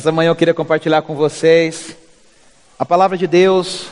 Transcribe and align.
Nessa 0.00 0.12
manhã 0.12 0.30
eu 0.30 0.34
queria 0.34 0.54
compartilhar 0.54 1.02
com 1.02 1.14
vocês 1.14 1.94
a 2.78 2.86
palavra 2.86 3.18
de 3.18 3.26
Deus, 3.26 3.84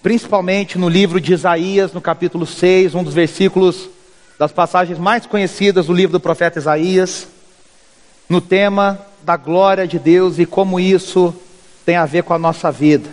principalmente 0.00 0.78
no 0.78 0.88
livro 0.88 1.20
de 1.20 1.32
Isaías, 1.32 1.92
no 1.92 2.00
capítulo 2.00 2.46
6, 2.46 2.94
um 2.94 3.02
dos 3.02 3.12
versículos 3.12 3.88
das 4.38 4.52
passagens 4.52 5.00
mais 5.00 5.26
conhecidas 5.26 5.86
do 5.86 5.92
livro 5.92 6.12
do 6.12 6.20
profeta 6.20 6.60
Isaías, 6.60 7.26
no 8.28 8.40
tema 8.40 9.04
da 9.24 9.36
glória 9.36 9.84
de 9.84 9.98
Deus 9.98 10.38
e 10.38 10.46
como 10.46 10.78
isso 10.78 11.34
tem 11.84 11.96
a 11.96 12.06
ver 12.06 12.22
com 12.22 12.34
a 12.34 12.38
nossa 12.38 12.70
vida. 12.70 13.10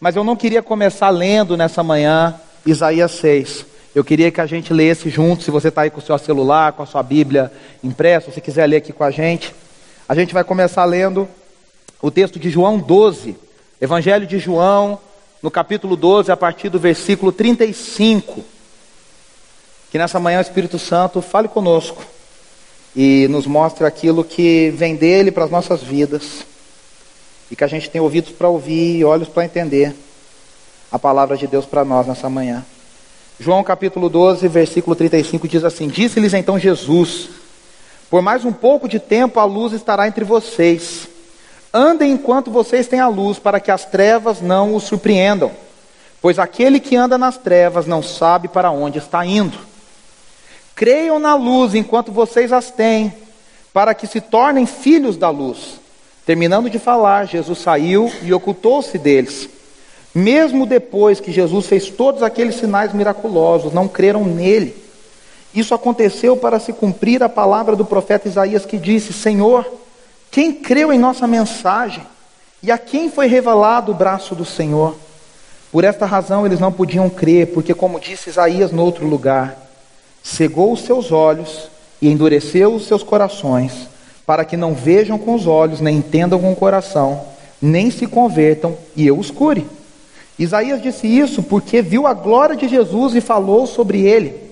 Mas 0.00 0.16
eu 0.16 0.24
não 0.24 0.34
queria 0.34 0.62
começar 0.62 1.10
lendo 1.10 1.58
nessa 1.58 1.82
manhã 1.82 2.40
Isaías 2.64 3.10
6. 3.10 3.66
Eu 3.94 4.02
queria 4.02 4.30
que 4.30 4.40
a 4.40 4.46
gente 4.46 4.72
lesse 4.72 5.10
junto, 5.10 5.42
se 5.42 5.50
você 5.50 5.68
está 5.68 5.82
aí 5.82 5.90
com 5.90 5.98
o 5.98 6.02
seu 6.02 6.16
celular, 6.16 6.72
com 6.72 6.82
a 6.82 6.86
sua 6.86 7.02
Bíblia 7.02 7.52
impressa, 7.84 8.32
se 8.32 8.40
quiser 8.40 8.66
ler 8.66 8.76
aqui 8.76 8.94
com 8.94 9.04
a 9.04 9.10
gente. 9.10 9.54
A 10.10 10.14
gente 10.16 10.34
vai 10.34 10.42
começar 10.42 10.84
lendo 10.86 11.28
o 12.02 12.10
texto 12.10 12.36
de 12.36 12.50
João 12.50 12.78
12, 12.78 13.36
Evangelho 13.80 14.26
de 14.26 14.40
João, 14.40 14.98
no 15.40 15.52
capítulo 15.52 15.94
12, 15.94 16.32
a 16.32 16.36
partir 16.36 16.68
do 16.68 16.80
versículo 16.80 17.30
35. 17.30 18.44
Que 19.88 19.98
nessa 19.98 20.18
manhã 20.18 20.38
o 20.38 20.42
Espírito 20.42 20.80
Santo 20.80 21.22
fale 21.22 21.46
conosco 21.46 22.02
e 22.96 23.28
nos 23.30 23.46
mostre 23.46 23.86
aquilo 23.86 24.24
que 24.24 24.70
vem 24.70 24.96
dele 24.96 25.30
para 25.30 25.44
as 25.44 25.50
nossas 25.52 25.80
vidas 25.80 26.44
e 27.48 27.54
que 27.54 27.62
a 27.62 27.68
gente 27.68 27.88
tem 27.88 28.00
ouvidos 28.00 28.32
para 28.32 28.48
ouvir 28.48 28.96
e 28.96 29.04
olhos 29.04 29.28
para 29.28 29.44
entender 29.44 29.94
a 30.90 30.98
palavra 30.98 31.36
de 31.36 31.46
Deus 31.46 31.66
para 31.66 31.84
nós 31.84 32.08
nessa 32.08 32.28
manhã. 32.28 32.66
João 33.38 33.62
capítulo 33.62 34.08
12, 34.08 34.48
versículo 34.48 34.96
35 34.96 35.46
diz 35.46 35.62
assim: 35.62 35.86
Disse-lhes 35.86 36.34
então 36.34 36.58
Jesus: 36.58 37.28
Por 38.10 38.20
mais 38.20 38.44
um 38.44 38.52
pouco 38.52 38.88
de 38.88 38.98
tempo 38.98 39.38
a 39.38 39.44
luz 39.44 39.72
estará 39.72 40.08
entre 40.08 40.24
vocês. 40.24 41.08
Andem 41.72 42.10
enquanto 42.10 42.50
vocês 42.50 42.88
têm 42.88 42.98
a 42.98 43.06
luz, 43.06 43.38
para 43.38 43.60
que 43.60 43.70
as 43.70 43.84
trevas 43.84 44.40
não 44.40 44.74
os 44.74 44.82
surpreendam. 44.82 45.52
Pois 46.20 46.38
aquele 46.38 46.80
que 46.80 46.96
anda 46.96 47.16
nas 47.16 47.38
trevas 47.38 47.86
não 47.86 48.02
sabe 48.02 48.48
para 48.48 48.72
onde 48.72 48.98
está 48.98 49.24
indo. 49.24 49.56
Creiam 50.74 51.20
na 51.20 51.36
luz 51.36 51.74
enquanto 51.74 52.10
vocês 52.10 52.52
as 52.52 52.72
têm, 52.72 53.14
para 53.72 53.94
que 53.94 54.08
se 54.08 54.20
tornem 54.20 54.66
filhos 54.66 55.16
da 55.16 55.30
luz. 55.30 55.78
Terminando 56.26 56.68
de 56.68 56.78
falar, 56.80 57.26
Jesus 57.26 57.60
saiu 57.60 58.12
e 58.22 58.32
ocultou-se 58.32 58.98
deles. 58.98 59.48
Mesmo 60.12 60.66
depois 60.66 61.20
que 61.20 61.30
Jesus 61.30 61.66
fez 61.66 61.88
todos 61.88 62.24
aqueles 62.24 62.56
sinais 62.56 62.92
miraculosos, 62.92 63.72
não 63.72 63.86
creram 63.86 64.24
nele. 64.24 64.74
Isso 65.54 65.74
aconteceu 65.74 66.36
para 66.36 66.60
se 66.60 66.72
cumprir 66.72 67.22
a 67.22 67.28
palavra 67.28 67.74
do 67.74 67.84
profeta 67.84 68.28
Isaías 68.28 68.64
que 68.64 68.78
disse: 68.78 69.12
Senhor, 69.12 69.66
quem 70.30 70.52
creu 70.52 70.92
em 70.92 70.98
nossa 70.98 71.26
mensagem? 71.26 72.04
E 72.62 72.70
a 72.70 72.78
quem 72.78 73.10
foi 73.10 73.26
revelado 73.26 73.90
o 73.90 73.94
braço 73.94 74.34
do 74.34 74.44
Senhor? 74.44 74.94
Por 75.72 75.82
esta 75.84 76.04
razão 76.06 76.44
eles 76.44 76.60
não 76.60 76.70
podiam 76.70 77.08
crer, 77.08 77.48
porque, 77.48 77.74
como 77.74 77.98
disse 77.98 78.28
Isaías 78.28 78.70
no 78.70 78.84
outro 78.84 79.06
lugar, 79.06 79.56
cegou 80.22 80.72
os 80.72 80.82
seus 80.82 81.10
olhos 81.10 81.68
e 82.02 82.08
endureceu 82.08 82.74
os 82.74 82.86
seus 82.86 83.02
corações, 83.02 83.88
para 84.26 84.44
que 84.44 84.56
não 84.56 84.74
vejam 84.74 85.18
com 85.18 85.34
os 85.34 85.46
olhos, 85.46 85.80
nem 85.80 85.96
entendam 85.96 86.40
com 86.40 86.52
o 86.52 86.56
coração, 86.56 87.22
nem 87.60 87.90
se 87.90 88.06
convertam 88.06 88.76
e 88.94 89.06
eu 89.06 89.18
os 89.18 89.30
cure. 89.30 89.66
Isaías 90.38 90.82
disse 90.82 91.06
isso 91.06 91.42
porque 91.42 91.82
viu 91.82 92.06
a 92.06 92.14
glória 92.14 92.56
de 92.56 92.68
Jesus 92.68 93.14
e 93.14 93.20
falou 93.20 93.66
sobre 93.66 94.02
ele. 94.02 94.49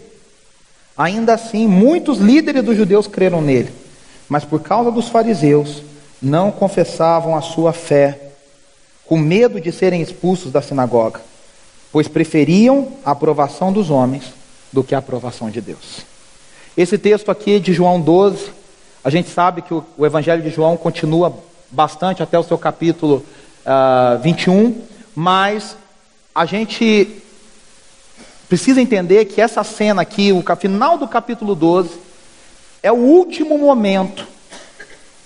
Ainda 0.98 1.34
assim, 1.34 1.68
muitos 1.68 2.18
líderes 2.18 2.64
dos 2.64 2.76
judeus 2.76 3.06
creram 3.06 3.40
nele 3.40 3.72
mas 4.28 4.44
por 4.44 4.60
causa 4.60 4.90
dos 4.90 5.08
fariseus, 5.08 5.82
não 6.20 6.50
confessavam 6.50 7.36
a 7.36 7.40
sua 7.40 7.72
fé, 7.72 8.20
com 9.06 9.16
medo 9.16 9.60
de 9.60 9.72
serem 9.72 10.02
expulsos 10.02 10.52
da 10.52 10.60
sinagoga, 10.60 11.20
pois 11.90 12.06
preferiam 12.06 12.88
a 13.04 13.12
aprovação 13.12 13.72
dos 13.72 13.88
homens 13.88 14.24
do 14.70 14.84
que 14.84 14.94
a 14.94 14.98
aprovação 14.98 15.48
de 15.48 15.60
Deus. 15.60 16.02
Esse 16.76 16.98
texto 16.98 17.30
aqui 17.30 17.58
de 17.58 17.72
João 17.72 18.00
12, 18.00 18.50
a 19.02 19.08
gente 19.08 19.30
sabe 19.30 19.62
que 19.62 19.72
o, 19.72 19.84
Evangelho 20.04 20.42
de 20.42 20.50
João 20.50 20.76
continua 20.76 21.34
bastante 21.70 22.22
até 22.22 22.38
o 22.38 22.42
seu 22.42 22.58
capítulo 22.58 23.16
uh, 23.16 23.24
ah, 23.64 24.20
21, 24.22 24.82
mas 25.14 25.76
a 26.34 26.44
gente 26.44 27.22
precisa 28.48 28.80
entender 28.80 29.26
que 29.26 29.40
essa 29.40 29.62
cena 29.62 30.02
aqui, 30.02 30.32
o 30.32 30.42
final 30.56 30.96
do 30.96 31.06
capítulo 31.06 31.54
12, 31.54 31.90
é 32.82 32.90
o 32.90 32.96
último 32.96 33.58
momento 33.58 34.26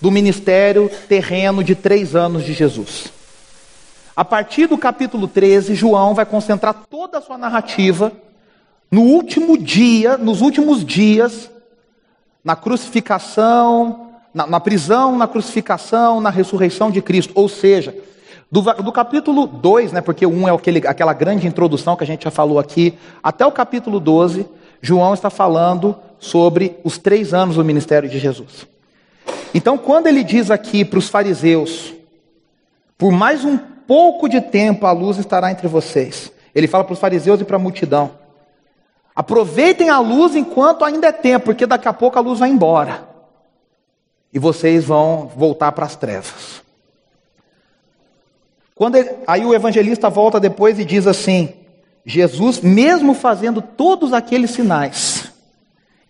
do 0.00 0.10
ministério 0.10 0.91
terreno 1.09 1.62
de 1.62 1.75
três 1.75 2.16
anos 2.16 2.44
de 2.44 2.53
Jesus. 2.53 3.12
A 4.15 4.25
partir 4.25 4.66
do 4.66 4.77
capítulo 4.77 5.28
13, 5.28 5.75
João 5.75 6.15
vai 6.15 6.27
concentrar 6.27 6.75
toda 6.91 7.19
a 7.19 7.22
sua 7.22 7.38
narrativa 7.38 8.12
no 8.91 9.03
último 9.03 9.56
dia, 9.56 10.19
nos 10.19 10.41
últimos 10.43 10.84
dias, 10.84 11.49
na 12.44 12.56
crucificação, 12.56 14.10
na, 14.34 14.47
na 14.47 14.60
prisão, 14.60 15.16
na 15.16 15.28
crucificação, 15.28 16.21
na 16.21 16.28
ressurreição 16.28 16.91
de 16.91 17.00
Cristo. 17.00 17.33
Ou 17.34 17.49
seja, 17.49 17.94
do, 18.53 18.61
do 18.61 18.93
capítulo 18.93 19.47
2, 19.47 19.93
né, 19.93 20.03
porque 20.03 20.27
o 20.27 20.31
1 20.31 20.49
é 20.49 20.55
aquele, 20.55 20.87
aquela 20.87 21.15
grande 21.15 21.47
introdução 21.47 21.97
que 21.97 22.05
a 22.05 22.07
gente 22.07 22.25
já 22.25 22.31
falou 22.31 22.59
aqui, 22.59 22.99
até 23.23 23.47
o 23.47 23.51
capítulo 23.51 23.99
12, 23.99 24.47
João 24.83 25.15
está 25.15 25.31
falando 25.31 25.97
sobre 26.19 26.79
os 26.85 26.99
três 26.99 27.33
anos 27.33 27.57
do 27.57 27.65
ministério 27.65 28.11
de 28.11 28.19
Jesus. 28.19 28.67
Então, 29.55 29.79
quando 29.79 30.07
ele 30.07 30.23
diz 30.23 30.51
aqui 30.51 30.85
para 30.85 30.99
os 30.99 31.09
fariseus, 31.09 31.95
por 32.99 33.11
mais 33.11 33.43
um 33.43 33.57
pouco 33.57 34.29
de 34.29 34.43
tempo 34.43 34.84
a 34.84 34.93
luz 34.93 35.17
estará 35.17 35.51
entre 35.51 35.67
vocês, 35.67 36.31
ele 36.55 36.67
fala 36.67 36.84
para 36.84 36.93
os 36.93 37.01
fariseus 37.01 37.41
e 37.41 37.45
para 37.45 37.57
a 37.57 37.61
multidão: 37.61 38.11
aproveitem 39.17 39.89
a 39.89 39.99
luz 39.99 40.37
enquanto 40.37 40.84
ainda 40.84 41.07
é 41.07 41.13
tempo, 41.13 41.47
porque 41.47 41.65
daqui 41.65 41.89
a 41.89 41.93
pouco 41.95 42.19
a 42.19 42.21
luz 42.23 42.39
vai 42.39 42.51
embora 42.51 43.09
e 44.31 44.39
vocês 44.39 44.84
vão 44.84 45.31
voltar 45.34 45.73
para 45.73 45.87
as 45.87 45.97
trevas. 45.97 46.62
Quando 48.82 48.97
ele, 48.97 49.10
aí 49.28 49.44
o 49.44 49.54
evangelista 49.54 50.10
volta 50.10 50.41
depois 50.41 50.76
e 50.76 50.84
diz 50.84 51.06
assim: 51.06 51.50
Jesus, 52.04 52.60
mesmo 52.60 53.15
fazendo 53.15 53.62
todos 53.62 54.12
aqueles 54.12 54.50
sinais, 54.50 55.32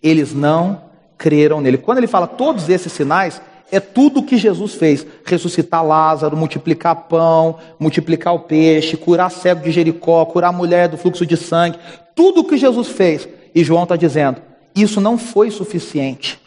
eles 0.01 0.33
não 0.33 0.81
creram 1.15 1.61
nele. 1.61 1.77
Quando 1.77 1.99
ele 1.99 2.07
fala 2.07 2.25
todos 2.25 2.67
esses 2.69 2.91
sinais, 2.91 3.39
é 3.71 3.79
tudo 3.79 4.21
o 4.21 4.23
que 4.23 4.39
Jesus 4.39 4.73
fez: 4.73 5.05
ressuscitar 5.23 5.85
Lázaro, 5.85 6.35
multiplicar 6.35 6.95
pão, 6.95 7.59
multiplicar 7.77 8.33
o 8.33 8.39
peixe, 8.39 8.97
curar 8.97 9.29
cego 9.29 9.61
de 9.61 9.71
Jericó, 9.71 10.25
curar 10.25 10.47
a 10.47 10.51
mulher 10.51 10.87
do 10.87 10.97
fluxo 10.97 11.27
de 11.27 11.37
sangue. 11.37 11.77
Tudo 12.15 12.41
o 12.41 12.43
que 12.43 12.57
Jesus 12.57 12.87
fez. 12.87 13.29
E 13.53 13.63
João 13.63 13.83
está 13.83 13.95
dizendo: 13.95 14.41
isso 14.75 14.99
não 14.99 15.15
foi 15.15 15.51
suficiente 15.51 16.41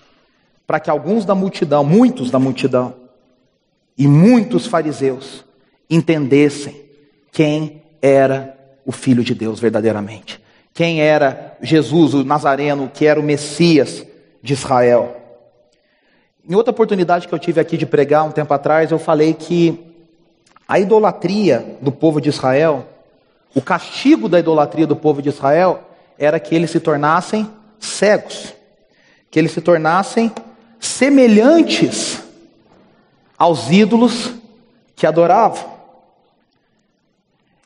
para 0.66 0.80
que 0.80 0.90
alguns 0.90 1.24
da 1.24 1.36
multidão, 1.36 1.84
muitos 1.84 2.32
da 2.32 2.40
multidão, 2.40 2.94
e 3.96 4.08
muitos 4.08 4.66
fariseus 4.66 5.45
entendessem 5.88 6.84
quem 7.32 7.82
era 8.00 8.56
o 8.84 8.92
Filho 8.92 9.22
de 9.24 9.34
Deus 9.34 9.60
verdadeiramente. 9.60 10.40
Quem 10.72 11.00
era 11.00 11.56
Jesus, 11.60 12.14
o 12.14 12.24
Nazareno, 12.24 12.90
que 12.92 13.06
era 13.06 13.18
o 13.18 13.22
Messias 13.22 14.04
de 14.42 14.52
Israel. 14.52 15.16
Em 16.48 16.54
outra 16.54 16.70
oportunidade 16.70 17.26
que 17.26 17.34
eu 17.34 17.38
tive 17.38 17.60
aqui 17.60 17.76
de 17.76 17.86
pregar 17.86 18.24
um 18.24 18.30
tempo 18.30 18.52
atrás, 18.54 18.90
eu 18.90 18.98
falei 18.98 19.34
que 19.34 19.84
a 20.68 20.78
idolatria 20.78 21.78
do 21.80 21.90
povo 21.90 22.20
de 22.20 22.28
Israel, 22.28 22.86
o 23.54 23.60
castigo 23.60 24.28
da 24.28 24.38
idolatria 24.38 24.86
do 24.86 24.94
povo 24.94 25.20
de 25.20 25.28
Israel, 25.28 25.82
era 26.18 26.38
que 26.38 26.54
eles 26.54 26.70
se 26.70 26.80
tornassem 26.80 27.50
cegos, 27.78 28.54
que 29.30 29.38
eles 29.38 29.52
se 29.52 29.60
tornassem 29.60 30.32
semelhantes 30.78 32.22
aos 33.38 33.70
ídolos 33.70 34.32
que 34.94 35.06
adoravam. 35.06 35.75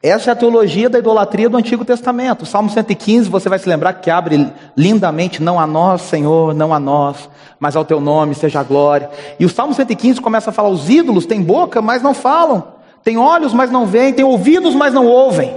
Essa 0.03 0.31
é 0.31 0.33
a 0.33 0.37
teologia 0.37 0.89
da 0.89 0.99
idolatria 0.99 1.47
do 1.51 1.59
Antigo 1.59 1.85
Testamento. 1.85 2.43
O 2.43 2.47
Salmo 2.47 2.71
115, 2.71 3.29
você 3.29 3.51
vai 3.51 3.59
se 3.59 3.69
lembrar 3.69 3.93
que 3.95 4.11
abre 4.11 4.51
lindamente: 4.75 5.43
Não 5.43 5.61
a 5.61 5.67
nós, 5.67 6.01
Senhor, 6.03 6.55
não 6.55 6.73
a 6.73 6.81
nós, 6.81 7.29
mas 7.59 7.77
ao 7.77 7.85
teu 7.85 8.01
nome 8.01 8.35
seja 8.35 8.61
a 8.61 8.63
glória. 8.63 9.11
E 9.39 9.45
o 9.45 9.49
Salmo 9.49 9.75
115 9.75 10.19
começa 10.19 10.49
a 10.49 10.53
falar: 10.55 10.71
Os 10.71 10.89
ídolos 10.89 11.27
têm 11.27 11.43
boca, 11.43 11.83
mas 11.83 12.03
não 12.03 12.15
falam, 12.15 12.67
têm 13.05 13.19
olhos, 13.19 13.53
mas 13.53 13.71
não 13.71 13.85
veem, 13.85 14.15
têm 14.15 14.25
ouvidos, 14.25 14.75
mas 14.75 14.95
não 14.95 15.07
ouvem. 15.07 15.55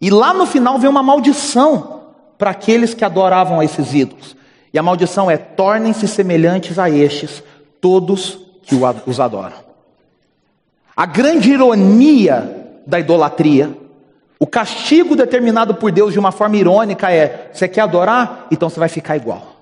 E 0.00 0.10
lá 0.10 0.34
no 0.34 0.44
final 0.44 0.76
vem 0.80 0.90
uma 0.90 1.02
maldição 1.02 2.00
para 2.36 2.50
aqueles 2.50 2.94
que 2.94 3.04
adoravam 3.04 3.60
a 3.60 3.64
esses 3.64 3.94
ídolos. 3.94 4.34
E 4.74 4.78
a 4.78 4.82
maldição 4.82 5.30
é: 5.30 5.36
tornem-se 5.36 6.08
semelhantes 6.08 6.80
a 6.80 6.90
estes, 6.90 7.44
todos 7.80 8.40
que 8.64 8.74
os 9.06 9.20
adoram. 9.20 9.70
A 10.96 11.06
grande 11.06 11.52
ironia 11.52 12.59
da 12.86 12.98
idolatria. 12.98 13.76
O 14.38 14.46
castigo 14.46 15.14
determinado 15.14 15.74
por 15.74 15.92
Deus 15.92 16.12
de 16.12 16.18
uma 16.18 16.32
forma 16.32 16.56
irônica 16.56 17.10
é: 17.12 17.50
você 17.52 17.68
quer 17.68 17.82
adorar? 17.82 18.46
Então 18.50 18.68
você 18.68 18.80
vai 18.80 18.88
ficar 18.88 19.16
igual. 19.16 19.56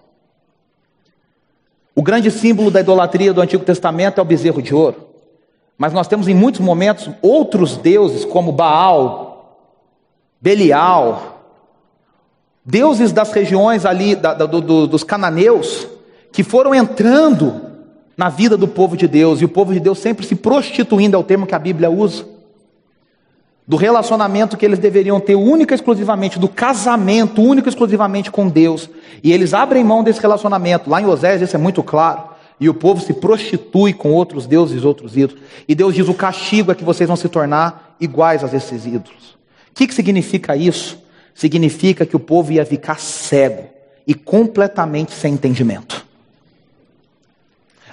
O 1.94 2.02
grande 2.02 2.30
símbolo 2.30 2.70
da 2.70 2.80
idolatria 2.80 3.32
do 3.32 3.40
Antigo 3.40 3.64
Testamento 3.64 4.18
é 4.18 4.22
o 4.22 4.24
bezerro 4.24 4.62
de 4.62 4.72
ouro. 4.72 5.08
Mas 5.76 5.92
nós 5.92 6.06
temos 6.06 6.28
em 6.28 6.34
muitos 6.34 6.60
momentos 6.60 7.10
outros 7.20 7.76
deuses, 7.76 8.24
como 8.24 8.52
Baal, 8.52 9.66
Belial, 10.40 11.38
deuses 12.64 13.12
das 13.12 13.32
regiões 13.32 13.84
ali 13.84 14.14
da, 14.14 14.34
do, 14.34 14.60
do, 14.60 14.86
dos 14.86 15.02
cananeus, 15.02 15.88
que 16.30 16.44
foram 16.44 16.74
entrando 16.74 17.60
na 18.16 18.28
vida 18.28 18.56
do 18.56 18.68
povo 18.68 18.96
de 18.96 19.08
Deus, 19.08 19.40
e 19.40 19.44
o 19.44 19.48
povo 19.48 19.72
de 19.72 19.80
Deus 19.80 19.98
sempre 19.98 20.26
se 20.26 20.36
prostituindo, 20.36 21.16
é 21.16 21.18
o 21.18 21.24
termo 21.24 21.46
que 21.46 21.54
a 21.54 21.58
Bíblia 21.58 21.90
usa, 21.90 22.24
do 23.68 23.76
relacionamento 23.76 24.56
que 24.56 24.64
eles 24.64 24.78
deveriam 24.78 25.20
ter 25.20 25.34
única 25.34 25.74
e 25.74 25.76
exclusivamente, 25.76 26.38
do 26.38 26.48
casamento 26.48 27.42
único 27.42 27.68
e 27.68 27.70
exclusivamente 27.70 28.30
com 28.30 28.48
Deus, 28.48 28.88
e 29.22 29.30
eles 29.30 29.52
abrem 29.52 29.84
mão 29.84 30.02
desse 30.02 30.22
relacionamento, 30.22 30.88
lá 30.88 31.02
em 31.02 31.04
Oséias 31.04 31.42
isso 31.42 31.54
é 31.54 31.58
muito 31.58 31.82
claro, 31.82 32.30
e 32.58 32.66
o 32.66 32.72
povo 32.72 33.02
se 33.02 33.12
prostitui 33.12 33.92
com 33.92 34.10
outros 34.10 34.46
deuses 34.46 34.84
outros 34.84 35.18
ídolos, 35.18 35.42
e 35.68 35.74
Deus 35.74 35.94
diz: 35.94 36.08
o 36.08 36.14
castigo 36.14 36.72
é 36.72 36.74
que 36.74 36.82
vocês 36.82 37.06
vão 37.06 37.16
se 37.16 37.28
tornar 37.28 37.94
iguais 38.00 38.42
a 38.42 38.56
esses 38.56 38.86
ídolos. 38.86 39.36
O 39.70 39.74
que, 39.74 39.86
que 39.86 39.94
significa 39.94 40.56
isso? 40.56 40.98
Significa 41.34 42.06
que 42.06 42.16
o 42.16 42.20
povo 42.20 42.50
ia 42.50 42.64
ficar 42.64 42.98
cego 42.98 43.64
e 44.06 44.14
completamente 44.14 45.12
sem 45.12 45.34
entendimento. 45.34 46.06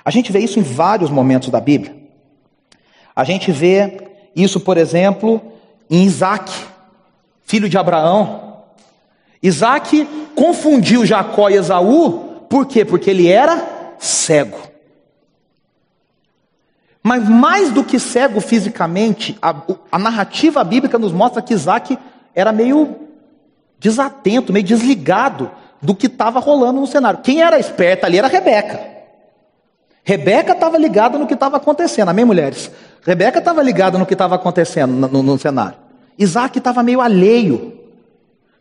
A 0.06 0.10
gente 0.10 0.32
vê 0.32 0.40
isso 0.40 0.58
em 0.58 0.64
vários 0.64 1.10
momentos 1.10 1.50
da 1.50 1.60
Bíblia. 1.60 1.94
A 3.14 3.26
gente 3.26 3.52
vê 3.52 3.98
isso, 4.34 4.60
por 4.60 4.78
exemplo, 4.78 5.52
em 5.90 6.04
Isaac, 6.04 6.52
filho 7.44 7.70
de 7.70 7.78
Abraão. 7.78 8.64
Isaac 9.42 10.06
confundiu 10.36 11.06
Jacó 11.06 11.50
e 11.50 11.56
Esaú, 11.56 12.46
por 12.50 12.66
quê? 12.66 12.84
Porque 12.84 13.10
ele 13.10 13.28
era 13.28 13.96
cego. 14.00 14.60
Mas 17.04 17.30
mais 17.30 17.72
do 17.72 17.84
que 17.84 18.00
cego 18.00 18.42
fisicamente, 18.42 19.38
a, 19.42 19.56
a 19.92 20.00
narrativa 20.00 20.64
bíblica 20.64 20.98
nos 20.98 21.12
mostra 21.12 21.42
que 21.42 21.54
Isaac 21.54 21.98
era 22.34 22.52
meio 22.52 22.96
desatento, 23.78 24.52
meio 24.52 24.66
desligado 24.66 25.52
do 25.82 25.94
que 25.94 26.08
estava 26.08 26.40
rolando 26.40 26.80
no 26.80 26.88
cenário. 26.88 27.20
Quem 27.22 27.42
era 27.42 27.60
esperta 27.60 28.08
ali 28.08 28.18
era 28.18 28.28
Rebeca. 28.28 28.96
Rebeca 30.04 30.54
estava 30.54 30.78
ligada 30.78 31.18
no 31.18 31.28
que 31.28 31.34
estava 31.34 31.58
acontecendo, 31.58 32.10
amém, 32.10 32.26
mulheres? 32.26 32.72
Rebeca 33.06 33.38
estava 33.38 33.62
ligada 33.62 34.00
no 34.00 34.06
que 34.06 34.14
estava 34.14 34.36
acontecendo 34.36 35.08
no, 35.08 35.22
no, 35.22 35.38
cenário. 35.38 35.78
Isaac 36.18 36.58
estava 36.58 36.82
meio 36.82 37.00
alheio. 37.00 37.74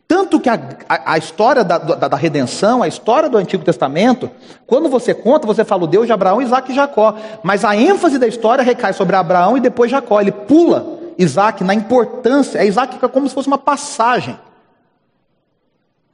Tanto 0.06 0.38
que 0.38 0.50
a, 0.50 0.60
a, 0.86 1.12
a 1.14 1.18
história 1.18 1.64
da, 1.64 1.78
da, 1.78 2.08
da, 2.08 2.16
redenção, 2.16 2.82
a 2.82 2.88
história 2.88 3.28
do 3.28 3.38
Antigo 3.38 3.64
Testamento, 3.64 4.30
quando 4.66 4.90
você 4.90 5.14
conta, 5.14 5.46
você 5.46 5.64
fala 5.64 5.84
o 5.84 5.86
Deus 5.86 6.06
de 6.06 6.12
Abraão, 6.12 6.42
Isaac 6.42 6.70
e 6.70 6.74
Jacó. 6.74 7.16
Mas 7.42 7.64
a 7.64 7.74
ênfase 7.74 8.18
da 8.18 8.26
história 8.26 8.62
recai 8.62 8.92
sobre 8.92 9.16
Abraão 9.16 9.56
e 9.56 9.60
depois 9.60 9.90
Jacó. 9.90 10.20
Ele 10.20 10.32
pula 10.32 10.98
Isaac 11.16 11.64
na 11.64 11.74
importância. 11.74 12.58
É 12.58 12.66
Isaac 12.66 13.02
é 13.02 13.08
como 13.08 13.26
se 13.26 13.34
fosse 13.34 13.48
uma 13.48 13.56
passagem 13.56 14.38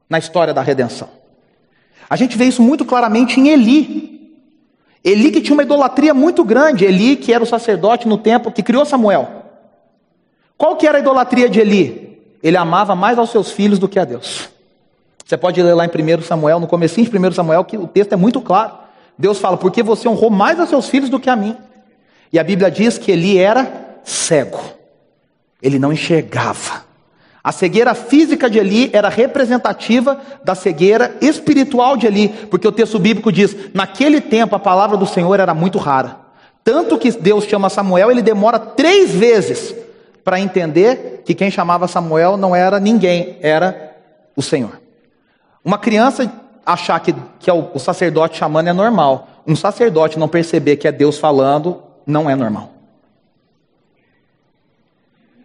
na 0.09 0.19
história 0.19 0.55
da 0.55 0.63
redenção. 0.63 1.09
A 2.09 2.15
gente 2.15 2.39
vê 2.39 2.45
isso 2.45 2.63
muito 2.63 2.85
claramente 2.85 3.41
em 3.41 3.49
Eli. 3.49 4.00
Eli 5.05 5.31
que 5.31 5.41
tinha 5.41 5.55
uma 5.55 5.63
idolatria 5.63 6.13
muito 6.13 6.45
grande, 6.45 6.85
Eli 6.85 7.17
que 7.17 7.33
era 7.33 7.43
o 7.43 7.47
sacerdote 7.47 8.07
no 8.07 8.19
templo 8.19 8.53
que 8.53 8.63
criou 8.63 8.85
Samuel. 8.85 9.29
Qual 10.57 10.77
que 10.77 10.87
era 10.87 10.99
a 10.99 11.01
idolatria 11.01 11.49
de 11.49 11.59
Eli? 11.59 12.21
Ele 12.43 12.57
amava 12.57 12.95
mais 12.95 13.19
aos 13.19 13.31
seus 13.31 13.51
filhos 13.51 13.79
do 13.79 13.89
que 13.89 13.99
a 13.99 14.05
Deus. 14.05 14.49
Você 15.25 15.37
pode 15.37 15.63
ler 15.63 15.75
lá 15.75 15.87
em 15.87 15.89
1 15.89 16.23
Samuel, 16.23 16.61
no 16.61 16.67
comecinho 16.67 17.09
de 17.09 17.19
1 17.19 17.33
Samuel, 17.33 17.65
que 17.65 17.79
o 17.79 17.87
texto 17.87 18.13
é 18.13 18.17
muito 18.17 18.41
claro. 18.41 18.73
Deus 19.17 19.39
fala, 19.39 19.57
porque 19.57 19.83
você 19.83 20.09
honrou 20.09 20.31
mais 20.31 20.59
aos 20.59 20.69
seus 20.69 20.89
filhos 20.89 21.09
do 21.09 21.21
que 21.21 21.31
a 21.31 21.37
mim. 21.37 21.57
E 22.33 22.39
a 22.39 22.45
Bíblia 22.45 22.71
diz 22.71 22.99
que 22.99 23.13
Eli 23.13 23.39
era 23.39 24.01
cego. 24.03 24.61
Ele 25.63 25.79
não 25.79 25.93
enxergava. 25.93 26.90
A 27.43 27.53
cegueira 27.53 27.95
física 27.95 28.51
de 28.51 28.59
Eli 28.59 28.91
era 28.93 29.09
representativa 29.09 30.21
da 30.45 30.55
cegueira 30.55 31.17
espiritual 31.23 31.97
de 31.97 32.07
Eli, 32.07 32.29
porque 32.51 32.69
o 32.69 32.73
texto 32.73 32.99
bíblico 32.99 33.33
diz: 33.33 33.57
naquele 33.73 34.21
tempo 34.21 34.55
a 34.55 34.59
palavra 34.59 34.97
do 34.97 35.07
Senhor 35.07 35.41
era 35.41 35.55
muito 35.55 35.79
rara. 35.79 36.19
Tanto 36.63 36.99
que 36.99 37.11
Deus 37.11 37.45
chama 37.45 37.71
Samuel, 37.71 38.11
ele 38.11 38.21
demora 38.21 38.59
três 38.59 39.13
vezes 39.13 39.75
para 40.23 40.39
entender 40.39 41.23
que 41.25 41.35
quem 41.35 41.51
chamava 41.51 41.89
Samuel 41.89 42.37
não 42.37 42.55
era 42.55 42.79
ninguém, 42.79 43.39
era 43.41 43.97
o 44.37 44.43
Senhor. 44.43 44.79
Uma 45.65 45.79
criança 45.79 46.31
achar 46.65 47.01
que, 47.01 47.15
que 47.39 47.49
é 47.49 47.53
o, 47.55 47.71
o 47.75 47.79
sacerdote 47.79 48.37
chamando 48.37 48.69
é 48.69 48.73
normal. 48.73 49.29
Um 49.47 49.57
sacerdote 49.57 50.19
não 50.19 50.29
perceber 50.29 50.77
que 50.77 50.87
é 50.87 50.93
Deus 50.93 51.19
falando 51.19 51.83
não 52.07 52.29
é 52.29 52.37
normal. 52.37 52.71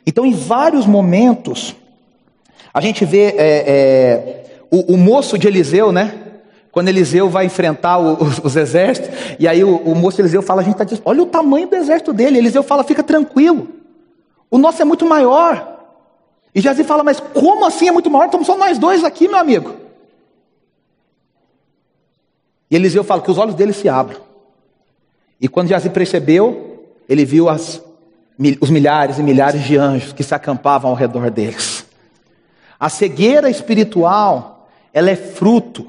Então, 0.05 0.25
em 0.25 0.33
vários 0.33 0.85
momentos, 0.85 1.75
a 2.75 2.81
gente 2.81 3.05
vê 3.05 3.27
é, 3.27 3.33
é, 3.37 4.43
o, 4.69 4.95
o, 4.95 4.97
moço 4.97 5.37
de 5.37 5.47
Eliseu, 5.47 5.93
né? 5.93 6.13
Quando 6.73 6.89
Eliseu 6.89 7.29
vai 7.29 7.45
enfrentar 7.45 7.97
o, 7.97 8.21
os, 8.21 8.37
os, 8.39 8.55
exércitos, 8.57 9.17
e 9.39 9.47
aí 9.47 9.63
o, 9.63 9.77
o, 9.77 9.95
moço 9.95 10.17
de 10.17 10.23
Eliseu 10.23 10.41
fala, 10.41 10.61
a 10.61 10.65
gente 10.65 10.83
dizendo, 10.83 11.01
olha 11.05 11.23
o 11.23 11.25
tamanho 11.25 11.69
do 11.69 11.75
exército 11.77 12.11
dele. 12.11 12.37
Eliseu 12.37 12.61
fala, 12.61 12.83
fica 12.83 13.01
tranquilo. 13.01 13.69
O 14.51 14.57
nosso 14.57 14.81
é 14.81 14.85
muito 14.85 15.05
maior. 15.05 15.87
E 16.53 16.59
Jazi 16.59 16.83
fala, 16.83 17.01
mas 17.01 17.17
como 17.21 17.65
assim 17.65 17.87
é 17.87 17.93
muito 17.93 18.09
maior? 18.09 18.25
Estamos 18.25 18.45
só 18.45 18.57
nós 18.57 18.77
dois 18.77 19.05
aqui, 19.05 19.29
meu 19.29 19.39
amigo. 19.39 19.73
E 22.69 22.75
Eliseu 22.75 23.05
fala 23.05 23.21
que 23.21 23.31
os 23.31 23.37
olhos 23.37 23.55
dele 23.55 23.71
se 23.71 23.87
abram. 23.87 24.19
E 25.39 25.47
quando 25.47 25.69
Jazi 25.69 25.89
percebeu, 25.89 26.89
ele 27.07 27.23
viu 27.23 27.47
as, 27.47 27.81
os 28.59 28.69
milhares 28.69 29.17
e 29.17 29.23
milhares 29.23 29.63
de 29.63 29.77
anjos 29.77 30.11
que 30.11 30.23
se 30.23 30.35
acampavam 30.35 30.91
ao 30.91 30.97
redor 30.97 31.31
deles. 31.31 31.74
A 32.79 32.89
cegueira 32.89 33.49
espiritual, 33.49 34.67
ela 34.93 35.09
é 35.09 35.15
fruto 35.15 35.87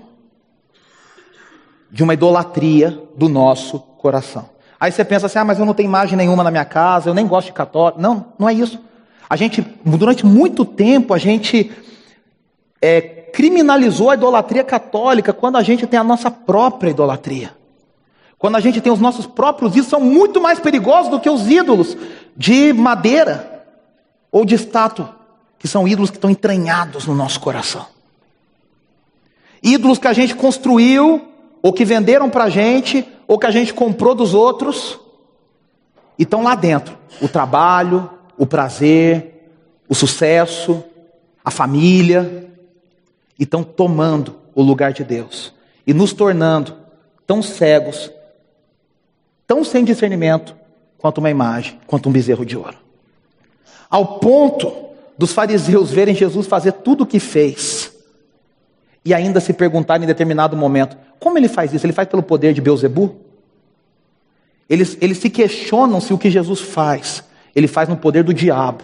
de 1.91 2.03
uma 2.03 2.15
idolatria 2.15 3.03
do 3.17 3.29
nosso 3.29 3.79
coração. 3.79 4.49
Aí 4.79 4.93
você 4.93 5.05
pensa 5.05 5.27
assim: 5.27 5.39
ah, 5.39 5.45
mas 5.45 5.59
eu 5.59 5.67
não 5.67 5.75
tenho 5.75 5.89
imagem 5.89 6.17
nenhuma 6.17 6.45
na 6.45 6.51
minha 6.51 6.65
casa, 6.65 7.11
eu 7.11 7.15
nem 7.15 7.27
gosto 7.27 7.49
de 7.49 7.53
católico. 7.53 8.01
Não, 8.01 8.27
não 8.39 8.49
é 8.49 8.53
isso. 8.53 8.79
A 9.29 9.35
gente, 9.35 9.67
durante 9.85 10.25
muito 10.25 10.65
tempo, 10.65 11.13
a 11.13 11.19
gente 11.19 11.73
é, 12.81 13.01
criminalizou 13.01 14.11
a 14.11 14.15
idolatria 14.15 14.63
católica 14.63 15.33
quando 15.33 15.57
a 15.57 15.63
gente 15.63 15.87
tem 15.87 15.99
a 15.99 16.05
nossa 16.05 16.31
própria 16.31 16.91
idolatria. 16.91 17.55
Quando 18.39 18.57
a 18.57 18.61
gente 18.61 18.81
tem 18.81 18.93
os 18.93 19.01
nossos 19.01 19.27
próprios 19.27 19.73
ídolos, 19.73 19.89
são 19.89 20.01
muito 20.01 20.41
mais 20.41 20.61
perigosos 20.61 21.11
do 21.11 21.19
que 21.19 21.29
os 21.29 21.51
ídolos 21.51 21.97
de 22.37 22.73
madeira 22.73 23.65
ou 24.31 24.45
de 24.45 24.55
estátua 24.55 25.16
que 25.59 25.69
são 25.69 25.87
ídolos 25.87 26.11
que 26.11 26.17
estão 26.17 26.31
entranhados 26.31 27.07
no 27.07 27.15
nosso 27.15 27.41
coração. 27.41 27.87
Ídolos 29.63 29.99
que 29.99 30.09
a 30.09 30.13
gente 30.13 30.35
construiu, 30.35 31.29
ou 31.63 31.73
que 31.73 31.85
venderam 31.85 32.31
para 32.31 32.45
a 32.45 32.51
gente, 32.51 33.07
ou 33.27 33.39
que 33.39 33.47
a 33.47 33.51
gente 33.51 33.75
comprou 33.75 34.15
dos 34.15 34.35
outros, 34.35 34.99
e 36.19 36.23
estão 36.23 36.43
lá 36.43 36.55
dentro. 36.55 36.97
O 37.21 37.29
trabalho, 37.29 38.09
o 38.37 38.47
prazer, 38.47 39.51
o 39.89 39.95
sucesso, 39.95 40.85
a 41.45 41.51
família, 41.51 42.51
e 43.39 43.45
estão 43.45 43.63
tomando 43.63 44.37
o 44.55 44.63
lugar 44.63 44.93
de 44.93 45.05
Deus 45.05 45.53
e 45.87 45.93
nos 45.93 46.13
tornando 46.13 46.75
tão 47.27 47.43
cegos, 47.43 48.11
tão 49.47 49.63
sem 49.63 49.85
discernimento, 49.85 50.57
quanto 50.99 51.19
uma 51.19 51.31
imagem, 51.31 51.79
quanto 51.87 52.09
um 52.09 52.13
bezerro 52.13 52.45
de 52.45 52.57
ouro. 52.57 52.77
Ao 53.89 54.19
ponto 54.19 54.86
dos 55.19 55.33
fariseus 55.33 55.91
verem 55.91 56.15
Jesus 56.15 56.47
fazer 56.47 56.73
tudo 56.73 57.05
o 57.05 57.07
que 57.07 57.19
fez 57.19 57.93
e 59.05 59.15
ainda 59.15 59.41
se 59.41 59.53
perguntarem 59.53 60.05
em 60.05 60.07
determinado 60.07 60.57
momento: 60.57 60.97
como 61.21 61.39
ele 61.39 61.49
faz 61.49 61.73
isso? 61.73 61.87
Ele 61.87 61.93
faz 61.93 62.09
pelo 62.09 62.23
poder 62.23 62.53
de 62.53 62.61
Beuzebu? 62.61 63.17
Eles, 64.69 64.99
eles 65.01 65.19
se 65.19 65.31
questionam 65.31 66.01
se 66.01 66.13
o 66.13 66.19
que 66.19 66.29
Jesus 66.29 66.61
faz, 66.61 67.23
ele 67.55 67.69
faz 67.69 67.89
no 67.89 67.97
poder 67.97 68.25
do 68.25 68.35
diabo, 68.35 68.83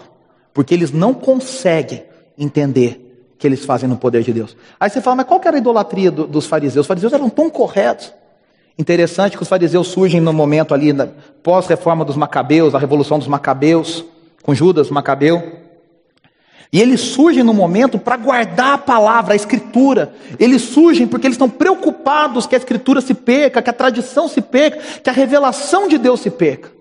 porque 0.55 0.73
eles 0.73 0.93
não 0.93 1.12
conseguem 1.12 2.05
entender 2.39 3.35
que 3.37 3.47
eles 3.49 3.65
fazem 3.65 3.89
no 3.89 3.97
poder 3.97 4.23
de 4.23 4.33
Deus. 4.33 4.57
Aí 4.79 4.89
você 4.89 5.01
fala, 5.01 5.17
mas 5.17 5.27
qual 5.27 5.41
que 5.41 5.49
era 5.49 5.57
a 5.57 5.59
idolatria 5.59 6.12
do, 6.12 6.29
dos 6.29 6.47
fariseus? 6.47 6.85
Os 6.85 6.87
fariseus 6.87 7.12
eram 7.12 7.29
tão 7.29 7.51
corretos. 7.51 8.15
Interessante 8.79 9.37
que 9.37 9.43
os 9.43 9.49
fariseus 9.49 9.89
surgem 9.89 10.21
no 10.21 10.33
momento 10.33 10.73
ali, 10.73 10.95
pós-reforma 11.43 12.05
dos 12.05 12.17
Macabeus, 12.17 12.75
a 12.75 12.79
revolução 12.79 13.19
dos 13.19 13.27
Macabeus, 13.27 14.05
com 14.43 14.55
Judas 14.55 14.89
Macabeu. 14.89 15.62
E 16.73 16.81
eles 16.81 17.02
surgem 17.02 17.43
no 17.43 17.52
momento 17.52 17.99
para 17.99 18.17
guardar 18.17 18.75
a 18.75 18.79
palavra, 18.79 19.35
a 19.35 19.37
escritura. 19.37 20.14
Eles 20.38 20.62
surgem 20.62 21.07
porque 21.07 21.26
eles 21.26 21.35
estão 21.35 21.50
preocupados 21.50 22.47
que 22.47 22.55
a 22.55 22.59
escritura 22.59 23.02
se 23.02 23.12
perca, 23.12 23.61
que 23.61 23.69
a 23.69 23.75
tradição 23.75 24.26
se 24.26 24.41
perca, 24.41 24.79
que 25.00 25.11
a 25.11 25.12
revelação 25.12 25.87
de 25.87 25.99
Deus 25.99 26.21
se 26.21 26.31
perca. 26.31 26.73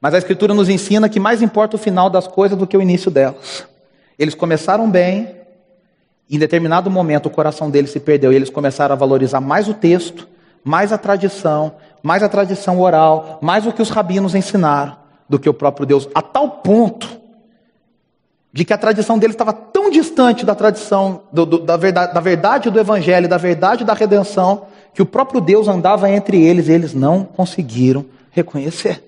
Mas 0.00 0.14
a 0.14 0.18
escritura 0.18 0.54
nos 0.54 0.70
ensina 0.70 1.06
que 1.06 1.20
mais 1.20 1.42
importa 1.42 1.76
o 1.76 1.78
final 1.78 2.08
das 2.08 2.26
coisas 2.26 2.56
do 2.56 2.66
que 2.66 2.76
o 2.76 2.80
início 2.80 3.10
delas. 3.10 3.66
Eles 4.18 4.34
começaram 4.34 4.90
bem 4.90 5.42
Em 6.30 6.38
determinado 6.38 6.90
momento, 6.90 7.26
o 7.26 7.30
coração 7.30 7.68
deles 7.68 7.90
se 7.90 8.00
perdeu 8.00 8.32
e 8.32 8.36
eles 8.36 8.48
começaram 8.48 8.94
a 8.94 8.96
valorizar 8.96 9.40
mais 9.42 9.68
o 9.68 9.74
texto, 9.74 10.26
mais 10.64 10.90
a 10.90 10.96
tradição, 10.96 11.74
mais 12.02 12.22
a 12.22 12.28
tradição 12.30 12.80
oral, 12.80 13.38
mais 13.42 13.66
o 13.66 13.72
que 13.72 13.82
os 13.82 13.90
rabinos 13.90 14.34
ensinaram 14.34 15.03
do 15.28 15.38
que 15.38 15.48
o 15.48 15.54
próprio 15.54 15.86
Deus, 15.86 16.08
a 16.14 16.22
tal 16.22 16.48
ponto 16.48 17.08
de 18.52 18.64
que 18.64 18.72
a 18.72 18.78
tradição 18.78 19.18
deles 19.18 19.34
estava 19.34 19.52
tão 19.52 19.90
distante 19.90 20.46
da 20.46 20.54
tradição, 20.54 21.22
do, 21.32 21.44
do, 21.44 21.58
da, 21.58 21.76
verdade, 21.76 22.14
da 22.14 22.20
verdade 22.20 22.70
do 22.70 22.78
Evangelho, 22.78 23.28
da 23.28 23.36
verdade 23.36 23.84
da 23.84 23.94
redenção, 23.94 24.66
que 24.94 25.02
o 25.02 25.06
próprio 25.06 25.40
Deus 25.40 25.66
andava 25.66 26.08
entre 26.08 26.40
eles 26.40 26.68
e 26.68 26.72
eles 26.72 26.94
não 26.94 27.24
conseguiram 27.24 28.06
reconhecer. 28.30 29.02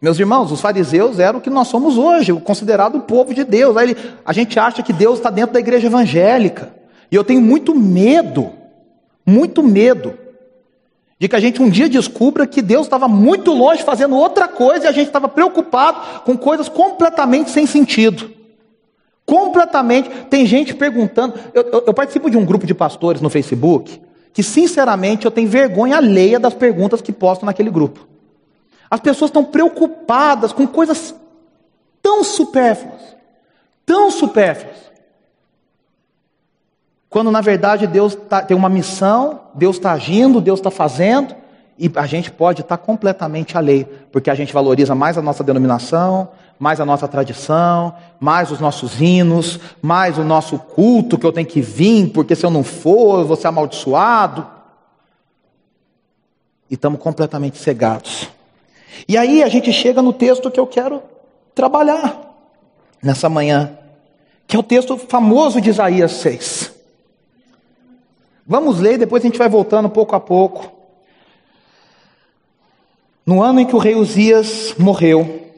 Meus 0.00 0.18
irmãos, 0.18 0.52
os 0.52 0.60
fariseus 0.60 1.18
eram 1.18 1.38
o 1.38 1.42
que 1.42 1.48
nós 1.48 1.68
somos 1.68 1.96
hoje, 1.96 2.32
o 2.32 2.40
considerado 2.40 3.00
povo 3.00 3.32
de 3.32 3.44
Deus. 3.44 3.76
Aí 3.78 3.96
a 4.26 4.32
gente 4.32 4.58
acha 4.58 4.82
que 4.82 4.92
Deus 4.92 5.18
está 5.18 5.30
dentro 5.30 5.54
da 5.54 5.58
igreja 5.58 5.86
evangélica. 5.86 6.74
E 7.10 7.16
eu 7.16 7.24
tenho 7.24 7.40
muito 7.40 7.74
medo, 7.74 8.52
muito 9.24 9.62
medo, 9.62 10.14
de 11.18 11.28
que 11.28 11.36
a 11.36 11.40
gente 11.40 11.62
um 11.62 11.70
dia 11.70 11.88
descubra 11.88 12.46
que 12.46 12.60
Deus 12.60 12.86
estava 12.86 13.08
muito 13.08 13.52
longe 13.52 13.82
fazendo 13.82 14.16
outra 14.16 14.46
coisa 14.46 14.84
e 14.84 14.88
a 14.88 14.92
gente 14.92 15.06
estava 15.06 15.28
preocupado 15.28 16.22
com 16.24 16.36
coisas 16.36 16.68
completamente 16.68 17.50
sem 17.50 17.66
sentido. 17.66 18.30
Completamente. 19.24 20.08
Tem 20.30 20.46
gente 20.46 20.74
perguntando. 20.74 21.34
Eu, 21.52 21.62
eu, 21.62 21.84
eu 21.86 21.94
participo 21.94 22.30
de 22.30 22.36
um 22.36 22.44
grupo 22.44 22.66
de 22.66 22.74
pastores 22.74 23.20
no 23.20 23.30
Facebook 23.30 24.00
que, 24.32 24.42
sinceramente, 24.42 25.24
eu 25.24 25.30
tenho 25.30 25.48
vergonha 25.48 25.96
alheia 25.96 26.38
das 26.38 26.52
perguntas 26.52 27.00
que 27.00 27.10
postam 27.10 27.46
naquele 27.46 27.70
grupo. 27.70 28.06
As 28.90 29.00
pessoas 29.00 29.30
estão 29.30 29.42
preocupadas 29.42 30.52
com 30.52 30.66
coisas 30.66 31.14
tão 32.02 32.22
supérfluas, 32.22 33.00
tão 33.84 34.10
supérfluas. 34.10 34.76
Quando 37.16 37.30
na 37.30 37.40
verdade 37.40 37.86
Deus 37.86 38.14
tá, 38.14 38.42
tem 38.42 38.54
uma 38.54 38.68
missão, 38.68 39.40
Deus 39.54 39.76
está 39.76 39.92
agindo, 39.92 40.38
Deus 40.38 40.60
está 40.60 40.70
fazendo, 40.70 41.34
e 41.78 41.90
a 41.96 42.04
gente 42.04 42.30
pode 42.30 42.60
estar 42.60 42.76
tá 42.76 42.84
completamente 42.84 43.56
alheio, 43.56 43.88
porque 44.12 44.28
a 44.28 44.34
gente 44.34 44.52
valoriza 44.52 44.94
mais 44.94 45.16
a 45.16 45.22
nossa 45.22 45.42
denominação, 45.42 46.28
mais 46.58 46.78
a 46.78 46.84
nossa 46.84 47.08
tradição, 47.08 47.94
mais 48.20 48.50
os 48.50 48.60
nossos 48.60 49.00
hinos, 49.00 49.58
mais 49.80 50.18
o 50.18 50.24
nosso 50.24 50.58
culto 50.58 51.16
que 51.16 51.24
eu 51.24 51.32
tenho 51.32 51.46
que 51.46 51.62
vir, 51.62 52.10
porque 52.10 52.34
se 52.34 52.44
eu 52.44 52.50
não 52.50 52.62
for, 52.62 53.20
eu 53.20 53.26
vou 53.26 53.36
ser 53.38 53.46
amaldiçoado. 53.46 54.46
E 56.70 56.74
estamos 56.74 57.00
completamente 57.00 57.56
cegados. 57.56 58.28
E 59.08 59.16
aí 59.16 59.42
a 59.42 59.48
gente 59.48 59.72
chega 59.72 60.02
no 60.02 60.12
texto 60.12 60.50
que 60.50 60.60
eu 60.60 60.66
quero 60.66 61.02
trabalhar 61.54 62.14
nessa 63.02 63.30
manhã, 63.30 63.70
que 64.46 64.54
é 64.54 64.58
o 64.58 64.62
texto 64.62 64.98
famoso 64.98 65.62
de 65.62 65.70
Isaías 65.70 66.12
6. 66.12 66.75
Vamos 68.46 68.78
ler 68.78 68.96
depois 68.96 69.22
a 69.22 69.26
gente 69.26 69.38
vai 69.38 69.48
voltando 69.48 69.88
pouco 69.88 70.14
a 70.14 70.20
pouco. 70.20 70.70
No 73.24 73.42
ano 73.42 73.58
em 73.58 73.66
que 73.66 73.74
o 73.74 73.78
rei 73.78 73.96
Uzias 73.96 74.72
morreu, 74.78 75.50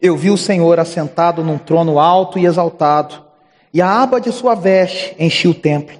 eu 0.00 0.16
vi 0.16 0.30
o 0.30 0.36
Senhor 0.38 0.80
assentado 0.80 1.44
num 1.44 1.58
trono 1.58 2.00
alto 2.00 2.38
e 2.38 2.46
exaltado, 2.46 3.22
e 3.72 3.82
a 3.82 4.02
aba 4.02 4.18
de 4.18 4.32
sua 4.32 4.54
veste 4.54 5.14
enchia 5.18 5.50
o 5.50 5.54
templo. 5.54 5.98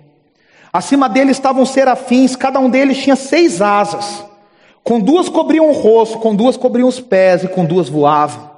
Acima 0.73 1.07
dele 1.07 1.33
estavam 1.33 1.67
serafins, 1.67 2.35
cada 2.35 2.59
um 2.59 2.71
deles 2.71 2.99
tinha 2.99 3.17
seis 3.17 3.61
asas. 3.61 4.25
Com 4.83 4.99
duas 5.01 5.29
cobriam 5.29 5.69
o 5.69 5.73
rosto, 5.73 6.19
com 6.19 6.35
duas 6.35 6.57
cobriam 6.57 6.89
os 6.89 6.99
pés 6.99 7.45
e 7.45 7.49
com 7.49 7.65
duas 7.65 7.91
voavam. 7.91 8.51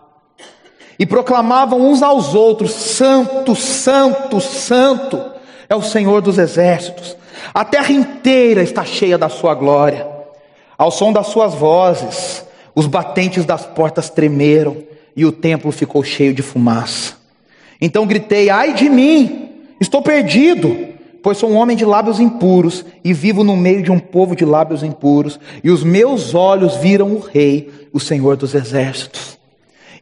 E 0.97 1.05
proclamavam 1.07 1.81
uns 1.81 2.03
aos 2.03 2.35
outros: 2.35 2.71
Santo, 2.73 3.57
Santo, 3.57 4.41
Santo 4.41 5.25
é 5.69 5.75
o 5.75 5.83
Senhor 5.83 6.21
dos 6.21 6.39
exércitos. 6.39 7.17
A 7.53 7.65
terra 7.65 7.93
inteira 7.93 8.63
está 8.63 8.85
cheia 8.85 9.19
da 9.19 9.29
sua 9.29 9.55
glória. 9.55 10.07
Ao 10.77 10.91
som 10.91 11.13
das 11.13 11.29
suas 11.29 11.55
vozes, 11.55 12.45
os 12.75 12.87
batentes 12.87 13.45
das 13.45 13.67
portas 13.67 14.11
tremeram 14.11 14.77
e 15.17 15.25
o 15.25 15.33
templo 15.33 15.73
ficou 15.73 16.03
cheio 16.05 16.33
de 16.33 16.43
fumaça. 16.43 17.15
Então 17.81 18.07
gritei: 18.07 18.51
Ai 18.51 18.75
de 18.75 18.89
mim, 18.89 19.51
estou 19.81 20.03
perdido 20.03 20.89
pois 21.29 21.37
sou 21.37 21.51
um 21.51 21.57
homem 21.57 21.77
de 21.77 21.85
lábios 21.85 22.19
impuros 22.19 22.87
e 23.05 23.13
vivo 23.13 23.45
no 23.45 23.55
meio 23.55 23.83
de 23.83 23.93
um 23.93 23.99
povo 23.99 24.35
de 24.35 24.47
lábios 24.47 24.83
impuros, 24.83 25.39
e 25.63 25.71
os 25.71 25.85
meus 25.85 26.35
olhos 26.35 26.77
viram 26.77 27.13
o 27.13 27.19
Rei, 27.19 27.71
o 27.93 28.01
Senhor 28.01 28.35
dos 28.35 28.55
Exércitos. 28.55 29.39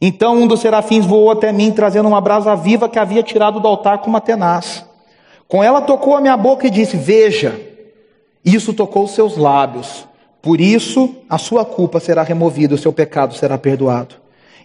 Então 0.00 0.40
um 0.40 0.46
dos 0.46 0.60
serafins 0.60 1.04
voou 1.04 1.32
até 1.32 1.50
mim, 1.50 1.72
trazendo 1.72 2.06
uma 2.06 2.20
brasa 2.20 2.54
viva 2.54 2.88
que 2.88 2.96
havia 2.96 3.24
tirado 3.24 3.58
do 3.58 3.66
altar 3.66 3.98
com 3.98 4.08
uma 4.08 4.20
tenaz. 4.20 4.85
Com 5.48 5.62
ela 5.62 5.80
tocou 5.80 6.16
a 6.16 6.20
minha 6.20 6.36
boca 6.36 6.66
e 6.66 6.70
disse: 6.70 6.96
Veja, 6.96 7.60
isso 8.44 8.72
tocou 8.72 9.04
os 9.04 9.12
seus 9.12 9.36
lábios, 9.36 10.06
por 10.42 10.60
isso 10.60 11.14
a 11.28 11.38
sua 11.38 11.64
culpa 11.64 12.00
será 12.00 12.22
removida, 12.22 12.74
o 12.74 12.78
seu 12.78 12.92
pecado 12.92 13.34
será 13.34 13.56
perdoado. 13.56 14.16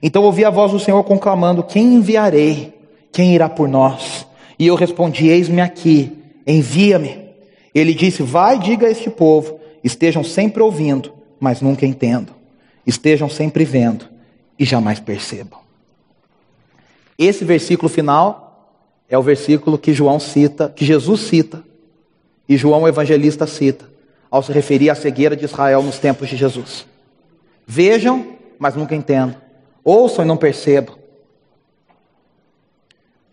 Então 0.01 0.23
ouvi 0.23 0.43
a 0.43 0.49
voz 0.49 0.71
do 0.71 0.79
Senhor 0.79 1.03
conclamando: 1.03 1.63
Quem 1.63 1.95
enviarei? 1.95 2.79
Quem 3.11 3.35
irá 3.35 3.49
por 3.49 3.67
nós? 3.67 4.25
E 4.57 4.67
eu 4.67 4.75
respondi: 4.75 5.27
Eis-me 5.27 5.61
aqui 5.61 6.17
envia-me. 6.45 7.29
Ele 7.73 7.93
disse: 7.93 8.23
Vai, 8.23 8.59
diga 8.59 8.87
a 8.87 8.91
este 8.91 9.09
povo: 9.09 9.59
estejam 9.83 10.23
sempre 10.23 10.61
ouvindo, 10.61 11.13
mas 11.39 11.61
nunca 11.61 11.85
entendam. 11.85 12.35
Estejam 12.85 13.29
sempre 13.29 13.63
vendo 13.63 14.05
e 14.57 14.65
jamais 14.65 14.99
percebam. 14.99 15.59
Esse 17.17 17.45
versículo 17.45 17.87
final 17.87 18.50
é 19.11 19.17
o 19.17 19.21
versículo 19.21 19.77
que 19.77 19.93
João 19.93 20.21
cita, 20.21 20.71
que 20.73 20.85
Jesus 20.85 21.19
cita, 21.19 21.61
e 22.47 22.55
João 22.55 22.87
evangelista 22.87 23.45
cita, 23.45 23.85
ao 24.29 24.41
se 24.41 24.53
referir 24.53 24.89
à 24.89 24.95
cegueira 24.95 25.35
de 25.35 25.43
Israel 25.43 25.83
nos 25.83 25.99
tempos 25.99 26.29
de 26.29 26.37
Jesus. 26.37 26.87
Vejam, 27.67 28.37
mas 28.57 28.73
nunca 28.73 28.95
entendam. 28.95 29.35
Ouçam 29.83 30.23
e 30.23 30.27
não 30.27 30.37
percebam. 30.37 30.95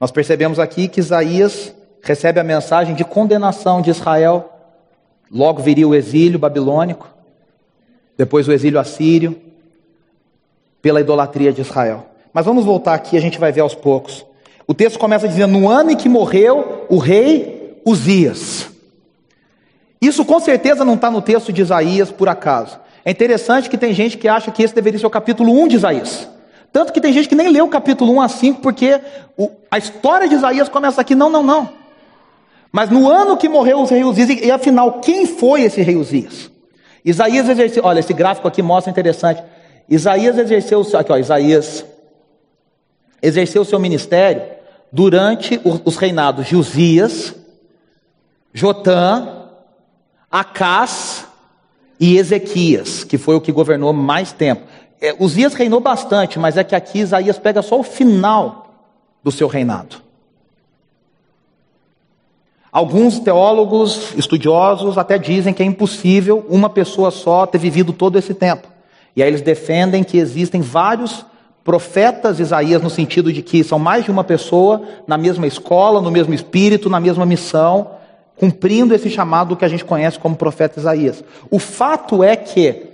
Nós 0.00 0.10
percebemos 0.10 0.58
aqui 0.58 0.88
que 0.88 0.98
Isaías 0.98 1.72
recebe 2.02 2.40
a 2.40 2.44
mensagem 2.44 2.96
de 2.96 3.04
condenação 3.04 3.80
de 3.80 3.90
Israel. 3.90 4.52
Logo 5.30 5.62
viria 5.62 5.86
o 5.86 5.94
exílio 5.94 6.40
babilônico, 6.40 7.08
depois 8.16 8.48
o 8.48 8.52
exílio 8.52 8.80
assírio, 8.80 9.40
pela 10.82 11.00
idolatria 11.00 11.52
de 11.52 11.60
Israel. 11.60 12.06
Mas 12.32 12.44
vamos 12.44 12.64
voltar 12.64 12.94
aqui, 12.94 13.16
a 13.16 13.20
gente 13.20 13.38
vai 13.38 13.52
ver 13.52 13.60
aos 13.60 13.76
poucos. 13.76 14.26
O 14.68 14.74
texto 14.74 14.98
começa 14.98 15.26
dizendo: 15.26 15.58
No 15.58 15.68
ano 15.68 15.92
em 15.92 15.96
que 15.96 16.10
morreu 16.10 16.84
o 16.90 16.98
rei 16.98 17.80
Uzias. 17.86 18.68
Isso 20.00 20.24
com 20.26 20.38
certeza 20.38 20.84
não 20.84 20.94
está 20.94 21.10
no 21.10 21.22
texto 21.22 21.50
de 21.50 21.62
Isaías 21.62 22.10
por 22.10 22.28
acaso. 22.28 22.78
É 23.02 23.10
interessante 23.10 23.70
que 23.70 23.78
tem 23.78 23.94
gente 23.94 24.18
que 24.18 24.28
acha 24.28 24.50
que 24.50 24.62
esse 24.62 24.74
deveria 24.74 25.00
ser 25.00 25.06
o 25.06 25.10
capítulo 25.10 25.58
1 25.62 25.68
de 25.68 25.76
Isaías. 25.76 26.28
Tanto 26.70 26.92
que 26.92 27.00
tem 27.00 27.14
gente 27.14 27.30
que 27.30 27.34
nem 27.34 27.48
leu 27.48 27.64
o 27.64 27.68
capítulo 27.68 28.12
1 28.12 28.20
a 28.20 28.28
5, 28.28 28.60
porque 28.60 29.00
o, 29.38 29.50
a 29.70 29.78
história 29.78 30.28
de 30.28 30.34
Isaías 30.34 30.68
começa 30.68 31.00
aqui. 31.00 31.14
Não, 31.14 31.30
não, 31.30 31.42
não. 31.42 31.70
Mas 32.70 32.90
no 32.90 33.10
ano 33.10 33.38
que 33.38 33.48
morreu 33.48 33.78
o 33.78 33.84
rei 33.86 34.04
Uzias, 34.04 34.28
e 34.28 34.50
afinal, 34.50 35.00
quem 35.00 35.24
foi 35.24 35.62
esse 35.62 35.80
rei 35.80 35.96
Uzias? 35.96 36.50
Isaías 37.02 37.48
exerceu, 37.48 37.82
olha, 37.86 38.00
esse 38.00 38.12
gráfico 38.12 38.46
aqui 38.46 38.60
mostra 38.60 38.90
interessante. 38.90 39.42
Isaías 39.88 40.36
exerceu, 40.36 40.86
aqui 40.94 41.10
ó, 41.10 41.16
Isaías 41.16 41.86
exerceu 43.22 43.64
seu 43.64 43.80
ministério 43.80 44.57
durante 44.92 45.60
os 45.84 45.96
reinados 45.96 46.46
de 46.46 46.56
Uzias, 46.56 47.34
Jotã, 48.52 49.46
Acás 50.30 51.26
e 52.00 52.16
Ezequias, 52.16 53.04
que 53.04 53.18
foi 53.18 53.34
o 53.34 53.40
que 53.40 53.52
governou 53.52 53.92
mais 53.92 54.32
tempo. 54.32 54.62
É, 55.00 55.14
Uzias 55.18 55.54
reinou 55.54 55.80
bastante, 55.80 56.38
mas 56.38 56.56
é 56.56 56.64
que 56.64 56.74
aqui 56.74 57.00
Isaías 57.00 57.38
pega 57.38 57.62
só 57.62 57.78
o 57.78 57.84
final 57.84 58.74
do 59.22 59.30
seu 59.30 59.46
reinado. 59.46 59.96
Alguns 62.70 63.18
teólogos 63.18 64.12
estudiosos 64.16 64.98
até 64.98 65.18
dizem 65.18 65.54
que 65.54 65.62
é 65.62 65.66
impossível 65.66 66.46
uma 66.48 66.68
pessoa 66.68 67.10
só 67.10 67.46
ter 67.46 67.58
vivido 67.58 67.92
todo 67.92 68.18
esse 68.18 68.34
tempo. 68.34 68.68
E 69.16 69.22
aí 69.22 69.28
eles 69.28 69.40
defendem 69.40 70.04
que 70.04 70.18
existem 70.18 70.60
vários 70.60 71.24
profetas 71.68 72.40
Isaías 72.40 72.80
no 72.80 72.88
sentido 72.88 73.30
de 73.30 73.42
que 73.42 73.62
são 73.62 73.78
mais 73.78 74.02
de 74.02 74.10
uma 74.10 74.24
pessoa 74.24 74.84
na 75.06 75.18
mesma 75.18 75.46
escola, 75.46 76.00
no 76.00 76.10
mesmo 76.10 76.32
espírito, 76.32 76.88
na 76.88 76.98
mesma 76.98 77.26
missão, 77.26 77.90
cumprindo 78.36 78.94
esse 78.94 79.10
chamado 79.10 79.54
que 79.54 79.66
a 79.66 79.68
gente 79.68 79.84
conhece 79.84 80.18
como 80.18 80.34
profeta 80.34 80.80
Isaías. 80.80 81.22
O 81.50 81.58
fato 81.58 82.24
é 82.24 82.34
que 82.36 82.84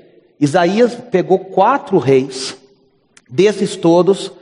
Isaías 0.40 0.92
pegou 1.08 1.38
quatro 1.38 1.98
reis, 1.98 2.56
desses 3.30 3.76
todos, 3.76 4.32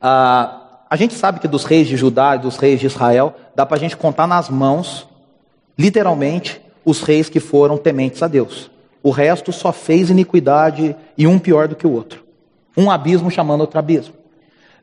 ah, 0.00 0.84
a 0.88 0.94
gente 0.94 1.14
sabe 1.14 1.40
que 1.40 1.48
dos 1.48 1.64
reis 1.64 1.88
de 1.88 1.96
Judá 1.96 2.36
e 2.36 2.38
dos 2.38 2.58
reis 2.58 2.78
de 2.78 2.86
Israel, 2.86 3.34
dá 3.56 3.66
para 3.66 3.76
a 3.76 3.80
gente 3.80 3.96
contar 3.96 4.28
nas 4.28 4.48
mãos, 4.48 5.04
literalmente, 5.76 6.60
os 6.84 7.02
reis 7.02 7.28
que 7.28 7.40
foram 7.40 7.76
tementes 7.76 8.22
a 8.22 8.28
Deus. 8.28 8.70
O 9.02 9.10
resto 9.10 9.52
só 9.52 9.72
fez 9.72 10.10
iniquidade 10.10 10.94
e 11.18 11.26
um 11.26 11.40
pior 11.40 11.66
do 11.66 11.74
que 11.74 11.88
o 11.88 11.92
outro. 11.92 12.29
Um 12.80 12.90
abismo 12.90 13.30
chamando 13.30 13.60
outro 13.60 13.78
abismo. 13.78 14.14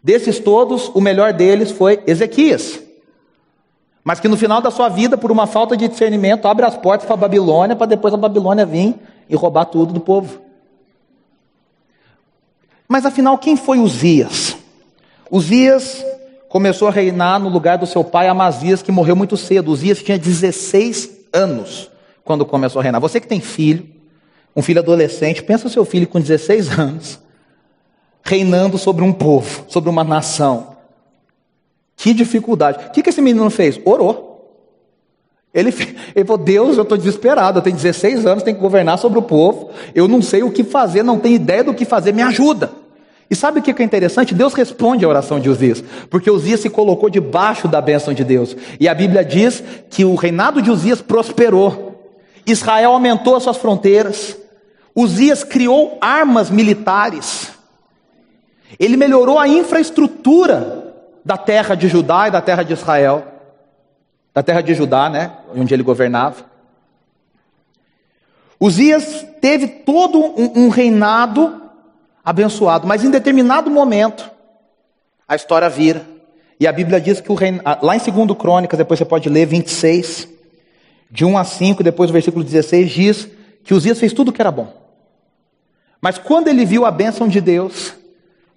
Desses 0.04 0.40
todos, 0.40 0.90
o 0.94 1.02
melhor 1.02 1.34
deles 1.34 1.72
foi 1.72 2.04
Ezequias. 2.06 2.80
mas 4.04 4.20
que 4.20 4.28
no 4.28 4.38
final 4.38 4.62
da 4.62 4.70
sua 4.70 4.88
vida, 4.88 5.18
por 5.18 5.32
uma 5.32 5.48
falta 5.48 5.76
de 5.76 5.88
discernimento, 5.88 6.48
abre 6.48 6.64
as 6.64 6.78
portas 6.78 7.08
para 7.08 7.16
a 7.16 7.18
Babilônia, 7.18 7.76
para 7.76 7.88
depois 7.88 8.14
a 8.14 8.18
Babilônia 8.18 8.66
vir 8.66 8.96
e 9.28 9.36
roubar 9.36 9.66
tudo 9.66 9.92
do 9.94 10.00
povo. 10.00 10.40
Mas 12.88 13.04
afinal, 13.04 13.38
quem 13.38 13.58
foi 13.58 13.80
Uzias? 13.80 14.56
Uzias 15.30 16.06
começou 16.48 16.88
a 16.88 16.92
reinar 16.92 17.40
no 17.40 17.50
lugar 17.50 17.78
do 17.78 17.86
seu 17.86 18.04
pai 18.04 18.28
Amazias, 18.28 18.82
que 18.82 18.92
morreu 18.92 19.16
muito 19.16 19.36
cedo. 19.36 19.72
Uzias 19.72 20.02
tinha 20.02 20.18
16 20.18 21.10
anos 21.34 21.90
quando 22.24 22.46
começou 22.46 22.80
a 22.80 22.84
reinar. 22.84 23.02
Você 23.02 23.20
que 23.20 23.28
tem 23.28 23.42
filho, 23.42 23.90
um 24.56 24.62
filho 24.62 24.80
adolescente, 24.80 25.44
pensa 25.44 25.68
o 25.68 25.70
seu 25.70 25.84
filho 25.84 26.08
com 26.08 26.20
16 26.20 26.80
anos, 26.80 27.20
reinando 28.28 28.78
sobre 28.78 29.04
um 29.04 29.14
povo, 29.14 29.64
sobre 29.70 29.90
uma 29.90 30.04
nação. 30.04 30.76
Que 31.96 32.14
dificuldade. 32.14 32.88
O 32.88 32.92
que, 32.92 33.02
que 33.02 33.10
esse 33.10 33.22
menino 33.22 33.50
fez? 33.50 33.80
Orou. 33.86 34.28
Ele, 35.54 35.74
ele 36.14 36.26
falou: 36.26 36.44
Deus, 36.44 36.76
eu 36.76 36.84
estou 36.84 36.98
desesperado, 36.98 37.60
eu 37.60 37.64
tenho 37.64 37.76
16 37.78 38.26
anos, 38.26 38.44
tenho 38.44 38.58
que 38.58 38.62
governar 38.62 39.00
sobre 39.00 39.18
o 39.18 39.22
povo, 39.22 39.70
eu 39.96 40.08
não 40.08 40.22
sei 40.22 40.44
o 40.44 40.52
que 40.52 40.64
fazer, 40.64 41.04
não 41.04 41.18
tenho 41.18 41.36
ideia 41.36 41.64
do 41.64 41.74
que 41.74 41.86
fazer, 41.86 42.14
me 42.14 42.22
ajuda. 42.22 42.70
E 43.30 43.36
sabe 43.36 43.60
o 43.60 43.64
que 43.64 43.82
é 43.82 43.86
interessante? 43.86 44.36
Deus 44.36 44.54
responde 44.54 45.04
a 45.04 45.08
oração 45.08 45.40
de 45.40 45.50
Uzias, 45.50 45.84
porque 46.10 46.30
Uzias 46.30 46.60
se 46.60 46.70
colocou 46.70 47.10
debaixo 47.10 47.68
da 47.68 47.82
bênção 47.82 48.14
de 48.14 48.24
Deus. 48.24 48.56
E 48.80 48.88
a 48.88 48.94
Bíblia 48.94 49.24
diz 49.24 49.64
que 49.90 50.06
o 50.06 50.16
reinado 50.16 50.62
de 50.62 50.70
Uzias 50.70 51.02
prosperou, 51.02 52.12
Israel 52.46 52.92
aumentou 52.92 53.36
as 53.36 53.44
suas 53.44 53.58
fronteiras, 53.58 54.38
Uzias 54.96 55.44
criou 55.44 55.98
armas 56.00 56.50
militares, 56.50 57.57
ele 58.80 58.98
melhorou 58.98 59.40
a 59.40 59.48
infraestrutura 59.48 60.94
da 61.24 61.38
terra 61.38 61.76
de 61.76 61.88
Judá 61.88 62.28
e 62.28 62.32
da 62.32 62.42
terra 62.42 62.64
de 62.64 62.74
Israel, 62.74 63.26
da 64.34 64.44
terra 64.44 64.62
de 64.62 64.74
Judá, 64.74 65.10
né, 65.10 65.32
onde 65.56 65.74
ele 65.74 65.84
governava. 65.84 66.46
Uzias 68.60 69.26
teve 69.40 69.68
todo 69.68 70.20
um, 70.20 70.70
reinado 70.70 71.62
abençoado. 72.24 72.88
Mas 72.88 73.04
em 73.04 73.12
determinado 73.12 73.70
momento, 73.70 74.30
a 75.28 75.36
história 75.36 75.70
vira. 75.70 76.06
E 76.60 76.66
a 76.66 76.72
Bíblia 76.72 77.00
diz 77.00 77.22
que 77.22 77.32
o 77.32 77.36
reino, 77.36 77.62
lá 77.82 77.96
em 77.96 78.00
2 78.00 78.38
Crônicas, 78.38 78.78
depois 78.78 78.98
você 78.98 79.06
pode 79.06 79.30
ler 79.30 79.46
26, 79.46 80.28
de 81.10 81.24
1 81.24 81.38
a 81.38 81.44
5, 81.44 81.84
depois 81.84 82.10
o 82.10 82.14
versículo 82.14 82.44
16, 82.44 82.90
diz 82.90 83.28
que 83.64 83.74
Uzias 83.74 84.00
fez 84.00 84.12
tudo 84.12 84.30
o 84.30 84.34
que 84.34 84.42
era 84.42 84.52
bom. 84.52 84.74
Mas 86.02 86.18
quando 86.18 86.48
ele 86.48 86.66
viu 86.66 86.86
a 86.86 86.92
bênção 86.92 87.28
de 87.28 87.40
Deus, 87.40 87.94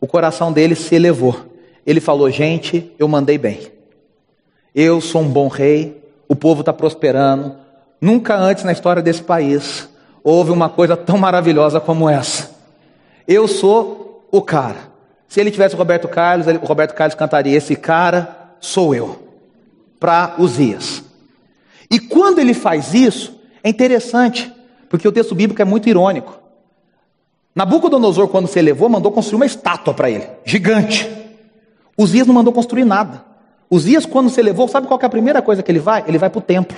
o 0.00 0.07
coração 0.07 0.52
dele 0.52 0.75
se 0.75 0.95
elevou. 0.95 1.37
Ele 1.87 2.00
falou: 2.00 2.30
Gente, 2.30 2.92
eu 2.99 3.07
mandei 3.07 3.37
bem. 3.37 3.61
Eu 4.75 5.00
sou 5.00 5.23
um 5.23 5.28
bom 5.28 5.49
rei, 5.49 6.02
o 6.28 6.35
povo 6.35 6.61
está 6.61 6.73
prosperando. 6.73 7.57
Nunca 8.00 8.37
antes 8.37 8.64
na 8.64 8.73
história 8.73 9.02
desse 9.02 9.23
país 9.23 9.88
houve 10.23 10.50
uma 10.50 10.69
coisa 10.69 10.97
tão 10.97 11.19
maravilhosa 11.19 11.80
como 11.80 12.09
essa. 12.09 12.50
Eu 13.26 13.47
sou 13.47 14.26
o 14.30 14.40
cara. 14.40 14.90
Se 15.28 15.40
ele 15.40 15.50
tivesse 15.50 15.75
o 15.75 15.78
Roberto 15.78 16.09
Carlos, 16.09 16.47
o 16.47 16.66
Roberto 16.66 16.95
Carlos 16.95 17.14
cantaria: 17.14 17.57
Esse 17.57 17.76
cara 17.76 18.54
sou 18.61 18.95
eu. 18.95 19.28
Para 19.99 20.37
Uzias. 20.38 21.04
E 21.90 21.99
quando 21.99 22.38
ele 22.38 22.54
faz 22.54 22.95
isso, 22.95 23.38
é 23.62 23.69
interessante, 23.69 24.50
porque 24.88 25.07
o 25.07 25.12
texto 25.12 25.35
bíblico 25.35 25.61
é 25.61 25.64
muito 25.64 25.88
irônico. 25.88 26.39
Nabucodonosor, 27.54 28.28
quando 28.28 28.47
se 28.47 28.59
elevou, 28.59 28.88
mandou 28.88 29.11
construir 29.11 29.37
uma 29.37 29.46
estátua 29.46 29.92
para 29.92 30.09
ele, 30.09 30.29
gigante. 30.44 31.09
Uzias 31.98 32.27
não 32.27 32.35
mandou 32.35 32.53
construir 32.53 32.85
nada. 32.85 33.25
Uzias, 33.70 34.07
quando 34.07 34.31
se 34.31 34.40
elevou, 34.40 34.66
sabe 34.68 34.87
qual 34.87 34.98
é 35.01 35.07
a 35.07 35.11
primeira 35.11 35.42
coisa 35.42 35.62
que 35.62 35.70
ele 35.70 35.79
vai? 35.79 36.05
Ele 36.07 36.18
vai 36.18 36.31
para 36.31 36.38
o 36.38 36.42
templo. 36.42 36.77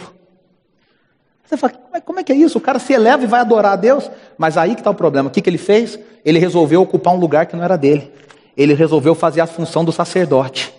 Você 1.45 1.57
fala, 1.57 1.75
como 2.05 2.19
é 2.19 2.25
que 2.25 2.33
é 2.33 2.35
isso? 2.35 2.57
O 2.57 2.61
cara 2.61 2.79
se 2.79 2.93
eleva 2.93 3.23
e 3.23 3.27
vai 3.27 3.41
adorar 3.41 3.73
a 3.73 3.77
Deus? 3.77 4.11
Mas 4.39 4.57
aí 4.57 4.75
que 4.75 4.81
está 4.81 4.91
o 4.91 4.95
problema. 4.95 5.29
O 5.29 5.33
que, 5.33 5.43
que 5.43 5.51
ele 5.51 5.59
fez? 5.59 5.99
Ele 6.25 6.39
resolveu 6.39 6.81
ocupar 6.81 7.15
um 7.15 7.19
lugar 7.19 7.47
que 7.47 7.55
não 7.55 7.63
era 7.63 7.77
dele. 7.77 8.11
Ele 8.57 8.73
resolveu 8.73 9.15
fazer 9.15 9.43
a 9.43 9.47
função 9.47 9.85
do 9.85 9.93
sacerdote. 9.93 10.73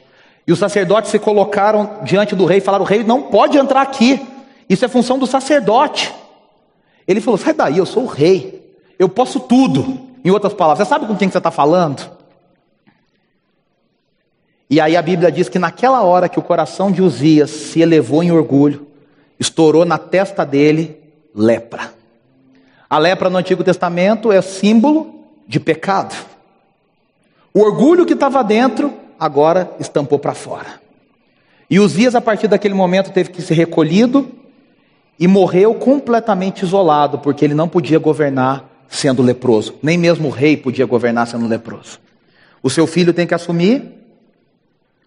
E 0.47 0.51
os 0.51 0.59
sacerdotes 0.59 1.11
se 1.11 1.19
colocaram 1.19 1.99
diante 2.03 2.35
do 2.35 2.45
rei 2.45 2.57
e 2.57 2.61
falaram: 2.61 2.83
o 2.83 2.87
rei 2.87 3.03
não 3.03 3.21
pode 3.21 3.57
entrar 3.57 3.81
aqui. 3.81 4.19
Isso 4.67 4.83
é 4.83 4.87
função 4.87 5.17
do 5.19 5.27
sacerdote. 5.27 6.13
Ele 7.07 7.21
falou: 7.21 7.37
sai 7.37 7.53
daí, 7.53 7.77
eu 7.77 7.85
sou 7.85 8.03
o 8.03 8.07
rei. 8.07 8.62
Eu 9.03 9.09
posso 9.09 9.37
tudo. 9.37 9.99
Em 10.23 10.31
outras 10.31 10.53
palavras, 10.53 10.87
você 10.87 10.93
sabe 10.93 11.05
com 11.05 11.17
quem 11.17 11.29
você 11.29 11.37
está 11.37 11.51
falando? 11.51 12.09
E 14.69 14.79
aí 14.79 14.95
a 14.95 15.01
Bíblia 15.01 15.29
diz 15.29 15.49
que 15.49 15.59
naquela 15.59 16.01
hora 16.03 16.29
que 16.29 16.39
o 16.39 16.41
coração 16.41 16.89
de 16.89 17.01
Uzias 17.01 17.49
se 17.49 17.81
elevou 17.81 18.23
em 18.23 18.31
orgulho, 18.31 18.87
estourou 19.37 19.83
na 19.83 19.97
testa 19.97 20.45
dele 20.45 21.01
lepra. 21.35 21.93
A 22.89 22.97
lepra 22.97 23.29
no 23.29 23.37
Antigo 23.37 23.61
Testamento 23.61 24.31
é 24.31 24.41
símbolo 24.41 25.25
de 25.45 25.59
pecado. 25.59 26.15
O 27.53 27.59
orgulho 27.59 28.05
que 28.05 28.13
estava 28.13 28.41
dentro 28.41 28.93
agora 29.19 29.69
estampou 29.81 30.17
para 30.17 30.33
fora. 30.33 30.79
E 31.69 31.77
Uzias, 31.77 32.15
a 32.15 32.21
partir 32.21 32.47
daquele 32.47 32.73
momento, 32.73 33.11
teve 33.11 33.31
que 33.31 33.41
ser 33.41 33.55
recolhido 33.55 34.31
e 35.19 35.27
morreu 35.27 35.73
completamente 35.73 36.63
isolado, 36.63 37.19
porque 37.19 37.43
ele 37.43 37.53
não 37.53 37.67
podia 37.67 37.99
governar 37.99 38.71
sendo 38.89 39.21
leproso. 39.21 39.75
Nem 39.81 39.97
mesmo 39.97 40.27
o 40.27 40.31
rei 40.31 40.55
podia 40.55 40.85
governar 40.85 41.27
sendo 41.27 41.47
leproso. 41.47 41.99
O 42.61 42.69
seu 42.69 42.87
filho 42.87 43.13
tem 43.13 43.27
que 43.27 43.33
assumir 43.33 43.83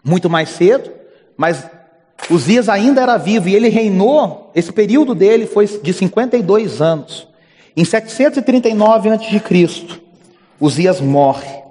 muito 0.03 0.29
mais 0.29 0.49
cedo, 0.49 0.91
mas 1.35 1.67
Uzias 2.29 2.69
ainda 2.69 3.01
era 3.01 3.17
vivo 3.17 3.49
e 3.49 3.55
ele 3.55 3.69
reinou, 3.69 4.51
esse 4.55 4.71
período 4.71 5.15
dele 5.15 5.45
foi 5.45 5.65
de 5.65 5.93
52 5.93 6.81
anos. 6.81 7.27
Em 7.75 7.85
739 7.85 9.09
a.C., 9.09 10.01
Uzias 10.59 10.99
morre. 10.99 11.63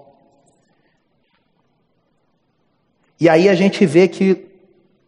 E 3.18 3.28
aí 3.28 3.48
a 3.48 3.54
gente 3.54 3.84
vê 3.84 4.06
que 4.06 4.46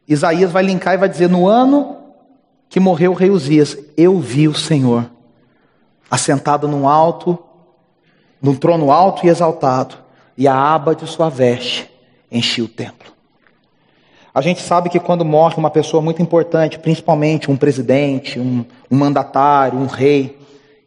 Isaías 0.08 0.50
vai 0.50 0.62
linkar 0.64 0.94
e 0.94 0.96
vai 0.96 1.08
dizer: 1.08 1.28
No 1.28 1.46
ano 1.46 1.98
que 2.68 2.80
morreu 2.80 3.12
o 3.12 3.14
rei 3.14 3.30
Uzias, 3.30 3.76
eu 3.96 4.18
vi 4.18 4.48
o 4.48 4.54
Senhor 4.54 5.08
assentado 6.10 6.66
num 6.66 6.88
alto, 6.88 7.38
num 8.40 8.54
trono 8.54 8.90
alto 8.90 9.26
e 9.26 9.28
exaltado, 9.28 9.96
e 10.36 10.46
a 10.46 10.54
aba 10.54 10.94
de 10.94 11.06
sua 11.06 11.28
veste 11.28 11.90
enchia 12.30 12.64
o 12.64 12.68
templo. 12.68 13.12
A 14.34 14.40
gente 14.40 14.60
sabe 14.62 14.88
que 14.88 15.00
quando 15.00 15.24
morre 15.24 15.56
uma 15.56 15.70
pessoa 15.70 16.00
muito 16.00 16.22
importante, 16.22 16.78
principalmente 16.78 17.50
um 17.50 17.56
presidente, 17.56 18.38
um, 18.38 18.64
um 18.90 18.96
mandatário, 18.96 19.78
um 19.78 19.86
rei, 19.86 20.38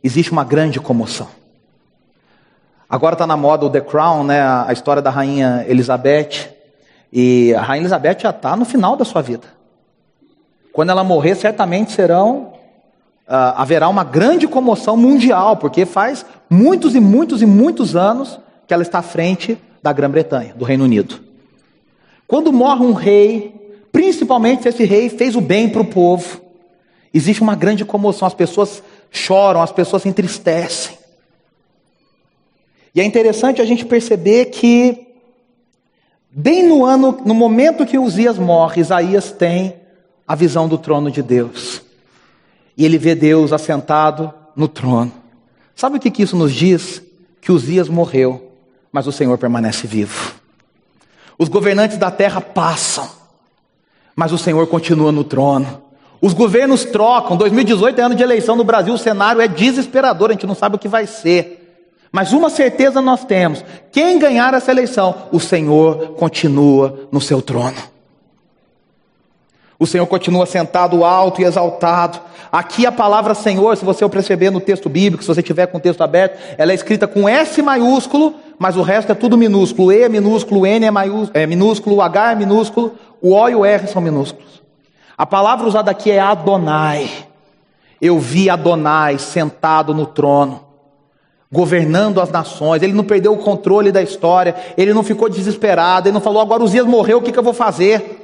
existe 0.03 0.31
uma 0.31 0.43
grande 0.43 0.79
comoção. 0.79 1.27
Agora 2.89 3.13
está 3.13 3.25
na 3.25 3.37
moda 3.37 3.65
o 3.65 3.69
The 3.69 3.81
Crown, 3.81 4.23
né, 4.23 4.41
a 4.41 4.71
história 4.71 5.01
da 5.01 5.09
rainha 5.09 5.65
Elizabeth. 5.67 6.49
E 7.11 7.53
a 7.55 7.61
rainha 7.61 7.83
Elizabeth 7.83 8.19
já 8.19 8.29
está 8.29 8.55
no 8.55 8.65
final 8.65 8.95
da 8.95 9.03
sua 9.03 9.21
vida. 9.21 9.47
Quando 10.71 10.89
ela 10.89 11.03
morrer, 11.03 11.35
certamente 11.35 11.91
serão 11.91 12.50
haverá 13.31 13.87
uma 13.87 14.03
grande 14.03 14.47
comoção 14.47 14.97
mundial, 14.97 15.55
porque 15.55 15.85
faz 15.85 16.25
muitos 16.49 16.95
e 16.95 16.99
muitos 16.99 17.41
e 17.41 17.45
muitos 17.45 17.95
anos 17.95 18.37
que 18.67 18.73
ela 18.73 18.83
está 18.83 18.99
à 18.99 19.03
frente 19.03 19.57
da 19.81 19.93
Grã-Bretanha, 19.93 20.53
do 20.55 20.65
Reino 20.65 20.83
Unido. 20.83 21.19
Quando 22.27 22.51
morre 22.51 22.85
um 22.85 22.91
rei, 22.91 23.55
principalmente 23.91 24.63
se 24.63 24.69
esse 24.69 24.83
rei 24.83 25.09
fez 25.09 25.35
o 25.35 25.41
bem 25.41 25.69
para 25.69 25.81
o 25.81 25.85
povo, 25.85 26.41
existe 27.13 27.41
uma 27.41 27.55
grande 27.55 27.85
comoção, 27.85 28.27
as 28.27 28.33
pessoas 28.33 28.83
choram, 29.09 29.61
as 29.61 29.71
pessoas 29.71 30.01
se 30.01 30.09
entristecem. 30.09 30.97
E 32.93 32.99
é 32.99 33.05
interessante 33.05 33.61
a 33.61 33.65
gente 33.65 33.85
perceber 33.85 34.47
que, 34.47 35.07
bem 36.29 36.67
no 36.67 36.83
ano, 36.83 37.17
no 37.25 37.33
momento 37.33 37.85
que 37.85 37.97
Uzias 37.97 38.37
morre, 38.37 38.81
Isaías 38.81 39.31
tem 39.31 39.75
a 40.27 40.35
visão 40.35 40.67
do 40.67 40.77
trono 40.77 41.09
de 41.09 41.23
Deus. 41.23 41.70
E 42.77 42.85
ele 42.85 42.97
vê 42.97 43.15
Deus 43.15 43.51
assentado 43.51 44.33
no 44.55 44.67
trono. 44.67 45.11
Sabe 45.75 45.97
o 45.97 45.99
que, 45.99 46.21
isso 46.21 46.35
nos 46.35 46.53
diz? 46.53 47.01
Que 47.39 47.51
Uzias 47.51 47.89
morreu, 47.89 48.51
mas 48.91 49.07
o 49.07 49.11
Senhor 49.11 49.37
permanece 49.37 49.87
vivo. 49.87 50.33
Os 51.37 51.49
governantes 51.49 51.97
da 51.97 52.11
terra 52.11 52.39
passam, 52.39 53.09
mas 54.15 54.31
o 54.31 54.37
Senhor 54.37 54.67
continua 54.67 55.11
no 55.11 55.23
trono. 55.23 55.81
Os 56.21 56.33
governos 56.33 56.85
trocam. 56.85 57.35
2018 57.35 57.99
é 57.99 58.03
ano 58.03 58.15
de 58.15 58.21
eleição 58.21 58.55
no 58.55 58.63
Brasil, 58.63 58.93
o 58.93 58.97
cenário 58.97 59.41
é 59.41 59.47
desesperador, 59.47 60.29
a 60.29 60.33
gente 60.33 60.45
não 60.45 60.53
sabe 60.53 60.75
o 60.75 60.79
que 60.79 60.87
vai 60.87 61.07
ser. 61.07 61.57
Mas 62.11 62.33
uma 62.33 62.49
certeza 62.49 63.01
nós 63.01 63.25
temos: 63.25 63.63
quem 63.91 64.19
ganhar 64.19 64.53
essa 64.53 64.71
eleição, 64.71 65.29
o 65.31 65.39
Senhor 65.39 66.09
continua 66.09 67.07
no 67.11 67.21
seu 67.21 67.41
trono. 67.41 67.77
O 69.81 69.87
Senhor 69.87 70.05
continua 70.05 70.45
sentado 70.45 71.03
alto 71.03 71.41
e 71.41 71.43
exaltado. 71.43 72.19
Aqui 72.51 72.85
a 72.85 72.91
palavra 72.91 73.33
Senhor, 73.33 73.75
se 73.75 73.83
você 73.83 74.07
perceber 74.07 74.51
no 74.51 74.59
texto 74.59 74.87
bíblico, 74.87 75.23
se 75.23 75.27
você 75.27 75.41
tiver 75.41 75.65
com 75.65 75.79
o 75.79 75.81
texto 75.81 76.01
aberto, 76.01 76.37
ela 76.55 76.71
é 76.71 76.75
escrita 76.75 77.07
com 77.07 77.27
S 77.27 77.59
maiúsculo, 77.63 78.35
mas 78.59 78.77
o 78.77 78.83
resto 78.83 79.11
é 79.11 79.15
tudo 79.15 79.35
minúsculo. 79.35 79.91
E 79.91 80.03
é 80.03 80.07
minúsculo, 80.07 80.67
N 80.67 80.85
é, 80.85 80.89
é 81.33 81.47
minúsculo, 81.47 81.99
H 81.99 82.33
é 82.33 82.35
minúsculo, 82.35 82.93
o 83.19 83.33
O 83.33 83.49
e 83.49 83.55
o 83.55 83.65
R 83.65 83.87
são 83.87 84.03
minúsculos. 84.03 84.61
A 85.17 85.25
palavra 85.25 85.67
usada 85.67 85.89
aqui 85.89 86.11
é 86.11 86.19
Adonai. 86.19 87.09
Eu 87.99 88.19
vi 88.19 88.51
Adonai 88.51 89.17
sentado 89.17 89.95
no 89.95 90.05
trono, 90.05 90.61
governando 91.51 92.21
as 92.21 92.29
nações. 92.29 92.83
Ele 92.83 92.93
não 92.93 93.03
perdeu 93.03 93.33
o 93.33 93.37
controle 93.37 93.91
da 93.91 94.03
história, 94.03 94.53
ele 94.77 94.93
não 94.93 95.01
ficou 95.01 95.27
desesperado, 95.27 96.07
ele 96.07 96.13
não 96.13 96.21
falou: 96.21 96.39
agora 96.39 96.61
Uzias 96.61 96.85
morreu, 96.85 97.17
o 97.17 97.21
que, 97.23 97.31
que 97.31 97.39
eu 97.39 97.43
vou 97.43 97.51
fazer? 97.51 98.20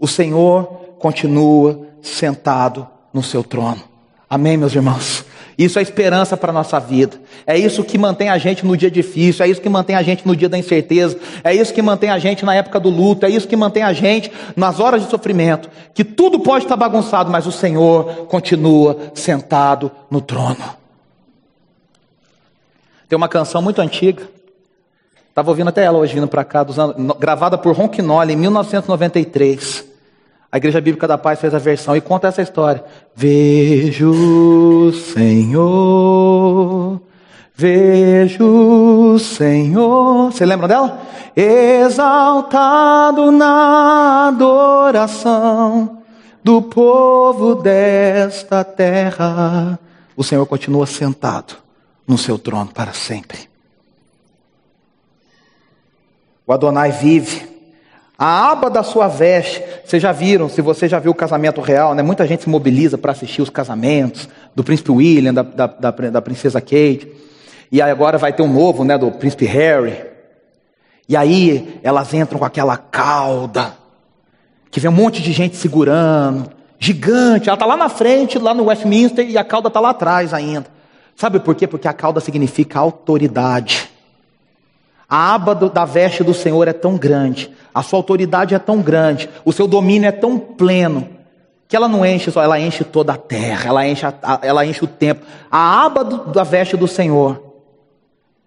O 0.00 0.08
Senhor 0.08 0.64
continua 0.98 1.86
sentado 2.02 2.88
no 3.12 3.22
seu 3.22 3.44
trono. 3.44 3.82
Amém, 4.28 4.56
meus 4.56 4.74
irmãos? 4.74 5.24
Isso 5.58 5.78
é 5.78 5.82
esperança 5.82 6.38
para 6.38 6.48
a 6.48 6.54
nossa 6.54 6.80
vida. 6.80 7.20
É 7.46 7.58
isso 7.58 7.84
que 7.84 7.98
mantém 7.98 8.30
a 8.30 8.38
gente 8.38 8.64
no 8.64 8.74
dia 8.74 8.90
difícil, 8.90 9.44
é 9.44 9.48
isso 9.48 9.60
que 9.60 9.68
mantém 9.68 9.94
a 9.94 10.02
gente 10.02 10.26
no 10.26 10.34
dia 10.34 10.48
da 10.48 10.56
incerteza, 10.56 11.18
é 11.44 11.54
isso 11.54 11.74
que 11.74 11.82
mantém 11.82 12.08
a 12.08 12.18
gente 12.18 12.46
na 12.46 12.54
época 12.54 12.80
do 12.80 12.88
luto, 12.88 13.26
é 13.26 13.28
isso 13.28 13.46
que 13.46 13.56
mantém 13.56 13.82
a 13.82 13.92
gente 13.92 14.32
nas 14.56 14.80
horas 14.80 15.02
de 15.02 15.10
sofrimento. 15.10 15.68
Que 15.92 16.02
tudo 16.02 16.40
pode 16.40 16.64
estar 16.64 16.76
bagunçado, 16.76 17.30
mas 17.30 17.46
o 17.46 17.52
Senhor 17.52 18.26
continua 18.26 18.96
sentado 19.12 19.90
no 20.10 20.22
trono. 20.22 20.56
Tem 23.06 23.16
uma 23.16 23.28
canção 23.28 23.60
muito 23.60 23.82
antiga, 23.82 24.22
estava 25.28 25.50
ouvindo 25.50 25.68
até 25.68 25.84
ela 25.84 25.98
hoje 25.98 26.14
vindo 26.14 26.28
para 26.28 26.42
cá, 26.42 26.60
anos, 26.60 27.16
gravada 27.18 27.58
por 27.58 27.76
Ronquinol 27.76 28.24
em 28.24 28.36
1993. 28.36 29.89
A 30.52 30.56
Igreja 30.56 30.80
Bíblica 30.80 31.06
da 31.06 31.16
Paz 31.16 31.40
fez 31.40 31.54
a 31.54 31.58
versão 31.58 31.94
e 31.96 32.00
conta 32.00 32.26
essa 32.26 32.42
história. 32.42 32.84
Vejo 33.14 34.10
o 34.10 34.92
Senhor, 34.92 36.20
vejo 37.54 38.44
o 39.14 39.18
Senhor. 39.18 40.32
Você 40.32 40.44
lembra 40.44 40.66
dela? 40.66 41.02
Exaltado 41.36 43.30
na 43.30 44.26
adoração 44.28 46.02
do 46.42 46.60
povo 46.60 47.54
desta 47.54 48.64
terra. 48.64 49.78
O 50.16 50.24
Senhor 50.24 50.44
continua 50.46 50.86
sentado 50.86 51.54
no 52.08 52.18
seu 52.18 52.36
trono 52.36 52.72
para 52.72 52.92
sempre. 52.92 53.48
O 56.44 56.52
Adonai 56.52 56.90
vive 56.90 57.49
a 58.22 58.50
aba 58.50 58.68
da 58.68 58.82
sua 58.82 59.08
veste, 59.08 59.64
vocês 59.82 60.02
já 60.02 60.12
viram, 60.12 60.46
se 60.46 60.60
você 60.60 60.86
já 60.86 60.98
viu 60.98 61.10
o 61.10 61.14
casamento 61.14 61.62
real, 61.62 61.94
né? 61.94 62.02
Muita 62.02 62.26
gente 62.26 62.42
se 62.42 62.50
mobiliza 62.50 62.98
para 62.98 63.12
assistir 63.12 63.40
os 63.40 63.48
casamentos 63.48 64.28
do 64.54 64.62
príncipe 64.62 64.90
William, 64.90 65.32
da, 65.32 65.42
da, 65.42 65.66
da, 65.66 65.90
da, 65.90 66.20
princesa 66.20 66.60
Kate. 66.60 67.10
E 67.72 67.80
agora 67.80 68.18
vai 68.18 68.30
ter 68.30 68.42
um 68.42 68.52
novo, 68.52 68.84
né? 68.84 68.98
Do 68.98 69.10
príncipe 69.10 69.46
Harry. 69.46 70.04
E 71.08 71.16
aí 71.16 71.80
elas 71.82 72.12
entram 72.12 72.38
com 72.38 72.44
aquela 72.44 72.76
cauda, 72.76 73.72
que 74.70 74.78
vem 74.78 74.90
um 74.90 74.94
monte 74.94 75.22
de 75.22 75.32
gente 75.32 75.56
segurando, 75.56 76.52
gigante. 76.78 77.48
Ela 77.48 77.56
está 77.56 77.64
lá 77.64 77.76
na 77.76 77.88
frente, 77.88 78.38
lá 78.38 78.52
no 78.52 78.66
Westminster, 78.66 79.26
e 79.26 79.38
a 79.38 79.44
cauda 79.44 79.68
está 79.68 79.80
lá 79.80 79.90
atrás 79.90 80.34
ainda. 80.34 80.66
Sabe 81.16 81.40
por 81.40 81.54
quê? 81.54 81.66
Porque 81.66 81.88
a 81.88 81.94
cauda 81.94 82.20
significa 82.20 82.80
autoridade. 82.80 83.89
A 85.10 85.34
aba 85.34 85.56
do, 85.56 85.68
da 85.68 85.84
veste 85.84 86.22
do 86.22 86.32
Senhor 86.32 86.68
é 86.68 86.72
tão 86.72 86.96
grande, 86.96 87.50
a 87.74 87.82
sua 87.82 87.98
autoridade 87.98 88.54
é 88.54 88.60
tão 88.60 88.80
grande, 88.80 89.28
o 89.44 89.52
seu 89.52 89.66
domínio 89.66 90.06
é 90.06 90.12
tão 90.12 90.38
pleno, 90.38 91.08
que 91.66 91.74
ela 91.74 91.88
não 91.88 92.06
enche 92.06 92.30
só, 92.30 92.40
ela 92.40 92.60
enche 92.60 92.84
toda 92.84 93.14
a 93.14 93.16
terra, 93.16 93.70
ela 93.70 93.88
enche, 93.88 94.06
a, 94.06 94.38
ela 94.40 94.64
enche 94.64 94.84
o 94.84 94.86
tempo. 94.86 95.26
A 95.50 95.84
aba 95.84 96.04
do, 96.04 96.26
da 96.26 96.44
veste 96.44 96.76
do 96.76 96.86
Senhor 96.86 97.42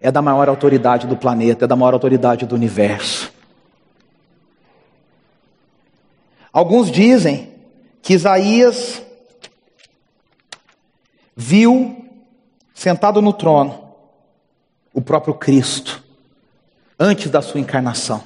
é 0.00 0.10
da 0.10 0.22
maior 0.22 0.48
autoridade 0.48 1.06
do 1.06 1.18
planeta, 1.18 1.66
é 1.66 1.68
da 1.68 1.76
maior 1.76 1.92
autoridade 1.92 2.46
do 2.46 2.54
universo. 2.54 3.30
Alguns 6.50 6.90
dizem 6.90 7.52
que 8.00 8.14
Isaías 8.14 9.02
viu 11.36 12.06
sentado 12.72 13.20
no 13.20 13.34
trono 13.34 13.92
o 14.94 15.02
próprio 15.02 15.34
Cristo 15.34 16.03
antes 16.98 17.30
da 17.30 17.42
sua 17.42 17.60
encarnação. 17.60 18.22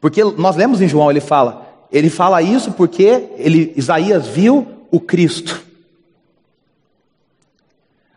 Porque 0.00 0.22
nós 0.22 0.56
lemos 0.56 0.82
em 0.82 0.88
João, 0.88 1.10
ele 1.10 1.20
fala, 1.20 1.66
ele 1.90 2.10
fala 2.10 2.42
isso 2.42 2.72
porque 2.72 3.28
ele, 3.36 3.72
Isaías 3.76 4.26
viu 4.26 4.66
o 4.90 5.00
Cristo. 5.00 5.62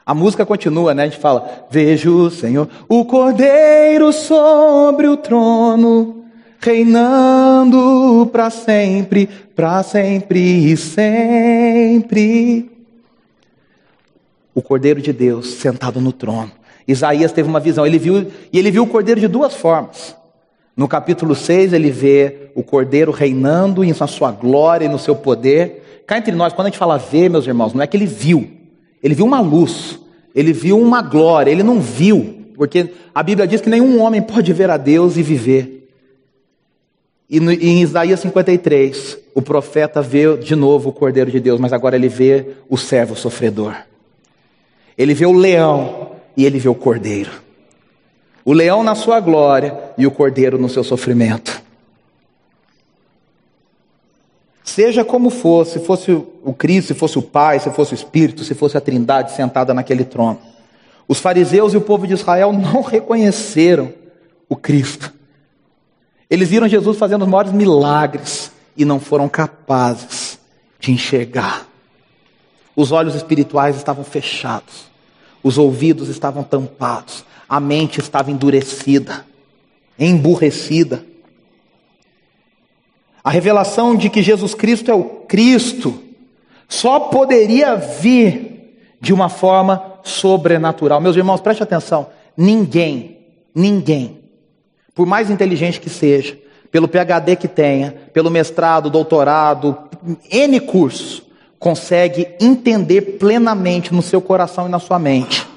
A 0.06 0.14
música 0.14 0.46
continua, 0.46 0.94
né? 0.94 1.04
A 1.04 1.06
gente 1.08 1.20
fala: 1.20 1.68
Vejo 1.70 2.28
o 2.28 2.32
Senhor, 2.32 2.70
o 2.88 3.04
Cordeiro 3.04 4.14
sobre 4.14 5.06
o 5.08 5.18
trono, 5.18 6.24
reinando 6.62 8.30
para 8.32 8.50
sempre, 8.50 9.28
para 9.54 9.84
sempre 9.84 10.72
e 10.72 10.78
sempre. 10.78 12.72
O 14.56 14.62
Cordeiro 14.62 15.02
de 15.02 15.12
Deus 15.12 15.56
sentado 15.56 16.00
no 16.00 16.14
trono. 16.14 16.52
Isaías 16.88 17.32
teve 17.32 17.50
uma 17.50 17.60
visão, 17.60 17.86
ele 17.86 18.00
viu, 18.00 18.28
e 18.52 18.58
ele 18.58 18.72
viu 18.72 18.84
o 18.84 18.88
cordeiro 18.88 19.20
de 19.20 19.28
duas 19.28 19.54
formas. 19.54 20.16
No 20.76 20.88
capítulo 20.88 21.36
6, 21.36 21.74
ele 21.74 21.92
vê 21.92 22.52
o 22.56 22.64
cordeiro 22.64 23.12
reinando 23.12 23.84
em 23.84 23.94
sua 23.94 24.32
glória 24.32 24.86
e 24.86 24.90
no 24.90 25.00
seu 25.00 25.16
poder. 25.16 26.04
Cá 26.06 26.18
entre 26.18 26.34
nós, 26.34 26.54
quando 26.54 26.68
a 26.68 26.70
gente 26.70 26.78
fala 26.78 26.98
ver, 26.98 27.30
meus 27.30 27.46
irmãos, 27.46 27.74
não 27.74 27.82
é 27.82 27.88
que 27.88 27.98
ele 27.98 28.06
viu, 28.06 28.50
ele 29.04 29.14
viu 29.14 29.26
uma 29.26 29.42
luz, 29.42 30.00
ele 30.34 30.54
viu 30.54 30.80
uma 30.80 31.02
glória, 31.02 31.52
ele 31.52 31.64
não 31.64 31.82
viu, 31.82 32.46
porque 32.56 32.94
a 33.14 33.22
Bíblia 33.22 33.48
diz 33.48 33.60
que 33.60 33.70
nenhum 33.70 34.00
homem 34.02 34.22
pode 34.22 34.54
ver 34.54 34.70
a 34.70 34.78
Deus 34.78 35.18
e 35.18 35.24
viver. 35.24 35.90
E 37.30 37.40
em 37.40 37.82
Isaías 37.82 38.22
53, 38.22 39.18
o 39.36 39.42
profeta 39.42 40.02
vê 40.02 40.38
de 40.38 40.56
novo 40.56 40.90
o 40.90 40.94
Cordeiro 40.94 41.30
de 41.30 41.40
Deus, 41.40 41.60
mas 41.60 41.74
agora 41.74 41.96
ele 41.96 42.08
vê 42.08 42.54
o 42.70 42.78
servo 42.78 43.16
sofredor. 43.16 43.76
Ele 44.98 45.14
vê 45.14 45.26
o 45.26 45.34
leão 45.34 46.17
e 46.38 46.46
ele 46.46 46.60
vê 46.60 46.70
o 46.70 46.76
cordeiro. 46.76 47.32
O 48.46 48.54
leão 48.54 48.84
na 48.84 48.94
sua 48.94 49.20
glória 49.20 49.78
e 49.98 50.06
o 50.06 50.12
cordeiro 50.12 50.60
no 50.60 50.70
seu 50.70 50.84
sofrimento. 50.84 51.62
Seja 54.64 55.04
como 55.04 55.32
for, 55.32 55.66
se 55.66 55.80
fosse 55.80 56.12
o 56.12 56.54
Cristo, 56.54 56.90
se 56.90 56.94
fosse 56.94 57.18
o 57.18 57.22
Pai, 57.22 57.60
se 57.60 57.72
fosse 57.72 57.94
o 57.94 57.96
Espírito, 57.96 58.44
se 58.44 58.54
fosse 58.54 58.78
a 58.78 58.82
Trindade 58.82 59.32
sentada 59.32 59.74
naquele 59.74 60.06
trono. 60.06 60.40
Os 61.08 61.20
fariseus 61.20 61.74
e 61.74 61.78
o 61.78 61.82
povo 61.82 62.06
de 62.06 62.14
Israel 62.14 62.54
não 62.54 62.82
reconheceram 62.82 63.92
o 64.48 64.56
Cristo. 64.56 65.12
Eles 66.30 66.50
viram 66.50 66.68
Jesus 66.68 66.98
fazendo 66.98 67.24
os 67.24 67.28
maiores 67.28 67.52
milagres 67.52 68.52
e 68.76 68.86
não 68.86 69.00
foram 69.00 69.28
capazes 69.28 70.38
de 70.80 70.92
enxergar. 70.92 71.66
Os 72.76 72.92
olhos 72.92 73.16
espirituais 73.16 73.76
estavam 73.76 74.04
fechados. 74.04 74.97
Os 75.44 75.58
ouvidos 75.58 76.10
estavam 76.10 76.44
tampados, 76.44 77.24
a 77.48 77.60
mente 77.60 78.00
estava 78.00 78.32
endurecida, 78.32 79.26
emburrecida. 79.98 81.04
A 83.24 83.30
revelação 83.30 83.96
de 83.96 84.10
que 84.10 84.22
Jesus 84.22 84.54
Cristo 84.54 84.90
é 84.90 84.94
o 84.94 85.04
Cristo 85.04 86.02
só 86.68 87.00
poderia 87.00 87.76
vir 87.76 88.58
de 89.00 89.14
uma 89.14 89.30
forma 89.30 90.00
sobrenatural. 90.04 91.00
Meus 91.00 91.16
irmãos, 91.16 91.42
preste 91.42 91.64
atenção: 91.64 92.08
ninguém, 92.36 93.18
ninguém, 93.54 94.20
por 94.94 95.06
mais 95.06 95.30
inteligente 95.30 95.80
que 95.80 95.90
seja, 95.90 96.38
pelo 96.72 96.88
PhD 96.88 97.36
que 97.36 97.48
tenha, 97.48 97.92
pelo 98.14 98.30
mestrado, 98.30 98.90
doutorado, 98.90 99.78
N 100.30 100.60
cursos, 100.60 101.24
consegue 101.60 102.28
entender 102.40 103.18
plenamente 103.18 103.94
no 103.94 104.02
seu 104.02 104.22
coração 104.22 104.68
e 104.68 104.70
na 104.70 104.80
sua 104.80 105.00
mente 105.00 105.48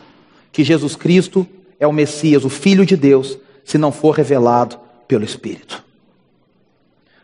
que 0.53 0.65
Jesus 0.65 0.97
Cristo 0.97 1.47
é 1.79 1.87
o 1.87 1.93
Messias, 1.93 2.45
o 2.45 2.51
Filho 2.51 2.85
de 2.85 2.97
Deus, 2.97 3.39
se 3.65 3.79
não 3.79 3.93
for 3.93 4.11
revelado 4.11 4.79
pelo 5.07 5.25
Espírito. 5.25 5.83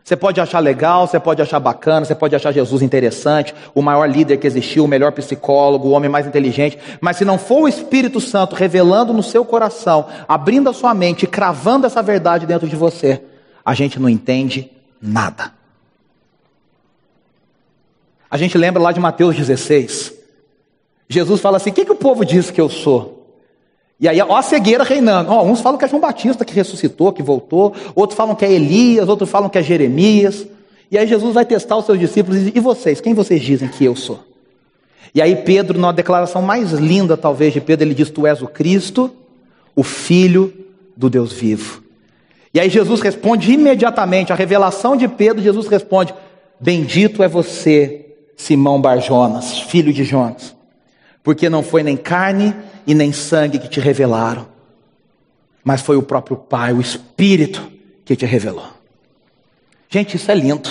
Você 0.03 0.15
pode 0.15 0.41
achar 0.41 0.61
legal, 0.61 1.05
você 1.05 1.19
pode 1.19 1.43
achar 1.43 1.59
bacana, 1.59 2.07
você 2.07 2.15
pode 2.15 2.37
achar 2.37 2.53
Jesus 2.53 2.81
interessante, 2.81 3.53
o 3.75 3.83
maior 3.83 4.09
líder 4.09 4.37
que 4.37 4.47
existiu, 4.47 4.85
o 4.85 4.89
melhor 4.89 5.11
psicólogo, 5.11 5.89
o 5.89 5.91
homem 5.91 6.09
mais 6.09 6.29
inteligente, 6.29 6.79
mas 7.01 7.17
se 7.17 7.25
não 7.25 7.37
for 7.37 7.63
o 7.63 7.69
Espírito 7.69 8.21
Santo 8.21 8.55
revelando 8.55 9.13
no 9.13 9.23
seu 9.23 9.45
coração, 9.45 10.07
abrindo 10.29 10.71
a 10.71 10.73
sua 10.73 10.95
mente, 10.95 11.27
cravando 11.27 11.87
essa 11.87 12.01
verdade 12.03 12.47
dentro 12.47 12.69
de 12.69 12.77
você, 12.77 13.21
a 13.65 13.75
gente 13.75 13.99
não 13.99 14.09
entende 14.09 14.71
nada. 15.03 15.56
A 18.37 18.39
gente 18.39 18.59
lembra 18.59 18.83
lá 18.83 18.93
de 18.93 19.01
Mateus 19.01 19.35
16. 19.35 20.13
Jesus 21.09 21.41
fala 21.41 21.57
assim: 21.57 21.71
o 21.71 21.73
que, 21.73 21.87
que 21.87 21.93
o 21.93 21.97
povo 21.97 22.23
diz 22.23 22.51
que 22.51 22.61
eu 22.61 22.69
sou? 22.69 23.33
E 23.99 24.07
aí, 24.07 24.21
ó 24.21 24.37
a 24.37 24.43
cegueira 24.43 24.85
reinando. 24.85 25.33
Ó, 25.33 25.43
uns 25.43 25.63
falam 25.63 25.79
que 25.79 25.87
é 25.87 25.89
João 25.89 26.03
Batista 26.03 26.45
que 26.45 26.53
ressuscitou, 26.53 27.15
que 27.15 27.23
voltou. 27.23 27.73
Outros 27.95 28.15
falam 28.15 28.35
que 28.35 28.45
é 28.45 28.53
Elias, 28.53 29.09
outros 29.09 29.31
falam 29.31 29.49
que 29.49 29.57
é 29.57 29.63
Jeremias. 29.63 30.47
E 30.91 30.99
aí 30.99 31.07
Jesus 31.07 31.33
vai 31.33 31.47
testar 31.47 31.79
os 31.79 31.87
seus 31.87 31.99
discípulos 31.99 32.37
e 32.37 32.45
diz, 32.45 32.53
e 32.57 32.61
vocês, 32.61 33.01
quem 33.01 33.15
vocês 33.15 33.41
dizem 33.41 33.71
que 33.71 33.87
eu 33.87 33.97
sou? 33.97 34.21
E 35.15 35.23
aí 35.23 35.35
Pedro, 35.37 35.79
na 35.81 35.91
declaração 35.91 36.43
mais 36.43 36.73
linda 36.73 37.17
talvez 37.17 37.55
de 37.55 37.61
Pedro, 37.63 37.87
ele 37.89 37.95
diz, 37.95 38.11
tu 38.11 38.27
és 38.27 38.43
o 38.43 38.47
Cristo, 38.47 39.11
o 39.75 39.83
Filho 39.83 40.53
do 40.95 41.09
Deus 41.09 41.33
vivo. 41.33 41.83
E 42.53 42.61
aí 42.61 42.69
Jesus 42.69 43.01
responde 43.01 43.51
imediatamente, 43.51 44.31
a 44.31 44.37
revelação 44.37 44.95
de 44.95 45.09
Pedro, 45.09 45.43
Jesus 45.43 45.69
responde: 45.69 46.15
Bendito 46.61 47.23
é 47.23 47.29
você, 47.29 48.06
Simão 48.37 48.81
Barjonas, 48.81 49.61
filho 49.61 49.93
de 49.93 50.05
Jonas, 50.05 50.55
porque 51.23 51.49
não 51.49 51.63
foi 51.63 51.83
nem 51.83 51.97
carne 51.97 52.55
e 52.87 52.95
nem 52.95 53.13
sangue 53.13 53.59
que 53.59 53.69
te 53.69 53.81
revelaram, 53.81 54.47
mas 55.65 55.81
foi 55.81 55.97
o 55.97 56.03
próprio 56.03 56.37
Pai, 56.37 56.73
o 56.73 56.81
Espírito, 56.81 57.73
que 58.05 58.15
te 58.15 58.25
revelou. 58.25 58.69
Gente, 59.89 60.17
isso 60.17 60.31
é 60.31 60.35
lindo. 60.35 60.69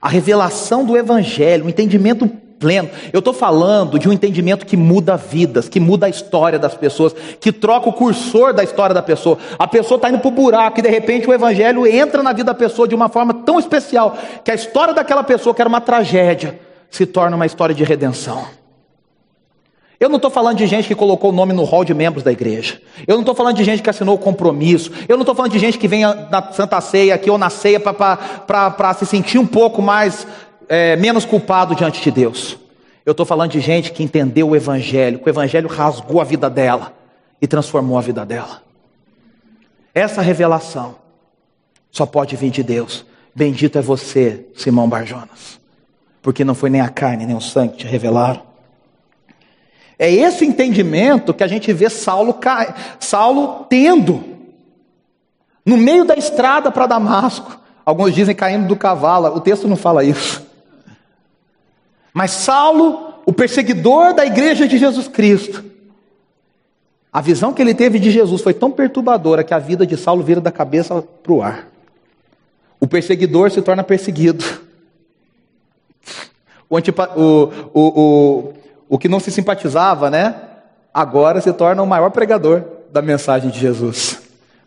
A 0.00 0.08
revelação 0.08 0.84
do 0.84 0.96
Evangelho, 0.96 1.66
o 1.66 1.68
entendimento 1.68 2.30
pleno. 2.58 2.90
Eu 3.12 3.18
estou 3.18 3.34
falando 3.34 3.98
de 3.98 4.08
um 4.08 4.12
entendimento 4.12 4.66
que 4.66 4.76
muda 4.76 5.16
vidas, 5.16 5.68
que 5.68 5.80
muda 5.80 6.06
a 6.06 6.08
história 6.08 6.58
das 6.58 6.74
pessoas, 6.74 7.14
que 7.40 7.52
troca 7.52 7.88
o 7.88 7.92
cursor 7.92 8.52
da 8.52 8.64
história 8.64 8.94
da 8.94 9.02
pessoa. 9.02 9.38
A 9.58 9.66
pessoa 9.66 9.96
está 9.96 10.08
indo 10.08 10.18
para 10.18 10.28
o 10.28 10.30
buraco 10.30 10.78
e 10.78 10.82
de 10.82 10.88
repente 10.88 11.28
o 11.28 11.32
Evangelho 11.32 11.86
entra 11.86 12.22
na 12.22 12.32
vida 12.32 12.44
da 12.44 12.54
pessoa 12.54 12.88
de 12.88 12.94
uma 12.94 13.08
forma 13.08 13.34
tão 13.34 13.58
especial 13.58 14.16
que 14.42 14.50
a 14.50 14.54
história 14.54 14.94
daquela 14.94 15.22
pessoa, 15.22 15.54
que 15.54 15.62
era 15.62 15.68
uma 15.68 15.80
tragédia, 15.80 16.58
se 16.90 17.06
torna 17.06 17.36
uma 17.36 17.46
história 17.46 17.74
de 17.74 17.84
redenção. 17.84 18.46
Eu 19.98 20.08
não 20.08 20.16
estou 20.16 20.30
falando 20.30 20.58
de 20.58 20.66
gente 20.66 20.88
que 20.88 20.94
colocou 20.94 21.30
o 21.30 21.32
nome 21.32 21.52
no 21.52 21.64
hall 21.64 21.84
de 21.84 21.94
membros 21.94 22.22
da 22.22 22.32
igreja. 22.32 22.80
Eu 23.06 23.14
não 23.14 23.22
estou 23.22 23.34
falando 23.34 23.56
de 23.56 23.64
gente 23.64 23.82
que 23.82 23.88
assinou 23.88 24.16
o 24.16 24.18
compromisso. 24.18 24.90
Eu 25.08 25.16
não 25.16 25.22
estou 25.22 25.34
falando 25.34 25.52
de 25.52 25.58
gente 25.58 25.78
que 25.78 25.88
vem 25.88 26.02
na 26.02 26.52
Santa 26.52 26.80
Ceia 26.80 27.14
aqui 27.14 27.30
ou 27.30 27.38
na 27.38 27.48
ceia 27.48 27.80
para 27.80 28.94
se 28.94 29.06
sentir 29.06 29.38
um 29.38 29.46
pouco 29.46 29.80
mais, 29.80 30.26
é, 30.68 30.96
menos 30.96 31.24
culpado 31.24 31.74
diante 31.74 32.02
de 32.02 32.10
Deus. 32.10 32.58
Eu 33.04 33.12
estou 33.12 33.26
falando 33.26 33.50
de 33.50 33.60
gente 33.60 33.92
que 33.92 34.02
entendeu 34.02 34.48
o 34.48 34.56
Evangelho, 34.56 35.18
que 35.18 35.28
o 35.28 35.30
Evangelho 35.30 35.68
rasgou 35.68 36.20
a 36.20 36.24
vida 36.24 36.48
dela 36.48 36.92
e 37.40 37.46
transformou 37.46 37.98
a 37.98 38.00
vida 38.00 38.24
dela. 38.24 38.62
Essa 39.94 40.22
revelação 40.22 40.96
só 41.90 42.06
pode 42.06 42.34
vir 42.36 42.50
de 42.50 42.62
Deus. 42.62 43.04
Bendito 43.34 43.78
é 43.78 43.82
você, 43.82 44.46
Simão 44.54 44.88
Barjonas, 44.88 45.60
porque 46.22 46.44
não 46.44 46.54
foi 46.54 46.70
nem 46.70 46.80
a 46.80 46.88
carne 46.88 47.26
nem 47.26 47.36
o 47.36 47.40
sangue 47.40 47.72
que 47.72 47.78
te 47.78 47.86
revelaram 47.86 48.54
é 49.98 50.10
esse 50.10 50.44
entendimento 50.44 51.32
que 51.32 51.44
a 51.44 51.46
gente 51.46 51.72
vê 51.72 51.88
Saulo, 51.88 52.38
Saulo 52.98 53.66
tendo. 53.68 54.24
No 55.64 55.76
meio 55.76 56.04
da 56.04 56.14
estrada 56.14 56.70
para 56.70 56.86
Damasco. 56.86 57.60
Alguns 57.86 58.14
dizem 58.14 58.34
caindo 58.34 58.66
do 58.66 58.76
cavalo, 58.76 59.36
o 59.36 59.40
texto 59.40 59.68
não 59.68 59.76
fala 59.76 60.02
isso. 60.02 60.44
Mas 62.14 62.30
Saulo, 62.30 63.12
o 63.26 63.32
perseguidor 63.32 64.14
da 64.14 64.24
igreja 64.24 64.68
de 64.68 64.78
Jesus 64.78 65.08
Cristo, 65.08 65.64
a 67.12 67.20
visão 67.20 67.52
que 67.52 67.60
ele 67.60 67.74
teve 67.74 67.98
de 67.98 68.08
Jesus 68.12 68.40
foi 68.40 68.54
tão 68.54 68.70
perturbadora 68.70 69.42
que 69.42 69.52
a 69.52 69.58
vida 69.58 69.84
de 69.84 69.96
Saulo 69.96 70.22
vira 70.22 70.40
da 70.40 70.52
cabeça 70.52 71.02
para 71.02 71.32
o 71.32 71.42
ar. 71.42 71.68
O 72.78 72.86
perseguidor 72.86 73.50
se 73.50 73.60
torna 73.60 73.82
perseguido. 73.82 74.44
O, 76.66 76.78
antipa, 76.78 77.10
o, 77.14 77.52
o, 77.74 78.00
o, 78.00 78.52
o 78.88 78.98
que 78.98 79.06
não 79.06 79.20
se 79.20 79.30
simpatizava, 79.30 80.10
né? 80.10 80.34
Agora 80.92 81.40
se 81.40 81.52
torna 81.52 81.82
o 81.82 81.86
maior 81.86 82.10
pregador 82.10 82.64
da 82.90 83.02
mensagem 83.02 83.50
de 83.50 83.60
Jesus, 83.60 84.18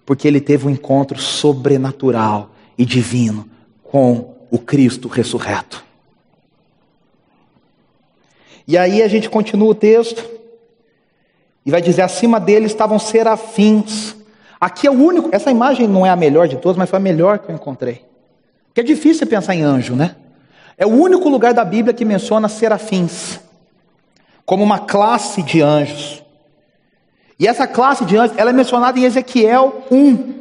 porque 0.06 0.28
ele 0.28 0.40
teve 0.40 0.68
um 0.68 0.70
encontro 0.70 1.20
sobrenatural 1.20 2.52
e 2.78 2.86
divino 2.86 3.50
com 3.84 4.36
o 4.50 4.60
Cristo 4.60 5.08
ressurreto. 5.08 5.87
E 8.68 8.78
aí 8.78 9.02
a 9.02 9.08
gente 9.08 9.30
continua 9.30 9.70
o 9.70 9.76
texto 9.76 10.24
e 11.66 11.72
vai 11.72 11.82
dizer: 11.82 12.02
acima 12.02 12.40
dele 12.40 12.66
estavam 12.66 13.00
serafins. 13.00 14.16
Aqui 14.60 14.88
é 14.88 14.92
o 14.92 14.94
único, 14.94 15.30
essa 15.32 15.52
imagem 15.52 15.88
não 15.88 16.06
é 16.06 16.10
a 16.10 16.16
melhor 16.16 16.48
de 16.48 16.58
todas, 16.58 16.78
mas 16.78 16.90
foi 16.90 16.98
a 16.98 17.02
melhor 17.02 17.40
que 17.40 17.50
eu 17.50 17.56
encontrei. 17.56 18.04
Porque 18.68 18.82
é 18.82 18.84
difícil 18.84 19.26
pensar 19.28 19.56
em 19.56 19.62
anjo, 19.62 19.96
né? 19.96 20.16
É 20.78 20.86
o 20.86 20.90
único 20.90 21.30
lugar 21.30 21.54
da 21.54 21.64
Bíblia 21.64 21.94
que 21.94 22.04
menciona 22.04 22.50
serafins 22.50 23.40
como 24.46 24.64
uma 24.64 24.80
classe 24.80 25.42
de 25.42 25.62
anjos. 25.62 26.24
E 27.40 27.48
essa 27.48 27.68
classe 27.68 28.06
de 28.06 28.18
anjos, 28.18 28.38
ela 28.38 28.50
é 28.50 28.54
mencionada 28.54 28.98
em 29.00 29.04
Ezequiel 29.04 29.84
1. 29.92 30.36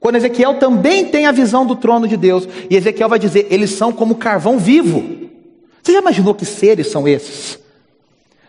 Quando 0.00 0.16
Ezequiel 0.16 0.58
também 0.58 1.06
tem 1.06 1.26
a 1.26 1.32
visão 1.32 1.64
do 1.64 1.76
trono 1.76 2.06
de 2.06 2.16
Deus, 2.16 2.46
e 2.68 2.76
Ezequiel 2.76 3.08
vai 3.08 3.18
dizer: 3.18 3.46
eles 3.50 3.70
são 3.70 3.92
como 3.92 4.16
carvão 4.16 4.58
vivo. 4.58 5.23
Você 5.84 5.92
já 5.92 5.98
imaginou 5.98 6.34
que 6.34 6.46
seres 6.46 6.86
são 6.86 7.06
esses? 7.06 7.58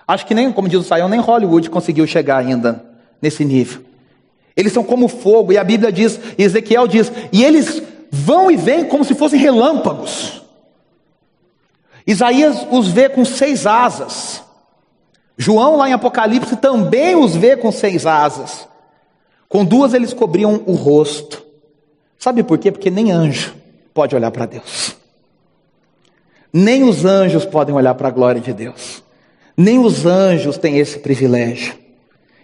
Acho 0.07 0.25
que 0.25 0.33
nem, 0.33 0.51
como 0.53 0.69
diz 0.69 0.79
o 0.79 0.83
Saião, 0.83 1.09
nem 1.09 1.19
Hollywood 1.19 1.69
conseguiu 1.69 2.07
chegar 2.07 2.37
ainda 2.37 2.85
nesse 3.21 3.43
nível. 3.43 3.81
Eles 4.55 4.71
são 4.71 4.85
como 4.85 5.09
fogo, 5.09 5.51
e 5.51 5.57
a 5.57 5.63
Bíblia 5.63 5.91
diz, 5.91 6.17
Ezequiel 6.37 6.87
diz, 6.87 7.11
e 7.33 7.43
eles 7.43 7.83
vão 8.09 8.49
e 8.49 8.55
vêm 8.55 8.85
como 8.85 9.03
se 9.03 9.13
fossem 9.13 9.37
relâmpagos. 9.37 10.41
Isaías 12.07 12.65
os 12.71 12.87
vê 12.87 13.09
com 13.09 13.25
seis 13.25 13.67
asas. 13.67 14.41
João, 15.37 15.75
lá 15.75 15.89
em 15.89 15.93
Apocalipse, 15.93 16.55
também 16.55 17.17
os 17.17 17.35
vê 17.35 17.57
com 17.57 17.69
seis 17.69 18.05
asas. 18.05 18.65
Com 19.49 19.65
duas 19.65 19.93
eles 19.93 20.13
cobriam 20.13 20.63
o 20.65 20.73
rosto. 20.73 21.43
Sabe 22.17 22.43
por 22.43 22.57
quê? 22.57 22.71
Porque 22.71 22.89
nem 22.89 23.11
anjo 23.11 23.53
pode 23.93 24.15
olhar 24.15 24.31
para 24.31 24.45
Deus. 24.45 24.95
Nem 26.57 26.83
os 26.83 27.03
anjos 27.03 27.43
podem 27.43 27.75
olhar 27.75 27.93
para 27.95 28.07
a 28.07 28.11
glória 28.11 28.39
de 28.39 28.53
Deus. 28.53 29.03
Nem 29.57 29.77
os 29.77 30.05
anjos 30.05 30.57
têm 30.57 30.77
esse 30.77 30.99
privilégio. 30.99 31.75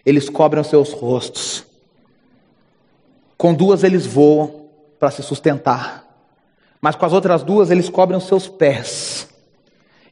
Eles 0.06 0.28
cobrem 0.28 0.60
os 0.60 0.68
seus 0.68 0.92
rostos. 0.92 1.64
Com 3.38 3.54
duas 3.54 3.86
eles 3.86 4.06
voam 4.06 4.66
para 5.00 5.12
se 5.12 5.24
sustentar. 5.24 6.06
Mas 6.82 6.98
com 6.98 7.06
as 7.06 7.14
outras 7.14 7.42
duas 7.42 7.72
eles 7.72 7.88
cobrem 7.88 8.18
os 8.18 8.28
seus 8.28 8.50
pés 8.50 9.30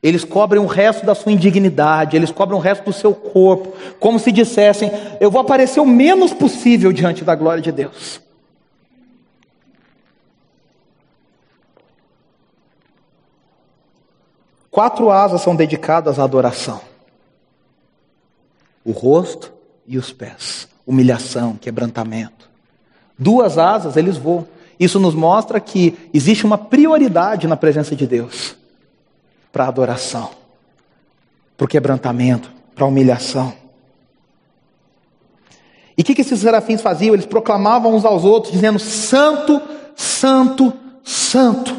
eles 0.01 0.23
cobrem 0.23 0.61
o 0.61 0.65
resto 0.65 1.05
da 1.05 1.13
sua 1.13 1.31
indignidade, 1.31 2.15
eles 2.15 2.31
cobrem 2.31 2.57
o 2.57 2.61
resto 2.61 2.85
do 2.85 2.93
seu 2.93 3.13
corpo, 3.13 3.73
como 3.99 4.17
se 4.17 4.31
dissessem: 4.31 4.89
Eu 5.19 5.29
vou 5.29 5.41
aparecer 5.41 5.81
o 5.81 5.85
menos 5.85 6.33
possível 6.33 6.93
diante 6.93 7.23
da 7.23 7.35
glória 7.35 7.61
de 7.61 7.71
Deus. 7.71 8.21
Quatro 14.79 15.11
asas 15.11 15.41
são 15.41 15.57
dedicadas 15.57 16.19
à 16.19 16.23
adoração: 16.23 16.79
o 18.81 18.93
rosto 18.93 19.51
e 19.85 19.97
os 19.97 20.13
pés, 20.13 20.69
humilhação, 20.87 21.57
quebrantamento. 21.57 22.49
Duas 23.17 23.57
asas 23.57 23.97
eles 23.97 24.15
voam. 24.15 24.47
Isso 24.79 24.97
nos 24.97 25.13
mostra 25.13 25.59
que 25.59 25.97
existe 26.13 26.45
uma 26.45 26.57
prioridade 26.57 27.45
na 27.45 27.57
presença 27.57 27.93
de 27.93 28.07
Deus 28.07 28.55
para 29.51 29.65
a 29.65 29.67
adoração, 29.67 30.29
para 31.57 31.65
o 31.65 31.67
quebrantamento, 31.67 32.49
para 32.73 32.85
a 32.85 32.87
humilhação. 32.87 33.53
E 35.97 36.03
o 36.03 36.05
que, 36.05 36.15
que 36.15 36.21
esses 36.21 36.39
serafins 36.39 36.81
faziam? 36.81 37.13
Eles 37.13 37.25
proclamavam 37.25 37.93
uns 37.93 38.05
aos 38.05 38.23
outros, 38.23 38.53
dizendo: 38.53 38.79
Santo, 38.79 39.61
Santo, 39.93 40.71
Santo 41.03 41.75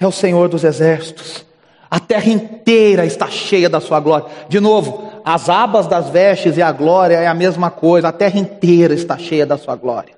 é 0.00 0.04
o 0.04 0.10
Senhor 0.10 0.48
dos 0.48 0.64
exércitos. 0.64 1.44
A 1.90 2.00
terra 2.00 2.28
inteira 2.28 3.04
está 3.06 3.28
cheia 3.28 3.68
da 3.68 3.80
sua 3.80 4.00
glória. 4.00 4.26
De 4.48 4.58
novo, 4.60 5.10
as 5.24 5.48
abas 5.48 5.86
das 5.86 6.08
vestes 6.10 6.56
e 6.56 6.62
a 6.62 6.72
glória 6.72 7.16
é 7.16 7.26
a 7.26 7.34
mesma 7.34 7.70
coisa. 7.70 8.08
A 8.08 8.12
terra 8.12 8.38
inteira 8.38 8.94
está 8.94 9.16
cheia 9.16 9.46
da 9.46 9.56
sua 9.56 9.76
glória. 9.76 10.14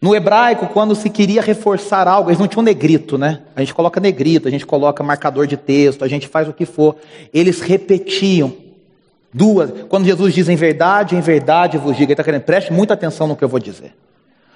No 0.00 0.14
hebraico, 0.14 0.68
quando 0.68 0.94
se 0.94 1.10
queria 1.10 1.42
reforçar 1.42 2.06
algo, 2.06 2.30
eles 2.30 2.38
não 2.38 2.46
tinham 2.46 2.62
negrito, 2.62 3.18
né? 3.18 3.40
A 3.56 3.60
gente 3.60 3.74
coloca 3.74 4.00
negrito, 4.00 4.46
a 4.46 4.50
gente 4.50 4.64
coloca 4.64 5.02
marcador 5.02 5.46
de 5.46 5.56
texto, 5.56 6.04
a 6.04 6.08
gente 6.08 6.28
faz 6.28 6.48
o 6.48 6.52
que 6.52 6.64
for. 6.64 6.94
Eles 7.34 7.60
repetiam 7.60 8.54
duas. 9.34 9.72
Quando 9.88 10.06
Jesus 10.06 10.32
diz 10.32 10.48
em 10.48 10.54
verdade, 10.54 11.16
em 11.16 11.20
verdade 11.20 11.78
vos 11.78 11.96
digo, 11.96 12.06
ele 12.06 12.12
está 12.12 12.22
querendo, 12.22 12.42
preste 12.42 12.72
muita 12.72 12.94
atenção 12.94 13.26
no 13.26 13.34
que 13.34 13.42
eu 13.42 13.48
vou 13.48 13.58
dizer. 13.58 13.92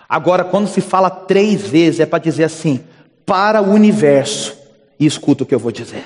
Agora, 0.09 0.45
quando 0.45 0.69
se 0.69 0.81
fala 0.81 1.11
três 1.11 1.63
vezes, 1.63 1.99
é 1.99 2.07
para 2.07 2.21
dizer 2.21 2.45
assim, 2.45 2.81
para 3.27 3.61
o 3.61 3.73
universo, 3.73 4.57
e 5.03 5.07
escuta 5.07 5.43
o 5.43 5.47
que 5.47 5.53
eu 5.53 5.59
vou 5.59 5.73
dizer. 5.73 6.05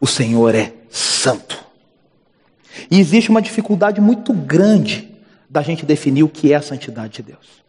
O 0.00 0.08
Senhor 0.08 0.52
é 0.56 0.72
santo. 0.90 1.64
E 2.90 2.98
existe 2.98 3.30
uma 3.30 3.40
dificuldade 3.40 4.00
muito 4.00 4.32
grande 4.32 5.08
da 5.48 5.62
gente 5.62 5.86
definir 5.86 6.24
o 6.24 6.28
que 6.28 6.52
é 6.52 6.56
a 6.56 6.62
santidade 6.62 7.14
de 7.14 7.22
Deus. 7.22 7.64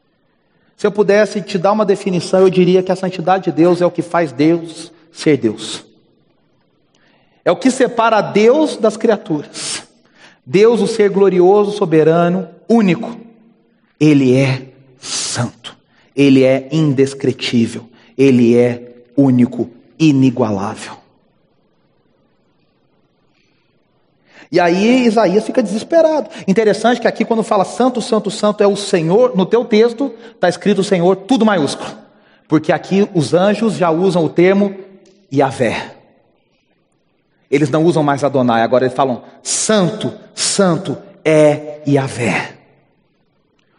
Se 0.76 0.88
eu 0.88 0.91
pudesse 0.91 1.39
te 1.39 1.60
dar 1.60 1.71
uma 1.71 1.86
definição, 1.86 2.39
eu 2.39 2.50
diria 2.50 2.82
que 2.82 2.91
a 2.91 2.95
santidade 2.95 3.45
de 3.45 3.52
Deus 3.52 3.80
é 3.80 3.86
o 3.86 3.91
que 3.91 4.02
faz 4.02 4.32
Deus 4.32 4.91
ser 5.12 5.38
Deus. 5.38 5.86
É 7.45 7.52
o 7.52 7.56
que 7.56 7.69
separa 7.69 8.21
Deus 8.21 8.78
das 8.78 8.98
criaturas. 8.98 9.84
Deus, 10.43 10.82
o 10.82 10.88
ser 10.88 11.12
glorioso, 11.12 11.78
soberano, 11.78 12.50
único. 12.67 13.15
Ele 14.00 14.36
é 14.36 14.63
santo. 15.00 15.78
Ele 16.15 16.43
é 16.43 16.69
indescritível. 16.71 17.88
Ele 18.17 18.58
é 18.58 18.95
único, 19.15 19.69
inigualável. 19.99 21.05
E 24.51 24.60
aí 24.60 25.05
Isaías 25.05 25.45
fica 25.45 25.62
desesperado. 25.62 26.29
Interessante 26.47 27.01
que 27.01 27.08
aqui 27.08 27.25
quando 27.25 27.43
fala 27.43 27.65
santo, 27.65 28.01
santo, 28.01 28.29
santo 28.29 28.63
é 28.63 28.67
o 28.67 28.75
Senhor, 28.75 29.36
no 29.36 29.45
teu 29.45 29.65
texto 29.65 30.13
está 30.34 30.47
escrito 30.47 30.84
Senhor, 30.84 31.15
tudo 31.15 31.45
maiúsculo. 31.45 31.89
Porque 32.47 32.71
aqui 32.71 33.10
os 33.13 33.34
anjos 33.34 33.73
já 33.73 33.89
usam 33.89 34.23
o 34.23 34.29
termo 34.29 34.75
Yahvé. 35.34 35.95
Eles 37.49 37.69
não 37.69 37.84
usam 37.84 38.03
mais 38.03 38.23
Adonai, 38.23 38.62
agora 38.62 38.86
eles 38.86 38.95
falam 38.95 39.23
santo, 39.41 40.13
santo 40.34 40.97
é 41.23 41.81
Yahvé. 41.88 42.53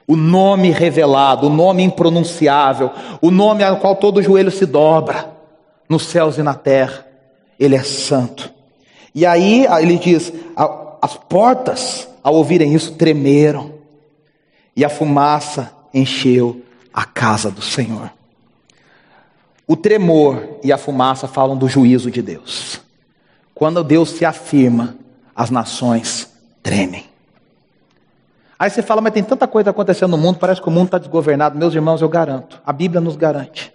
O 0.07 0.15
nome 0.15 0.71
revelado, 0.71 1.47
o 1.47 1.51
nome 1.51 1.83
impronunciável, 1.83 2.91
o 3.21 3.31
nome 3.31 3.65
ao 3.65 3.79
qual 3.79 3.97
todo 3.97 4.23
joelho 4.23 4.51
se 4.51 4.65
dobra, 4.65 5.36
nos 5.89 6.07
céus 6.07 6.39
e 6.39 6.43
na 6.43 6.55
terra, 6.55 7.07
ele 7.59 7.75
é 7.75 7.83
santo. 7.83 8.53
E 9.15 9.25
aí 9.25 9.67
ele 9.81 9.99
diz: 9.99 10.33
as 11.01 11.17
portas, 11.17 12.09
ao 12.23 12.35
ouvirem 12.35 12.75
isso, 12.75 12.95
tremeram, 12.95 13.75
e 14.75 14.85
a 14.85 14.89
fumaça 14.89 15.73
encheu 15.93 16.63
a 16.93 17.05
casa 17.05 17.51
do 17.51 17.63
Senhor. 17.63 18.11
O 19.67 19.77
tremor 19.77 20.59
e 20.63 20.73
a 20.73 20.79
fumaça 20.79 21.27
falam 21.27 21.57
do 21.57 21.69
juízo 21.69 22.11
de 22.11 22.23
Deus. 22.23 22.81
Quando 23.55 23.83
Deus 23.83 24.11
se 24.11 24.25
afirma, 24.25 24.97
as 25.35 25.51
nações 25.51 26.31
tremem. 26.63 27.05
Aí 28.59 28.71
você 28.71 28.83
fala, 28.83 29.01
mas 29.01 29.13
tem 29.13 29.23
tanta 29.23 29.47
coisa 29.47 29.71
acontecendo 29.71 30.11
no 30.13 30.19
mundo, 30.19 30.39
parece 30.39 30.63
que 30.63 30.69
o 30.69 30.71
mundo 30.71 30.87
está 30.87 30.99
desgovernado. 30.99 31.59
Meus 31.59 31.75
irmãos, 31.75 32.01
eu 32.01 32.09
garanto, 32.09 32.61
a 32.65 32.73
Bíblia 32.73 33.01
nos 33.01 33.17
garante. 33.17 33.73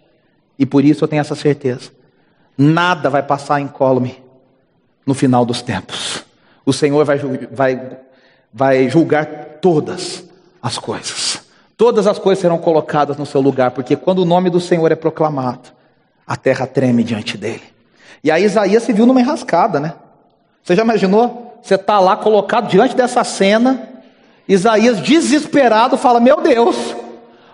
E 0.58 0.66
por 0.66 0.84
isso 0.86 1.04
eu 1.04 1.08
tenho 1.08 1.22
essa 1.22 1.36
certeza. 1.36 1.92
Nada 2.58 3.10
vai 3.10 3.24
passar 3.24 3.60
incólume 3.60 4.24
no 5.06 5.14
final 5.14 5.46
dos 5.46 5.62
tempos. 5.62 6.24
O 6.66 6.72
Senhor 6.72 7.04
vai, 7.06 7.18
vai, 7.52 7.98
vai 8.54 8.90
julgar 8.90 9.26
todas 9.62 10.24
as 10.62 10.78
coisas. 10.78 11.42
Todas 11.76 12.06
as 12.06 12.20
coisas 12.20 12.42
serão 12.42 12.58
colocadas 12.58 13.18
no 13.18 13.26
seu 13.26 13.42
lugar, 13.42 13.72
porque 13.72 13.96
quando 13.96 14.20
o 14.20 14.26
nome 14.26 14.50
do 14.50 14.60
Senhor 14.60 14.92
é 14.92 14.96
proclamado, 14.96 15.70
a 16.28 16.36
terra 16.36 16.68
treme 16.68 17.04
diante 17.04 17.38
dele. 17.38 17.64
E 18.24 18.30
aí 18.30 18.44
Isaías 18.44 18.84
se 18.84 18.94
viu 18.94 19.06
numa 19.06 19.20
enrascada, 19.20 19.80
né? 19.80 19.96
Você 20.64 20.76
já 20.76 20.84
imaginou? 20.84 21.60
Você 21.62 21.76
está 21.76 22.00
lá 22.00 22.16
colocado 22.16 22.68
diante 22.68 22.96
dessa 22.96 23.24
cena, 23.24 23.90
Isaías 24.48 25.00
desesperado 25.00 25.98
fala: 25.98 26.20
Meu 26.20 26.42
Deus, 26.42 26.76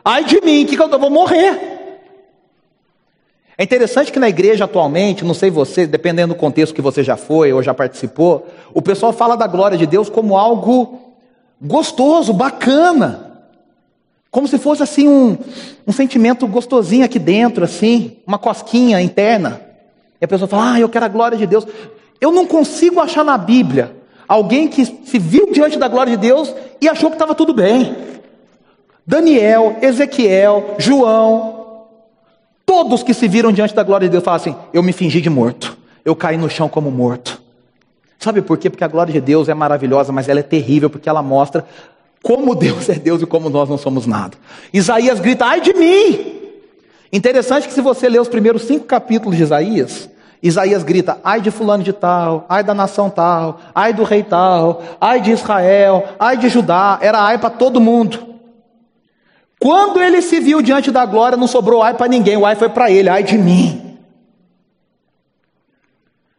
ai 0.03 0.23
de 0.23 0.41
mim, 0.41 0.65
que 0.65 0.79
eu 0.79 0.99
vou 0.99 1.09
morrer. 1.09 1.76
É 3.57 3.63
interessante 3.63 4.11
que 4.11 4.19
na 4.19 4.29
igreja 4.29 4.65
atualmente, 4.65 5.25
não 5.25 5.33
sei 5.33 5.49
você, 5.49 5.87
dependendo 5.87 6.35
do 6.35 6.39
contexto 6.39 6.75
que 6.75 6.81
você 6.81 7.03
já 7.03 7.17
foi 7.17 7.51
ou 7.51 7.63
já 7.63 7.73
participou, 7.73 8.47
o 8.71 8.83
pessoal 8.83 9.11
fala 9.11 9.35
da 9.35 9.47
glória 9.47 9.75
de 9.75 9.87
Deus 9.87 10.09
como 10.09 10.37
algo 10.37 10.99
gostoso, 11.59 12.31
bacana. 12.33 13.41
Como 14.29 14.47
se 14.47 14.59
fosse 14.59 14.83
assim 14.83 15.07
um, 15.07 15.35
um 15.87 15.91
sentimento 15.91 16.45
gostosinho 16.47 17.03
aqui 17.03 17.17
dentro, 17.17 17.63
assim, 17.63 18.17
uma 18.27 18.37
cosquinha 18.37 19.01
interna. 19.01 19.59
E 20.21 20.25
a 20.25 20.27
pessoa 20.27 20.47
fala, 20.47 20.73
ah, 20.73 20.79
eu 20.79 20.89
quero 20.89 21.05
a 21.05 21.09
glória 21.09 21.35
de 21.35 21.47
Deus. 21.47 21.65
Eu 22.21 22.31
não 22.31 22.45
consigo 22.45 22.99
achar 22.99 23.25
na 23.25 23.39
Bíblia 23.39 23.95
alguém 24.27 24.67
que 24.67 24.85
se 24.85 25.17
viu 25.17 25.51
diante 25.51 25.79
da 25.79 25.87
glória 25.87 26.11
de 26.11 26.17
Deus 26.17 26.53
e 26.79 26.87
achou 26.87 27.09
que 27.09 27.15
estava 27.15 27.33
tudo 27.33 27.55
bem. 27.55 27.95
Daniel, 29.03 29.77
Ezequiel, 29.81 30.75
João, 30.77 31.56
Todos 32.67 33.01
que 33.01 33.13
se 33.13 33.29
viram 33.29 33.53
diante 33.53 33.73
da 33.73 33.81
glória 33.81 34.09
de 34.09 34.11
Deus 34.11 34.25
falam 34.25 34.35
assim: 34.35 34.55
Eu 34.73 34.83
me 34.83 34.91
fingi 34.91 35.21
de 35.21 35.29
morto, 35.29 35.77
eu 36.03 36.13
caí 36.13 36.35
no 36.35 36.49
chão 36.49 36.67
como 36.67 36.91
morto. 36.91 37.41
Sabe 38.19 38.41
por 38.41 38.57
quê? 38.57 38.69
Porque 38.69 38.83
a 38.83 38.89
glória 38.89 39.13
de 39.13 39.21
Deus 39.21 39.47
é 39.47 39.53
maravilhosa, 39.53 40.11
mas 40.11 40.27
ela 40.27 40.41
é 40.41 40.43
terrível 40.43 40.89
porque 40.89 41.07
ela 41.07 41.23
mostra 41.23 41.65
como 42.21 42.53
Deus 42.53 42.89
é 42.89 42.95
Deus 42.95 43.21
e 43.21 43.25
como 43.25 43.49
nós 43.49 43.69
não 43.69 43.77
somos 43.77 44.05
nada. 44.05 44.37
Isaías 44.73 45.21
grita: 45.21 45.45
Ai 45.45 45.61
de 45.61 45.73
mim! 45.73 46.35
Interessante 47.13 47.69
que 47.69 47.73
se 47.73 47.79
você 47.79 48.09
ler 48.09 48.19
os 48.19 48.27
primeiros 48.27 48.63
cinco 48.63 48.83
capítulos 48.83 49.37
de 49.37 49.43
Isaías, 49.43 50.09
Isaías 50.43 50.83
grita: 50.83 51.19
ai 51.23 51.39
de 51.39 51.49
fulano 51.49 51.83
de 51.83 51.93
tal, 51.93 52.45
ai 52.49 52.65
da 52.65 52.73
nação 52.73 53.09
tal, 53.09 53.61
ai 53.73 53.93
do 53.93 54.03
rei 54.03 54.23
tal, 54.23 54.83
ai 54.99 55.21
de 55.21 55.31
Israel, 55.31 56.03
ai 56.19 56.35
de 56.35 56.49
Judá, 56.49 56.99
era 57.01 57.21
ai 57.21 57.37
para 57.37 57.49
todo 57.49 57.79
mundo. 57.79 58.36
Quando 59.59 60.01
ele 60.01 60.21
se 60.21 60.39
viu 60.39 60.61
diante 60.61 60.91
da 60.91 61.05
glória, 61.05 61.37
não 61.37 61.47
sobrou 61.47 61.81
ai 61.81 61.93
para 61.93 62.07
ninguém, 62.07 62.37
o 62.37 62.45
ai 62.45 62.55
foi 62.55 62.69
para 62.69 62.91
ele, 62.91 63.09
ai 63.09 63.23
de 63.23 63.37
mim. 63.37 63.97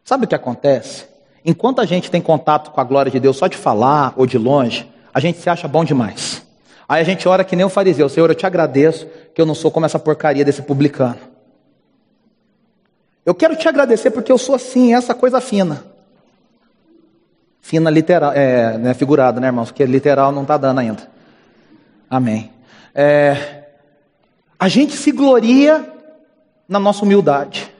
Sabe 0.03 0.25
o 0.25 0.27
que 0.27 0.35
acontece? 0.35 1.05
Enquanto 1.43 1.81
a 1.81 1.85
gente 1.85 2.09
tem 2.09 2.21
contato 2.21 2.71
com 2.71 2.81
a 2.81 2.83
glória 2.83 3.11
de 3.11 3.19
Deus 3.19 3.37
só 3.37 3.47
de 3.47 3.57
falar 3.57 4.13
ou 4.15 4.25
de 4.25 4.37
longe, 4.37 4.89
a 5.13 5.19
gente 5.19 5.39
se 5.39 5.49
acha 5.49 5.67
bom 5.67 5.83
demais. 5.83 6.43
Aí 6.87 7.01
a 7.01 7.05
gente 7.05 7.27
ora 7.27 7.43
que 7.43 7.55
nem 7.55 7.65
o 7.65 7.69
fariseu: 7.69 8.09
Senhor, 8.09 8.29
eu 8.29 8.35
te 8.35 8.45
agradeço 8.45 9.05
que 9.35 9.41
eu 9.41 9.45
não 9.45 9.53
sou 9.53 9.69
como 9.69 9.85
essa 9.85 9.99
porcaria 9.99 10.43
desse 10.43 10.61
publicano. 10.61 11.19
Eu 13.25 13.35
quero 13.35 13.55
te 13.55 13.67
agradecer 13.67 14.09
porque 14.09 14.31
eu 14.31 14.37
sou 14.37 14.55
assim, 14.55 14.95
essa 14.95 15.13
coisa 15.13 15.39
fina. 15.39 15.83
Fina 17.61 17.91
literal, 17.91 18.31
é, 18.33 18.77
né, 18.77 18.93
figurada, 18.95 19.39
né, 19.39 19.47
irmãos? 19.47 19.69
Porque 19.69 19.85
literal 19.85 20.31
não 20.31 20.41
está 20.41 20.57
dando 20.57 20.79
ainda. 20.79 21.07
Amém. 22.09 22.49
É, 22.93 23.65
a 24.59 24.67
gente 24.67 24.95
se 24.95 25.11
gloria 25.11 25.93
na 26.67 26.79
nossa 26.79 27.03
humildade. 27.03 27.71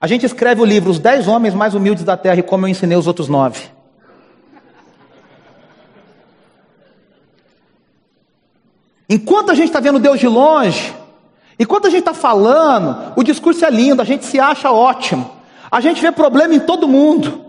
A 0.00 0.06
gente 0.06 0.26
escreve 0.26 0.60
o 0.60 0.64
livro 0.64 0.90
Os 0.90 0.98
Dez 0.98 1.26
Homens 1.26 1.54
Mais 1.54 1.74
Humildes 1.74 2.04
da 2.04 2.16
Terra 2.16 2.38
e 2.38 2.42
como 2.42 2.64
eu 2.64 2.68
ensinei 2.68 2.96
os 2.96 3.06
outros 3.06 3.28
nove. 3.28 3.76
Enquanto 9.08 9.50
a 9.50 9.54
gente 9.54 9.68
está 9.68 9.80
vendo 9.80 9.98
Deus 9.98 10.18
de 10.18 10.26
longe, 10.26 10.94
enquanto 11.58 11.86
a 11.86 11.90
gente 11.90 12.00
está 12.00 12.14
falando, 12.14 13.12
o 13.16 13.22
discurso 13.22 13.64
é 13.64 13.70
lindo, 13.70 14.02
a 14.02 14.04
gente 14.04 14.24
se 14.24 14.38
acha 14.38 14.70
ótimo. 14.70 15.30
A 15.70 15.80
gente 15.80 16.00
vê 16.00 16.10
problema 16.10 16.54
em 16.54 16.60
todo 16.60 16.88
mundo. 16.88 17.45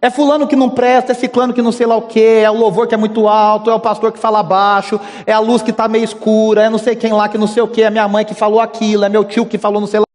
É 0.00 0.10
fulano 0.10 0.46
que 0.46 0.54
não 0.54 0.70
presta, 0.70 1.12
é 1.12 1.14
ciclano 1.14 1.52
que 1.52 1.60
não 1.60 1.72
sei 1.72 1.86
lá 1.86 1.96
o 1.96 2.02
que, 2.02 2.22
é 2.22 2.50
o 2.50 2.56
louvor 2.56 2.86
que 2.86 2.94
é 2.94 2.98
muito 2.98 3.26
alto, 3.26 3.68
é 3.68 3.74
o 3.74 3.80
pastor 3.80 4.12
que 4.12 4.18
fala 4.18 4.42
baixo, 4.42 5.00
é 5.26 5.32
a 5.32 5.40
luz 5.40 5.60
que 5.60 5.70
está 5.70 5.88
meio 5.88 6.04
escura, 6.04 6.64
é 6.64 6.70
não 6.70 6.78
sei 6.78 6.94
quem 6.94 7.12
lá 7.12 7.28
que 7.28 7.36
não 7.36 7.48
sei 7.48 7.62
o 7.62 7.68
que, 7.68 7.82
é 7.82 7.90
minha 7.90 8.06
mãe 8.06 8.24
que 8.24 8.34
falou 8.34 8.60
aquilo, 8.60 9.04
é 9.04 9.08
meu 9.08 9.24
tio 9.24 9.44
que 9.44 9.58
falou 9.58 9.80
não 9.80 9.88
sei 9.88 10.00
lá. 10.00 10.06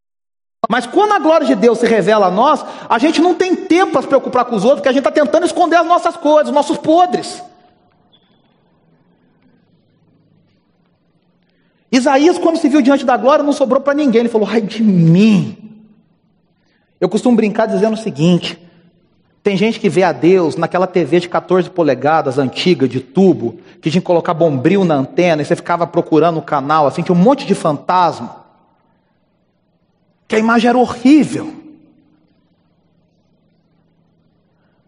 Mas 0.70 0.88
quando 0.88 1.12
a 1.12 1.20
glória 1.20 1.46
de 1.46 1.56
Deus 1.56 1.80
se 1.80 1.86
revela 1.86 2.28
a 2.28 2.32
nós, 2.32 2.66
a 2.88 2.98
gente 2.98 3.22
não 3.22 3.36
tem 3.36 3.56
tempo 3.56 3.92
para 3.92 4.02
se 4.02 4.08
preocupar 4.08 4.46
com 4.46 4.56
os 4.56 4.64
outros, 4.64 4.80
porque 4.80 4.90
a 4.90 4.94
gente 4.94 5.06
está 5.06 5.12
tentando 5.12 5.46
esconder 5.46 5.76
as 5.76 5.86
nossas 5.86 6.16
coisas, 6.16 6.48
os 6.48 6.56
nossos 6.56 6.78
podres. 6.78 7.44
Isaías, 11.92 12.40
quando 12.40 12.58
se 12.58 12.70
viu 12.70 12.82
diante 12.82 13.06
da 13.06 13.16
glória, 13.18 13.44
não 13.44 13.54
sobrou 13.54 13.80
para 13.80 13.94
ninguém. 13.94 14.22
Ele 14.22 14.30
falou: 14.30 14.48
ai 14.50 14.62
de 14.62 14.82
mim. 14.82 15.86
Eu 17.00 17.08
costumo 17.08 17.36
brincar 17.36 17.68
dizendo 17.68 17.94
o 17.94 17.98
seguinte: 17.98 18.60
tem 19.44 19.58
gente 19.58 19.78
que 19.78 19.90
vê 19.90 20.04
a 20.04 20.14
Deus 20.14 20.56
naquela 20.56 20.88
TV 20.88 21.20
de 21.20 21.28
14 21.28 21.70
polegadas, 21.70 22.38
antiga, 22.38 22.88
de 22.88 23.02
tubo, 23.02 23.60
que 23.82 23.92
tinha 23.92 24.00
que 24.02 24.08
colocar 24.08 24.34
bombril 24.34 24.86
na 24.86 24.96
antena 24.96 25.42
e 25.42 25.46
você 25.46 25.54
ficava 25.54 25.86
procurando 25.86 26.38
o 26.38 26.42
canal, 26.42 26.88
assim, 26.88 27.04
tinha 27.04 27.14
um 27.14 27.22
monte 27.22 27.46
de 27.46 27.54
fantasma. 27.54 28.38
Que 30.30 30.38
a 30.38 30.40
imagem 30.40 30.70
era 30.70 30.78
horrível. 30.78 31.54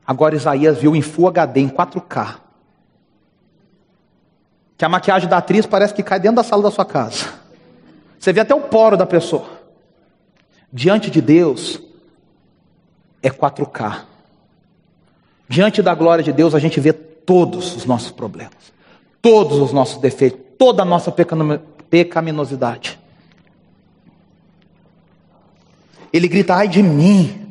Agora 0.07 0.35
Isaías 0.35 0.77
viu 0.77 0.95
em 0.95 1.01
Full 1.01 1.27
HD, 1.27 1.59
em 1.59 1.69
4K. 1.69 2.37
Que 4.77 4.85
a 4.85 4.89
maquiagem 4.89 5.27
da 5.27 5.37
atriz 5.37 5.65
parece 5.65 5.93
que 5.93 6.01
cai 6.01 6.19
dentro 6.19 6.37
da 6.37 6.43
sala 6.43 6.63
da 6.63 6.71
sua 6.71 6.85
casa. 6.85 7.27
Você 8.17 8.31
vê 8.31 8.39
até 8.39 8.55
o 8.55 8.61
poro 8.61 8.95
da 8.95 9.05
pessoa. 9.05 9.49
Diante 10.71 11.11
de 11.11 11.19
Deus, 11.19 11.81
é 13.21 13.29
4K. 13.29 14.14
Diante 15.47 15.81
da 15.81 15.93
glória 15.93 16.23
de 16.23 16.33
Deus, 16.33 16.55
a 16.55 16.59
gente 16.59 16.79
vê 16.79 16.91
todos 16.91 17.75
os 17.75 17.85
nossos 17.85 18.11
problemas, 18.11 18.73
todos 19.21 19.59
os 19.59 19.71
nossos 19.71 19.97
defeitos, 19.99 20.39
toda 20.57 20.81
a 20.83 20.85
nossa 20.85 21.11
pecaminosidade. 21.89 22.99
Ele 26.11 26.27
grita: 26.27 26.55
ai 26.55 26.67
de 26.67 26.81
mim. 26.81 27.41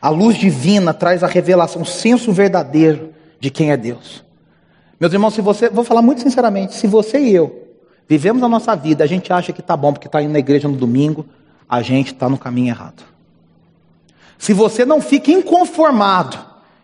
A 0.00 0.10
luz 0.10 0.36
divina 0.36 0.94
traz 0.94 1.24
a 1.24 1.26
revelação, 1.26 1.82
o 1.82 1.86
senso 1.86 2.32
verdadeiro 2.32 3.12
de 3.40 3.50
quem 3.50 3.72
é 3.72 3.76
Deus. 3.76 4.24
Meus 5.00 5.12
irmãos, 5.12 5.34
se 5.34 5.40
você, 5.40 5.68
vou 5.68 5.84
falar 5.84 6.02
muito 6.02 6.20
sinceramente, 6.20 6.74
se 6.74 6.86
você 6.86 7.18
e 7.18 7.34
eu 7.34 7.68
vivemos 8.08 8.42
a 8.42 8.48
nossa 8.48 8.74
vida, 8.74 9.04
a 9.04 9.06
gente 9.06 9.32
acha 9.32 9.52
que 9.52 9.60
está 9.60 9.76
bom 9.76 9.92
porque 9.92 10.06
está 10.08 10.22
indo 10.22 10.32
na 10.32 10.38
igreja 10.38 10.68
no 10.68 10.76
domingo, 10.76 11.26
a 11.68 11.82
gente 11.82 12.12
está 12.12 12.28
no 12.28 12.38
caminho 12.38 12.68
errado. 12.68 13.04
Se 14.38 14.52
você 14.52 14.84
não 14.84 15.00
fica 15.00 15.32
inconformado 15.32 16.38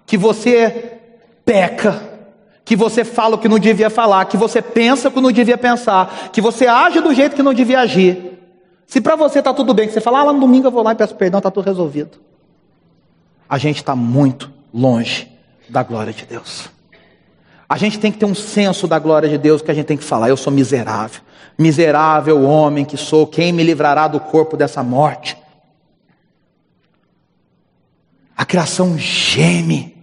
que 0.05 0.16
você 0.16 0.98
peca, 1.44 2.02
que 2.64 2.74
você 2.74 3.05
fala 3.05 3.36
o 3.36 3.38
que 3.38 3.48
não 3.48 3.59
devia 3.59 3.88
falar, 3.88 4.24
que 4.24 4.36
você 4.36 4.61
pensa 4.61 5.09
o 5.09 5.12
que 5.12 5.20
não 5.20 5.30
devia 5.30 5.57
pensar, 5.57 6.30
que 6.32 6.40
você 6.40 6.66
age 6.66 7.00
do 7.00 7.14
jeito 7.14 7.36
que 7.36 7.42
não 7.42 7.55
devia 7.55 7.80
agir. 7.80 8.38
Se 8.86 9.00
para 9.00 9.16
você 9.16 9.38
está 9.38 9.55
tudo 9.55 9.72
bem, 9.72 9.86
que 9.86 9.92
você 9.92 10.00
fala, 10.00 10.20
ah, 10.20 10.24
lá 10.24 10.32
no 10.32 10.40
domingo 10.40 10.66
eu 10.66 10.70
vou 10.70 10.82
lá 10.82 10.92
e 10.92 10.96
peço 10.96 11.14
perdão, 11.14 11.38
está 11.38 11.50
tudo 11.50 11.64
resolvido. 11.64 12.18
a 13.48 13.59
gente 13.59 13.76
está 13.76 13.94
muito 13.94 14.50
longe 14.72 15.30
da 15.68 15.82
glória 15.82 16.12
de 16.12 16.26
Deus. 16.26 16.68
A 17.68 17.76
gente 17.76 17.98
tem 17.98 18.12
que 18.12 18.18
ter 18.18 18.26
um 18.26 18.34
senso 18.34 18.86
da 18.86 18.98
glória 18.98 19.28
de 19.28 19.38
Deus 19.38 19.62
que 19.62 19.70
a 19.70 19.74
gente 19.74 19.86
tem 19.86 19.96
que 19.96 20.05
falar: 20.05 20.28
eu 20.28 20.36
sou 20.36 20.52
miserável, 20.52 21.20
miserável 21.59 22.42
homem 22.42 22.84
que 22.84 22.96
sou, 22.96 23.26
quem 23.26 23.52
me 23.52 23.62
livrará 23.62 24.07
do 24.07 24.20
corpo 24.20 24.57
dessa 24.57 24.82
morte? 24.82 25.36
A 28.37 28.45
criação 28.45 28.99
geme. 28.99 29.95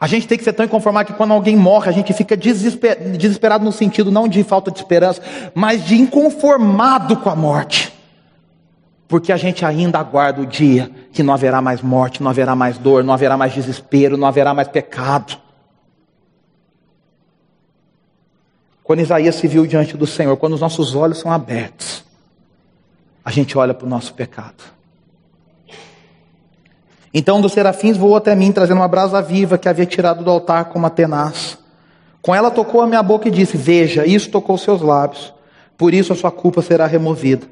A 0.00 0.06
gente 0.06 0.26
tem 0.26 0.36
que 0.36 0.44
ser 0.44 0.52
tão 0.52 0.66
inconformado 0.66 1.12
que 1.12 1.16
quando 1.16 1.32
alguém 1.32 1.56
morre, 1.56 1.88
a 1.88 1.92
gente 1.92 2.12
fica 2.12 2.36
desesper 2.36 3.16
desesperado 3.16 3.64
no 3.64 3.72
sentido 3.72 4.10
não 4.10 4.28
de 4.28 4.42
falta 4.44 4.70
de 4.70 4.78
esperança, 4.78 5.22
mas 5.54 5.84
de 5.84 5.94
inconformado 5.96 7.16
com 7.16 7.30
a 7.30 7.36
morte. 7.36 7.92
Porque 9.08 9.32
a 9.32 9.36
gente 9.36 9.64
ainda 9.64 9.98
aguarda 9.98 10.42
o 10.42 10.46
dia 10.46 10.90
que 11.12 11.22
não 11.22 11.32
haverá 11.32 11.62
mais 11.62 11.80
morte, 11.80 12.22
não 12.22 12.30
haverá 12.30 12.54
mais 12.54 12.76
dor, 12.76 13.04
não 13.04 13.14
haverá 13.14 13.36
mais 13.36 13.54
desespero, 13.54 14.16
não 14.16 14.26
haverá 14.26 14.52
mais 14.52 14.68
pecado. 14.68 15.38
Quando 18.82 19.00
Isaías 19.00 19.36
se 19.36 19.48
viu 19.48 19.66
diante 19.66 19.96
do 19.96 20.06
Senhor, 20.06 20.36
quando 20.36 20.52
os 20.52 20.60
nossos 20.60 20.94
olhos 20.94 21.18
são 21.18 21.32
abertos, 21.32 22.04
a 23.24 23.30
gente 23.30 23.56
olha 23.56 23.72
para 23.72 23.86
o 23.86 23.88
nosso 23.88 24.12
pecado. 24.12 24.73
Então 27.16 27.38
um 27.38 27.40
dos 27.40 27.52
serafins 27.52 27.96
voou 27.96 28.16
até 28.16 28.34
mim, 28.34 28.50
trazendo 28.50 28.78
uma 28.78 28.88
brasa 28.88 29.22
viva 29.22 29.56
que 29.56 29.68
havia 29.68 29.86
tirado 29.86 30.24
do 30.24 30.30
altar 30.30 30.64
com 30.64 30.80
uma 30.80 30.90
tenaz. 30.90 31.56
Com 32.20 32.34
ela 32.34 32.50
tocou 32.50 32.80
a 32.80 32.86
minha 32.88 33.02
boca 33.04 33.28
e 33.28 33.30
disse: 33.30 33.56
Veja, 33.56 34.04
isso 34.04 34.28
tocou 34.30 34.58
seus 34.58 34.82
lábios. 34.82 35.32
Por 35.78 35.94
isso 35.94 36.12
a 36.12 36.16
sua 36.16 36.32
culpa 36.32 36.60
será 36.60 36.86
removida 36.86 37.46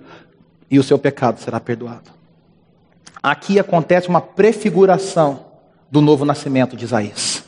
e 0.69 0.81
o 0.81 0.83
seu 0.83 0.99
pecado 0.99 1.39
será 1.39 1.61
perdoado. 1.61 2.11
Aqui 3.23 3.59
acontece 3.59 4.09
uma 4.09 4.21
prefiguração 4.21 5.41
do 5.89 6.01
novo 6.01 6.25
nascimento 6.25 6.77
de 6.77 6.85
Isaías. 6.85 7.45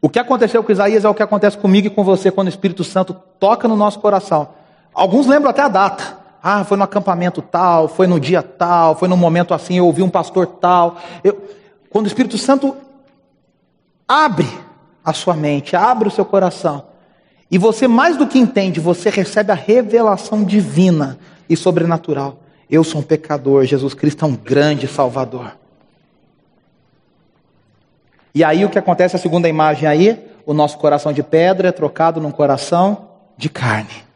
O 0.00 0.08
que 0.08 0.18
aconteceu 0.18 0.64
com 0.64 0.72
Isaías 0.72 1.04
é 1.04 1.08
o 1.08 1.14
que 1.14 1.22
acontece 1.22 1.58
comigo 1.58 1.86
e 1.86 1.90
com 1.90 2.02
você 2.02 2.30
quando 2.30 2.46
o 2.46 2.50
Espírito 2.50 2.82
Santo 2.82 3.14
toca 3.38 3.68
no 3.68 3.76
nosso 3.76 4.00
coração. 4.00 4.48
Alguns 4.92 5.26
lembram 5.26 5.50
até 5.50 5.62
a 5.62 5.68
data. 5.68 6.17
Ah, 6.42 6.64
foi 6.64 6.76
no 6.76 6.84
acampamento 6.84 7.42
tal, 7.42 7.88
foi 7.88 8.06
no 8.06 8.20
dia 8.20 8.42
tal, 8.42 8.94
foi 8.94 9.08
no 9.08 9.16
momento 9.16 9.52
assim, 9.52 9.78
eu 9.78 9.86
ouvi 9.86 10.02
um 10.02 10.10
pastor 10.10 10.46
tal. 10.46 10.96
Eu... 11.22 11.40
Quando 11.90 12.04
o 12.04 12.08
Espírito 12.08 12.38
Santo 12.38 12.76
abre 14.06 14.48
a 15.04 15.12
sua 15.12 15.34
mente, 15.34 15.74
abre 15.74 16.08
o 16.08 16.10
seu 16.10 16.24
coração, 16.24 16.84
e 17.50 17.56
você 17.56 17.88
mais 17.88 18.16
do 18.16 18.26
que 18.26 18.38
entende, 18.38 18.78
você 18.78 19.08
recebe 19.08 19.50
a 19.50 19.54
revelação 19.54 20.44
divina 20.44 21.18
e 21.48 21.56
sobrenatural. 21.56 22.40
Eu 22.70 22.84
sou 22.84 23.00
um 23.00 23.04
pecador, 23.04 23.64
Jesus 23.64 23.94
Cristo 23.94 24.24
é 24.24 24.28
um 24.28 24.36
grande 24.36 24.86
Salvador. 24.86 25.56
E 28.34 28.44
aí 28.44 28.64
o 28.64 28.68
que 28.68 28.78
acontece, 28.78 29.16
a 29.16 29.18
segunda 29.18 29.48
imagem 29.48 29.88
aí, 29.88 30.22
o 30.44 30.52
nosso 30.52 30.76
coração 30.78 31.12
de 31.12 31.22
pedra 31.22 31.68
é 31.68 31.72
trocado 31.72 32.20
num 32.20 32.30
coração 32.30 33.08
de 33.36 33.48
carne. 33.48 34.07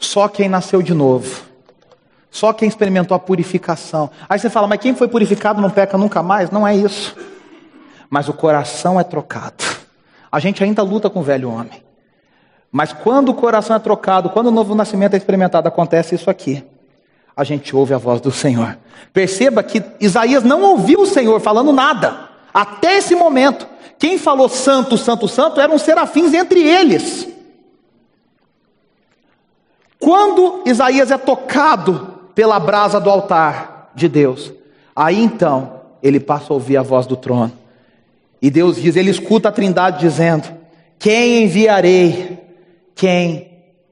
Só 0.00 0.26
quem 0.26 0.48
nasceu 0.48 0.82
de 0.82 0.92
novo. 0.92 1.42
Só 2.28 2.52
quem 2.52 2.68
experimentou 2.68 3.14
a 3.14 3.20
purificação. 3.20 4.10
Aí 4.28 4.38
você 4.38 4.50
fala, 4.50 4.66
mas 4.66 4.80
quem 4.80 4.94
foi 4.96 5.06
purificado 5.06 5.60
não 5.60 5.70
peca 5.70 5.96
nunca 5.96 6.22
mais? 6.22 6.50
Não 6.50 6.66
é 6.66 6.74
isso. 6.74 7.16
Mas 8.08 8.28
o 8.28 8.32
coração 8.32 8.98
é 8.98 9.04
trocado. 9.04 9.62
A 10.32 10.40
gente 10.40 10.64
ainda 10.64 10.82
luta 10.82 11.08
com 11.08 11.20
o 11.20 11.22
velho 11.22 11.48
homem. 11.50 11.84
Mas 12.72 12.92
quando 12.92 13.28
o 13.28 13.34
coração 13.34 13.76
é 13.76 13.78
trocado, 13.78 14.30
quando 14.30 14.48
o 14.48 14.50
novo 14.50 14.74
nascimento 14.74 15.14
é 15.14 15.16
experimentado, 15.16 15.68
acontece 15.68 16.16
isso 16.16 16.28
aqui 16.28 16.64
a 17.40 17.44
gente 17.44 17.74
ouve 17.74 17.94
a 17.94 17.98
voz 17.98 18.20
do 18.20 18.30
Senhor. 18.30 18.76
Perceba 19.14 19.62
que 19.62 19.82
Isaías 19.98 20.44
não 20.44 20.62
ouviu 20.62 21.00
o 21.00 21.06
Senhor 21.06 21.40
falando 21.40 21.72
nada, 21.72 22.28
até 22.52 22.98
esse 22.98 23.14
momento. 23.14 23.66
Quem 23.98 24.18
falou 24.18 24.46
santo, 24.46 24.98
santo, 24.98 25.26
santo 25.26 25.58
eram 25.58 25.78
serafins 25.78 26.34
entre 26.34 26.60
eles. 26.60 27.26
Quando 30.00 30.62
Isaías 30.64 31.10
é 31.10 31.18
tocado 31.18 32.18
pela 32.34 32.58
brasa 32.58 32.98
do 32.98 33.10
altar 33.10 33.92
de 33.94 34.08
Deus, 34.08 34.50
aí 34.96 35.22
então 35.22 35.82
ele 36.02 36.18
passa 36.18 36.52
a 36.52 36.54
ouvir 36.54 36.78
a 36.78 36.82
voz 36.82 37.06
do 37.06 37.16
trono. 37.16 37.52
E 38.40 38.50
Deus 38.50 38.76
diz, 38.76 38.96
ele 38.96 39.10
escuta 39.10 39.50
a 39.50 39.52
trindade 39.52 40.00
dizendo: 40.00 40.48
Quem 40.98 41.44
enviarei? 41.44 42.38
Quem 42.94 43.50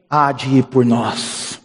há 0.09 0.32
de 0.32 0.48
ir 0.59 0.64
por 0.64 0.84
nós? 0.84 1.61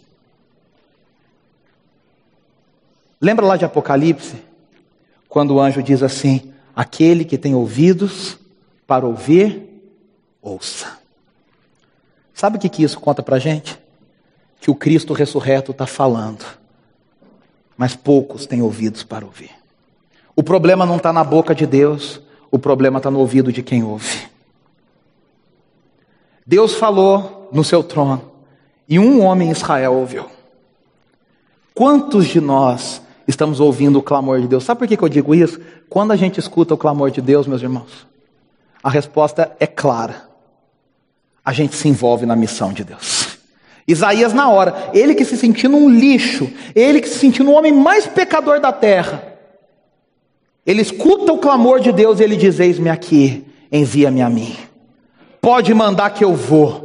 Lembra 3.18 3.46
lá 3.46 3.56
de 3.56 3.64
Apocalipse? 3.64 4.36
Quando 5.26 5.54
o 5.54 5.60
anjo 5.60 5.82
diz 5.82 6.02
assim: 6.02 6.52
Aquele 6.76 7.24
que 7.24 7.38
tem 7.38 7.54
ouvidos 7.54 8.38
para 8.86 9.06
ouvir, 9.06 9.82
ouça. 10.42 10.98
Sabe 12.34 12.58
o 12.58 12.60
que, 12.60 12.68
que 12.68 12.82
isso 12.82 13.00
conta 13.00 13.22
para 13.22 13.38
gente? 13.38 13.82
Que 14.64 14.70
o 14.70 14.74
Cristo 14.74 15.12
ressurreto 15.12 15.72
está 15.72 15.86
falando, 15.86 16.42
mas 17.76 17.94
poucos 17.94 18.46
têm 18.46 18.62
ouvidos 18.62 19.02
para 19.02 19.22
ouvir. 19.22 19.50
O 20.34 20.42
problema 20.42 20.86
não 20.86 20.96
está 20.96 21.12
na 21.12 21.22
boca 21.22 21.54
de 21.54 21.66
Deus, 21.66 22.18
o 22.50 22.58
problema 22.58 22.96
está 22.96 23.10
no 23.10 23.18
ouvido 23.18 23.52
de 23.52 23.62
quem 23.62 23.84
ouve. 23.84 24.26
Deus 26.46 26.76
falou 26.76 27.50
no 27.52 27.62
seu 27.62 27.82
trono 27.82 28.32
e 28.88 28.98
um 28.98 29.22
homem 29.22 29.48
em 29.48 29.50
Israel 29.50 29.92
ouviu. 29.92 30.30
Quantos 31.74 32.24
de 32.24 32.40
nós 32.40 33.02
estamos 33.28 33.60
ouvindo 33.60 33.98
o 33.98 34.02
clamor 34.02 34.40
de 34.40 34.48
Deus. 34.48 34.64
Sabe 34.64 34.78
por 34.78 34.88
que, 34.88 35.04
eu 35.04 35.08
digo 35.10 35.34
isso? 35.34 35.60
Quando 35.90 36.12
a 36.12 36.16
gente 36.16 36.40
escuta 36.40 36.72
o 36.72 36.78
clamor 36.78 37.10
de 37.10 37.20
Deus, 37.20 37.46
meus 37.46 37.60
irmãos, 37.60 38.06
a 38.82 38.88
resposta 38.88 39.54
é 39.60 39.66
clara. 39.66 40.26
A 41.44 41.52
gente 41.52 41.76
se 41.76 41.86
envolve 41.86 42.24
na 42.24 42.34
missão 42.34 42.72
de 42.72 42.82
Deus. 42.82 43.13
Isaías, 43.86 44.32
na 44.32 44.48
hora, 44.48 44.90
ele 44.94 45.14
que 45.14 45.24
se 45.24 45.36
sentindo 45.36 45.76
um 45.76 45.90
lixo, 45.90 46.50
ele 46.74 47.00
que 47.00 47.08
se 47.08 47.18
sentindo 47.18 47.50
o 47.50 47.54
homem 47.54 47.72
mais 47.72 48.06
pecador 48.06 48.60
da 48.60 48.72
terra, 48.72 49.22
ele 50.64 50.80
escuta 50.80 51.32
o 51.32 51.38
clamor 51.38 51.80
de 51.80 51.92
Deus 51.92 52.18
e 52.18 52.22
ele 52.22 52.36
diz: 52.36 52.58
Eis-me 52.58 52.88
aqui, 52.88 53.44
envia-me 53.70 54.22
a 54.22 54.30
mim. 54.30 54.56
Pode 55.40 55.74
mandar 55.74 56.10
que 56.10 56.24
eu 56.24 56.34
vou. 56.34 56.84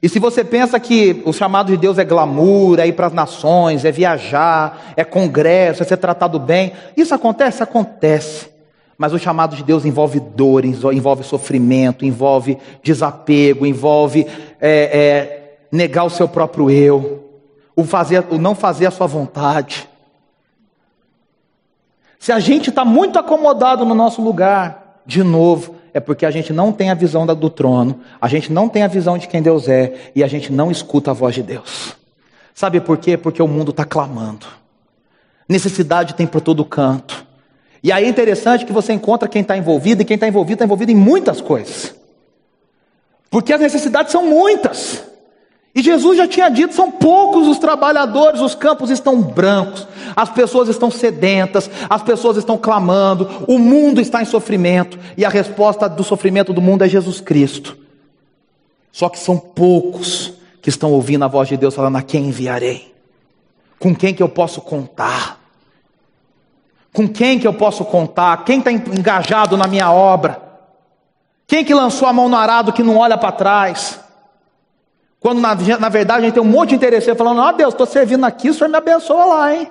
E 0.00 0.08
se 0.08 0.18
você 0.18 0.44
pensa 0.44 0.78
que 0.80 1.22
o 1.24 1.32
chamado 1.32 1.68
de 1.68 1.76
Deus 1.76 1.96
é 1.98 2.04
glamour, 2.04 2.80
é 2.80 2.86
ir 2.88 2.92
para 2.92 3.06
as 3.06 3.12
nações, 3.12 3.84
é 3.84 3.92
viajar, 3.92 4.92
é 4.96 5.04
congresso, 5.04 5.82
é 5.82 5.86
ser 5.86 5.96
tratado 5.96 6.40
bem, 6.40 6.72
isso 6.96 7.14
acontece? 7.14 7.62
Acontece. 7.62 8.51
Mas 9.02 9.12
o 9.12 9.18
chamado 9.18 9.56
de 9.56 9.64
Deus 9.64 9.84
envolve 9.84 10.20
dores, 10.20 10.84
envolve 10.84 11.24
sofrimento, 11.24 12.04
envolve 12.04 12.56
desapego, 12.84 13.66
envolve 13.66 14.24
é, 14.60 14.70
é, 14.70 15.58
negar 15.72 16.04
o 16.04 16.08
seu 16.08 16.28
próprio 16.28 16.70
eu, 16.70 17.28
o, 17.74 17.82
fazer, 17.82 18.24
o 18.30 18.38
não 18.38 18.54
fazer 18.54 18.86
a 18.86 18.92
sua 18.92 19.08
vontade. 19.08 19.88
Se 22.16 22.30
a 22.30 22.38
gente 22.38 22.70
está 22.70 22.84
muito 22.84 23.18
acomodado 23.18 23.84
no 23.84 23.92
nosso 23.92 24.22
lugar, 24.22 25.00
de 25.04 25.24
novo, 25.24 25.74
é 25.92 25.98
porque 25.98 26.24
a 26.24 26.30
gente 26.30 26.52
não 26.52 26.70
tem 26.70 26.88
a 26.88 26.94
visão 26.94 27.26
do 27.26 27.50
trono, 27.50 28.02
a 28.20 28.28
gente 28.28 28.52
não 28.52 28.68
tem 28.68 28.84
a 28.84 28.86
visão 28.86 29.18
de 29.18 29.26
quem 29.26 29.42
Deus 29.42 29.66
é 29.66 30.12
e 30.14 30.22
a 30.22 30.28
gente 30.28 30.52
não 30.52 30.70
escuta 30.70 31.10
a 31.10 31.14
voz 31.14 31.34
de 31.34 31.42
Deus. 31.42 31.96
Sabe 32.54 32.80
por 32.80 32.98
quê? 32.98 33.16
Porque 33.16 33.42
o 33.42 33.48
mundo 33.48 33.72
está 33.72 33.84
clamando. 33.84 34.46
Necessidade 35.48 36.14
tem 36.14 36.24
por 36.24 36.40
todo 36.40 36.64
canto. 36.64 37.31
E 37.82 37.90
aí 37.90 38.04
é 38.04 38.08
interessante 38.08 38.64
que 38.64 38.72
você 38.72 38.92
encontra 38.92 39.28
quem 39.28 39.42
está 39.42 39.56
envolvido, 39.56 40.02
e 40.02 40.04
quem 40.04 40.14
está 40.14 40.28
envolvido 40.28 40.54
está 40.54 40.64
envolvido 40.64 40.92
em 40.92 40.96
muitas 40.96 41.40
coisas. 41.40 41.94
Porque 43.28 43.52
as 43.52 43.60
necessidades 43.60 44.12
são 44.12 44.24
muitas. 44.24 45.02
E 45.74 45.82
Jesus 45.82 46.18
já 46.18 46.28
tinha 46.28 46.48
dito: 46.48 46.74
são 46.74 46.90
poucos 46.90 47.48
os 47.48 47.58
trabalhadores, 47.58 48.40
os 48.40 48.54
campos 48.54 48.90
estão 48.90 49.20
brancos, 49.20 49.88
as 50.14 50.28
pessoas 50.28 50.68
estão 50.68 50.90
sedentas, 50.90 51.68
as 51.88 52.02
pessoas 52.02 52.36
estão 52.36 52.58
clamando, 52.58 53.46
o 53.48 53.58
mundo 53.58 54.00
está 54.00 54.22
em 54.22 54.26
sofrimento, 54.26 54.98
e 55.16 55.24
a 55.24 55.28
resposta 55.28 55.88
do 55.88 56.04
sofrimento 56.04 56.52
do 56.52 56.60
mundo 56.60 56.84
é 56.84 56.88
Jesus 56.88 57.20
Cristo. 57.20 57.76
Só 58.92 59.08
que 59.08 59.18
são 59.18 59.38
poucos 59.38 60.34
que 60.60 60.68
estão 60.68 60.92
ouvindo 60.92 61.24
a 61.24 61.28
voz 61.28 61.48
de 61.48 61.56
Deus 61.56 61.74
falando: 61.74 61.96
a 61.96 62.02
quem 62.02 62.26
enviarei? 62.26 62.92
Com 63.78 63.96
quem 63.96 64.14
que 64.14 64.22
eu 64.22 64.28
posso 64.28 64.60
contar? 64.60 65.41
Com 66.92 67.08
quem 67.08 67.38
que 67.38 67.46
eu 67.46 67.54
posso 67.54 67.84
contar? 67.84 68.44
Quem 68.44 68.58
está 68.58 68.70
engajado 68.70 69.56
na 69.56 69.66
minha 69.66 69.90
obra? 69.90 70.40
Quem 71.46 71.64
que 71.64 71.74
lançou 71.74 72.06
a 72.06 72.12
mão 72.12 72.28
no 72.28 72.36
arado 72.36 72.72
que 72.72 72.82
não 72.82 72.98
olha 72.98 73.16
para 73.16 73.32
trás? 73.32 73.98
Quando 75.18 75.40
na, 75.40 75.54
na, 75.54 75.88
verdade 75.88 76.20
a 76.20 76.24
gente 76.24 76.34
tem 76.34 76.42
um 76.42 76.46
monte 76.46 76.70
de 76.70 76.74
interesseiro 76.76 77.16
falando, 77.16 77.40
oh, 77.40 77.52
Deus, 77.52 77.72
estou 77.72 77.86
servindo 77.86 78.24
aqui, 78.24 78.50
o 78.50 78.54
Senhor 78.54 78.68
me 78.68 78.76
abençoa 78.76 79.24
lá, 79.24 79.54
hein? 79.54 79.70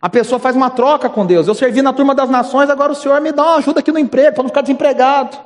A 0.00 0.10
pessoa 0.10 0.40
faz 0.40 0.56
uma 0.56 0.68
troca 0.68 1.08
com 1.08 1.24
Deus. 1.24 1.46
Eu 1.46 1.54
servi 1.54 1.80
na 1.80 1.92
turma 1.92 2.12
das 2.12 2.28
nações, 2.28 2.68
agora 2.68 2.90
o 2.90 2.94
Senhor 2.94 3.20
me 3.20 3.30
dá 3.30 3.42
uma 3.44 3.56
ajuda 3.58 3.78
aqui 3.78 3.92
no 3.92 4.00
emprego, 4.00 4.34
para 4.34 4.42
não 4.42 4.48
ficar 4.48 4.62
desempregado. 4.62 5.38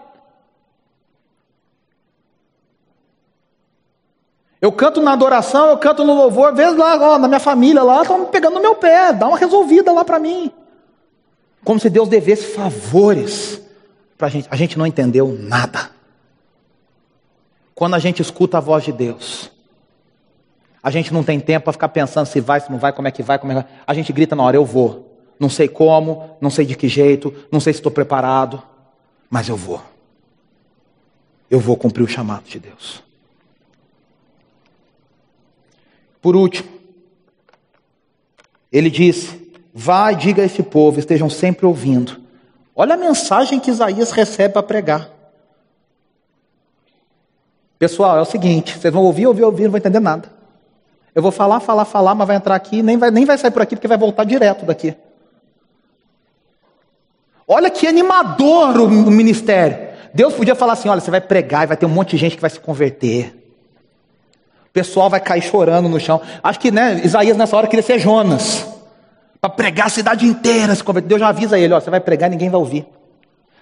Eu 4.60 4.72
canto 4.72 5.02
na 5.02 5.12
adoração, 5.12 5.70
eu 5.70 5.78
canto 5.78 6.02
no 6.02 6.14
louvor, 6.14 6.50
às 6.50 6.56
vezes 6.56 6.76
lá 6.76 7.18
na 7.18 7.28
minha 7.28 7.40
família 7.40 7.82
lá 7.82 8.02
estão 8.02 8.24
pegando 8.26 8.54
no 8.54 8.60
meu 8.60 8.74
pé, 8.74 9.12
dá 9.12 9.28
uma 9.28 9.38
resolvida 9.38 9.92
lá 9.92 10.04
para 10.04 10.18
mim. 10.18 10.50
Como 11.64 11.78
se 11.78 11.90
Deus 11.90 12.08
devesse 12.08 12.54
favores 12.54 13.60
para 14.16 14.28
a 14.28 14.30
gente. 14.30 14.48
A 14.50 14.56
gente 14.56 14.78
não 14.78 14.86
entendeu 14.86 15.36
nada. 15.38 15.90
Quando 17.74 17.94
a 17.94 17.98
gente 17.98 18.22
escuta 18.22 18.56
a 18.56 18.60
voz 18.60 18.84
de 18.84 18.92
Deus, 18.92 19.50
a 20.82 20.90
gente 20.90 21.12
não 21.12 21.22
tem 21.22 21.38
tempo 21.38 21.64
para 21.64 21.72
ficar 21.72 21.88
pensando 21.88 22.26
se 22.26 22.40
vai, 22.40 22.60
se 22.60 22.70
não 22.70 22.78
vai, 22.78 22.92
como 22.92 23.06
é 23.06 23.10
que 23.10 23.22
vai, 23.22 23.38
como 23.38 23.52
é 23.52 23.56
que 23.56 23.62
vai. 23.62 23.78
A 23.86 23.92
gente 23.92 24.12
grita 24.12 24.34
na 24.34 24.42
hora, 24.42 24.56
eu 24.56 24.64
vou. 24.64 25.18
Não 25.38 25.50
sei 25.50 25.68
como, 25.68 26.36
não 26.40 26.48
sei 26.48 26.64
de 26.64 26.74
que 26.74 26.88
jeito, 26.88 27.34
não 27.52 27.60
sei 27.60 27.74
se 27.74 27.80
estou 27.80 27.92
preparado, 27.92 28.62
mas 29.28 29.48
eu 29.48 29.56
vou. 29.56 29.82
Eu 31.50 31.60
vou 31.60 31.76
cumprir 31.76 32.02
o 32.02 32.08
chamado 32.08 32.44
de 32.44 32.58
Deus. 32.58 33.02
Por 36.26 36.34
último, 36.34 36.68
ele 38.72 38.90
disse: 38.90 39.48
Vá 39.72 40.10
e 40.10 40.16
diga 40.16 40.42
a 40.42 40.44
esse 40.44 40.60
povo, 40.60 40.98
estejam 40.98 41.30
sempre 41.30 41.64
ouvindo. 41.64 42.20
Olha 42.74 42.94
a 42.94 42.96
mensagem 42.96 43.60
que 43.60 43.70
Isaías 43.70 44.10
recebe 44.10 44.54
para 44.54 44.62
pregar. 44.64 45.08
Pessoal, 47.78 48.18
é 48.18 48.20
o 48.20 48.24
seguinte: 48.24 48.76
vocês 48.76 48.92
vão 48.92 49.04
ouvir, 49.04 49.28
ouvir, 49.28 49.44
ouvir, 49.44 49.62
não 49.66 49.70
vão 49.70 49.78
entender 49.78 50.00
nada. 50.00 50.28
Eu 51.14 51.22
vou 51.22 51.30
falar, 51.30 51.60
falar, 51.60 51.84
falar, 51.84 52.16
mas 52.16 52.26
vai 52.26 52.34
entrar 52.34 52.56
aqui, 52.56 52.82
nem 52.82 52.96
vai, 52.96 53.12
nem 53.12 53.24
vai 53.24 53.38
sair 53.38 53.52
por 53.52 53.62
aqui, 53.62 53.76
porque 53.76 53.86
vai 53.86 53.96
voltar 53.96 54.24
direto 54.24 54.66
daqui. 54.66 54.96
Olha 57.46 57.70
que 57.70 57.86
animador 57.86 58.80
o 58.80 58.88
ministério. 59.12 59.94
Deus 60.12 60.34
podia 60.34 60.56
falar 60.56 60.72
assim: 60.72 60.88
olha, 60.88 61.00
você 61.00 61.08
vai 61.12 61.20
pregar 61.20 61.62
e 61.62 61.66
vai 61.68 61.76
ter 61.76 61.86
um 61.86 61.90
monte 61.90 62.10
de 62.10 62.16
gente 62.16 62.34
que 62.34 62.42
vai 62.42 62.50
se 62.50 62.58
converter. 62.58 63.45
Pessoal 64.76 65.08
vai 65.08 65.20
cair 65.20 65.40
chorando 65.40 65.88
no 65.88 65.98
chão. 65.98 66.20
Acho 66.42 66.60
que 66.60 66.70
né, 66.70 67.00
Isaías 67.02 67.34
nessa 67.34 67.56
hora 67.56 67.66
queria 67.66 67.82
ser 67.82 67.98
Jonas. 67.98 68.66
Para 69.40 69.48
pregar 69.48 69.86
a 69.86 69.88
cidade 69.88 70.26
inteira. 70.26 70.74
Deus 71.02 71.18
já 71.18 71.28
avisa 71.28 71.58
ele: 71.58 71.72
ó, 71.72 71.80
você 71.80 71.88
vai 71.88 71.98
pregar 71.98 72.28
e 72.28 72.32
ninguém 72.32 72.50
vai 72.50 72.60
ouvir. 72.60 72.86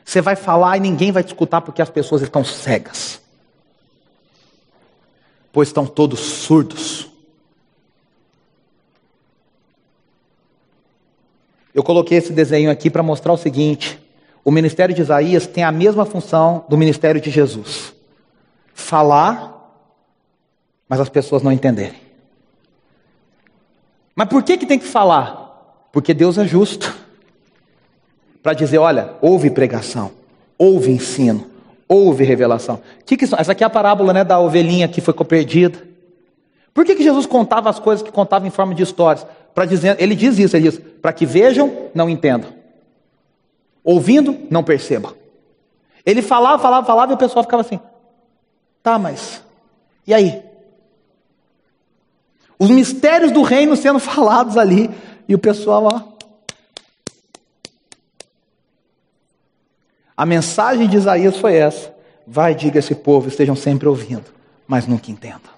Você 0.05 0.21
vai 0.21 0.35
falar 0.35 0.77
e 0.77 0.81
ninguém 0.81 1.13
vai 1.13 1.23
te 1.23 1.29
escutar 1.29 1.61
porque 1.61 1.81
as 1.81 1.89
pessoas 1.89 2.21
estão 2.21 2.45
cegas. 2.45 3.21
Pois 5.53 5.69
estão 5.69 5.87
todos 5.87 6.19
surdos. 6.19 7.09
Eu 11.73 11.85
coloquei 11.85 12.19
esse 12.19 12.33
desenho 12.33 12.73
aqui 12.73 12.91
para 12.91 13.05
mostrar 13.05 13.33
o 13.33 13.39
seguinte: 13.39 14.01
o 14.45 14.51
ministério 14.51 14.93
de 14.93 15.01
Isaías 15.01 15.47
tem 15.47 15.63
a 15.63 15.71
mesma 15.71 16.05
função 16.05 16.65
do 16.69 16.77
ministério 16.77 17.21
de 17.21 17.31
Jesus. 17.31 17.95
Falar, 18.75 19.54
mas 20.89 21.01
as 21.01 21.09
pessoas 21.09 21.43
não 21.43 21.53
entenderem. 21.53 22.01
Mas 24.15 24.29
por 24.29 24.43
que, 24.43 24.57
que 24.57 24.67
tem 24.67 24.79
que 24.79 24.87
falar? 24.87 25.89
Porque 25.91 26.15
Deus 26.15 26.39
é 26.39 26.47
justo. 26.47 26.95
Para 28.43 28.53
dizer, 28.53 28.79
olha, 28.79 29.15
houve 29.21 29.51
pregação, 29.51 30.13
houve 30.59 30.91
ensino, 30.91 31.51
houve 31.89 32.25
revelação. 32.25 32.81
Que 33.05 33.17
que, 33.17 33.25
essa 33.25 33.53
aqui 33.53 33.65
é 33.65 33.67
a 33.67 33.71
parábola 33.71 34.13
né, 34.13 34.23
da 34.23 34.39
ovelhinha 34.39 34.87
que 34.87 35.01
foi 35.01 35.15
perdida. 35.15 35.83
Por 36.73 36.85
que, 36.85 36.95
que 36.95 37.03
Jesus 37.03 37.27
contava 37.27 37.71
as 37.71 37.79
coisas 37.79 38.03
que 38.03 38.13
contava 38.13 38.47
em 38.47 38.51
forma 38.51 38.75
de 38.75 38.83
histórias? 38.83 39.27
Para 39.55 39.65
dizer, 39.65 39.97
ele 40.01 40.15
diz 40.15 40.39
isso, 40.39 40.57
ele 40.57 40.69
diz, 40.69 40.81
para 41.01 41.13
que 41.13 41.25
vejam, 41.25 41.89
não 41.95 42.11
entendam. 42.11 42.53
Ouvindo, 43.83 44.37
não 44.51 44.63
percebam. 44.63 45.13
Ele 46.05 46.21
falava, 46.21 46.61
falava, 46.61 46.87
falava 46.87 47.13
e 47.13 47.15
o 47.15 47.19
pessoal 47.19 47.43
ficava 47.43 47.63
assim: 47.63 47.81
"Tá, 48.83 48.99
mas 48.99 49.43
e 50.07 50.13
aí?" 50.13 50.43
Os 52.59 52.71
mistérios 52.71 53.33
do 53.33 53.43
reino 53.43 53.77
sendo 53.77 53.99
falados 53.99 54.57
ali 54.57 54.91
e 55.29 55.35
o 55.35 55.39
pessoal, 55.39 55.85
ó, 55.85 56.15
A 60.17 60.25
mensagem 60.25 60.89
de 60.89 60.97
Isaías 60.97 61.37
foi 61.37 61.57
essa: 61.57 61.93
Vai, 62.27 62.55
diga 62.55 62.79
a 62.79 62.81
esse 62.81 62.95
povo, 62.95 63.29
estejam 63.29 63.57
sempre 63.57 63.89
ouvindo, 63.89 64.25
mas 64.67 64.87
nunca 64.87 65.11
entendam. 65.11 65.53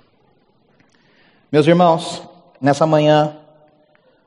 Meus 1.52 1.66
irmãos, 1.66 2.22
nessa 2.60 2.86
manhã, 2.86 3.36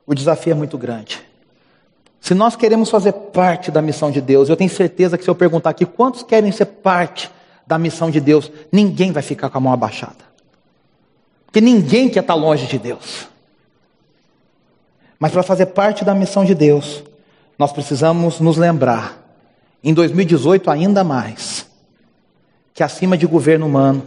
o 0.06 0.14
desafio 0.14 0.52
é 0.52 0.54
muito 0.54 0.78
grande. 0.78 1.20
Se 2.20 2.34
nós 2.34 2.54
queremos 2.54 2.90
fazer 2.90 3.12
parte 3.12 3.70
da 3.70 3.82
missão 3.82 4.10
de 4.10 4.20
Deus, 4.20 4.48
eu 4.48 4.56
tenho 4.56 4.70
certeza 4.70 5.18
que 5.18 5.24
se 5.24 5.30
eu 5.30 5.34
perguntar 5.34 5.70
aqui 5.70 5.84
quantos 5.84 6.22
querem 6.22 6.52
ser 6.52 6.66
parte 6.66 7.30
da 7.66 7.78
missão 7.78 8.10
de 8.10 8.20
Deus, 8.20 8.50
ninguém 8.70 9.10
vai 9.10 9.22
ficar 9.22 9.48
com 9.48 9.58
a 9.58 9.60
mão 9.60 9.72
abaixada. 9.72 10.29
Porque 11.50 11.60
ninguém 11.60 12.08
quer 12.08 12.20
estar 12.20 12.34
longe 12.34 12.66
de 12.68 12.78
Deus. 12.78 13.26
Mas 15.18 15.32
para 15.32 15.42
fazer 15.42 15.66
parte 15.66 16.04
da 16.04 16.14
missão 16.14 16.44
de 16.44 16.54
Deus, 16.54 17.02
nós 17.58 17.72
precisamos 17.72 18.38
nos 18.38 18.56
lembrar, 18.56 19.18
em 19.82 19.92
2018 19.92 20.70
ainda 20.70 21.02
mais, 21.02 21.66
que 22.72 22.84
acima 22.84 23.18
de 23.18 23.26
governo 23.26 23.66
humano, 23.66 24.04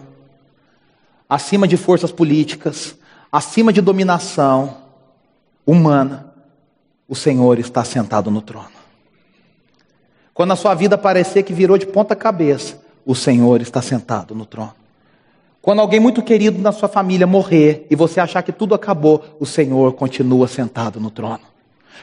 acima 1.29 1.67
de 1.67 1.75
forças 1.75 2.13
políticas, 2.13 2.95
acima 3.29 3.73
de 3.73 3.81
dominação, 3.81 4.77
humana, 5.65 6.33
o 7.09 7.15
Senhor 7.15 7.59
está 7.59 7.83
sentado 7.83 8.31
no 8.31 8.41
trono. 8.41 8.71
Quando 10.33 10.53
a 10.53 10.55
sua 10.55 10.73
vida 10.73 10.97
parecer 10.97 11.43
que 11.43 11.53
virou 11.53 11.77
de 11.77 11.85
ponta 11.85 12.15
cabeça, 12.15 12.81
o 13.05 13.13
Senhor 13.13 13.61
está 13.61 13.81
sentado 13.81 14.33
no 14.33 14.45
trono. 14.45 14.82
Quando 15.63 15.79
alguém 15.79 15.97
muito 15.97 16.21
querido 16.21 16.61
na 16.61 16.73
sua 16.73 16.89
família 16.89 17.25
morrer 17.25 17.87
e 17.89 17.95
você 17.95 18.19
achar 18.19 18.43
que 18.43 18.51
tudo 18.51 18.75
acabou, 18.75 19.23
o 19.39 19.45
Senhor 19.45 19.93
continua 19.93 20.45
sentado 20.45 20.99
no 20.99 21.09
trono. 21.09 21.39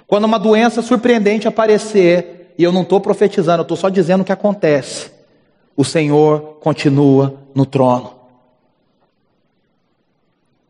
Quando 0.06 0.24
uma 0.24 0.38
doença 0.38 0.80
surpreendente 0.80 1.46
aparecer, 1.46 2.54
e 2.56 2.64
eu 2.64 2.72
não 2.72 2.80
estou 2.80 3.02
profetizando, 3.02 3.58
eu 3.58 3.64
estou 3.64 3.76
só 3.76 3.90
dizendo 3.90 4.22
o 4.22 4.24
que 4.24 4.32
acontece, 4.32 5.10
o 5.76 5.84
Senhor 5.84 6.56
continua 6.62 7.34
no 7.54 7.66
trono. 7.66 8.14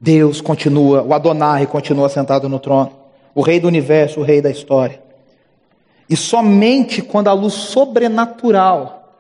Deus 0.01 0.41
continua, 0.41 1.05
o 1.05 1.15
Adonai 1.15 1.69
continua 1.69 2.09
sentado 2.09 2.49
no 2.49 2.59
trono, 2.59 2.91
o 3.33 3.41
Rei 3.41 3.61
do 3.61 3.69
universo, 3.69 4.19
o 4.19 4.25
Rei 4.25 4.43
da 4.43 4.51
história. 4.51 5.01
E 6.09 6.17
somente 6.17 7.03
quando 7.03 7.29
a 7.29 7.33
luz 7.33 7.55
sobrenatural 7.55 9.15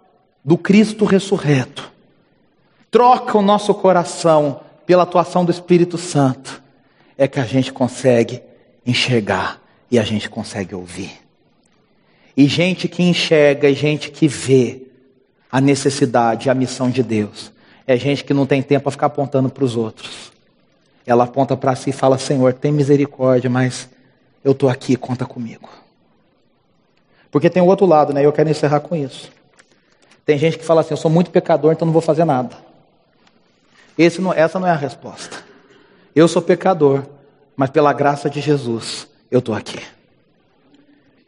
do 0.44 0.58
Cristo 0.58 1.04
ressurreto 1.04 1.99
troca 2.90 3.38
o 3.38 3.42
nosso 3.42 3.74
coração 3.74 4.60
pela 4.86 5.04
atuação 5.04 5.44
do 5.44 5.50
Espírito 5.50 5.96
Santo, 5.96 6.62
é 7.16 7.28
que 7.28 7.38
a 7.38 7.44
gente 7.44 7.72
consegue 7.72 8.42
enxergar 8.84 9.60
e 9.90 9.98
a 9.98 10.02
gente 10.02 10.28
consegue 10.28 10.74
ouvir. 10.74 11.12
E 12.36 12.46
gente 12.46 12.88
que 12.88 13.02
enxerga 13.02 13.68
e 13.68 13.74
gente 13.74 14.10
que 14.10 14.26
vê 14.26 14.86
a 15.50 15.60
necessidade, 15.60 16.48
a 16.48 16.54
missão 16.54 16.90
de 16.90 17.02
Deus, 17.02 17.52
é 17.86 17.96
gente 17.96 18.24
que 18.24 18.32
não 18.32 18.46
tem 18.46 18.62
tempo 18.62 18.84
para 18.84 18.92
ficar 18.92 19.06
apontando 19.06 19.50
para 19.50 19.64
os 19.64 19.76
outros 19.76 20.30
ela 21.10 21.24
aponta 21.24 21.56
para 21.56 21.74
si 21.74 21.90
e 21.90 21.92
fala: 21.92 22.18
Senhor, 22.18 22.52
tem 22.54 22.72
misericórdia, 22.72 23.50
mas 23.50 23.88
eu 24.44 24.52
estou 24.52 24.68
aqui, 24.68 24.96
conta 24.96 25.26
comigo. 25.26 25.68
Porque 27.30 27.50
tem 27.50 27.62
o 27.62 27.66
outro 27.66 27.86
lado, 27.86 28.12
né? 28.12 28.24
Eu 28.24 28.32
quero 28.32 28.48
encerrar 28.48 28.80
com 28.80 28.94
isso. 28.94 29.30
Tem 30.24 30.38
gente 30.38 30.58
que 30.58 30.64
fala 30.64 30.82
assim: 30.82 30.92
eu 30.92 30.96
sou 30.96 31.10
muito 31.10 31.30
pecador, 31.30 31.72
então 31.72 31.86
não 31.86 31.92
vou 31.92 32.02
fazer 32.02 32.24
nada. 32.24 32.56
Não, 34.18 34.32
essa 34.32 34.58
não 34.58 34.66
é 34.66 34.70
a 34.70 34.76
resposta. 34.76 35.36
Eu 36.14 36.26
sou 36.26 36.40
pecador, 36.40 37.02
mas 37.56 37.70
pela 37.70 37.92
graça 37.92 38.30
de 38.30 38.40
Jesus, 38.40 39.06
eu 39.30 39.40
estou 39.40 39.54
aqui. 39.54 39.78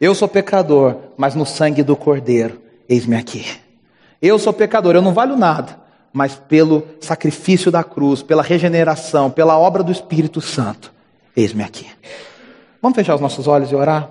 Eu 0.01 0.15
sou 0.15 0.27
pecador, 0.27 0.97
mas 1.15 1.35
no 1.35 1.45
sangue 1.45 1.83
do 1.83 1.95
Cordeiro, 1.95 2.59
eis-me 2.89 3.15
aqui. 3.15 3.45
Eu 4.21 4.39
sou 4.39 4.51
pecador, 4.51 4.95
eu 4.95 5.01
não 5.01 5.13
valho 5.13 5.37
nada, 5.37 5.79
mas 6.11 6.35
pelo 6.35 6.85
sacrifício 6.99 7.71
da 7.71 7.83
cruz, 7.83 8.23
pela 8.23 8.41
regeneração, 8.41 9.29
pela 9.29 9.57
obra 9.57 9.83
do 9.83 9.91
Espírito 9.91 10.41
Santo. 10.41 10.91
Eis-me 11.35 11.63
aqui. 11.63 11.87
Vamos 12.81 12.95
fechar 12.95 13.15
os 13.15 13.21
nossos 13.21 13.47
olhos 13.47 13.71
e 13.71 13.75
orar? 13.75 14.09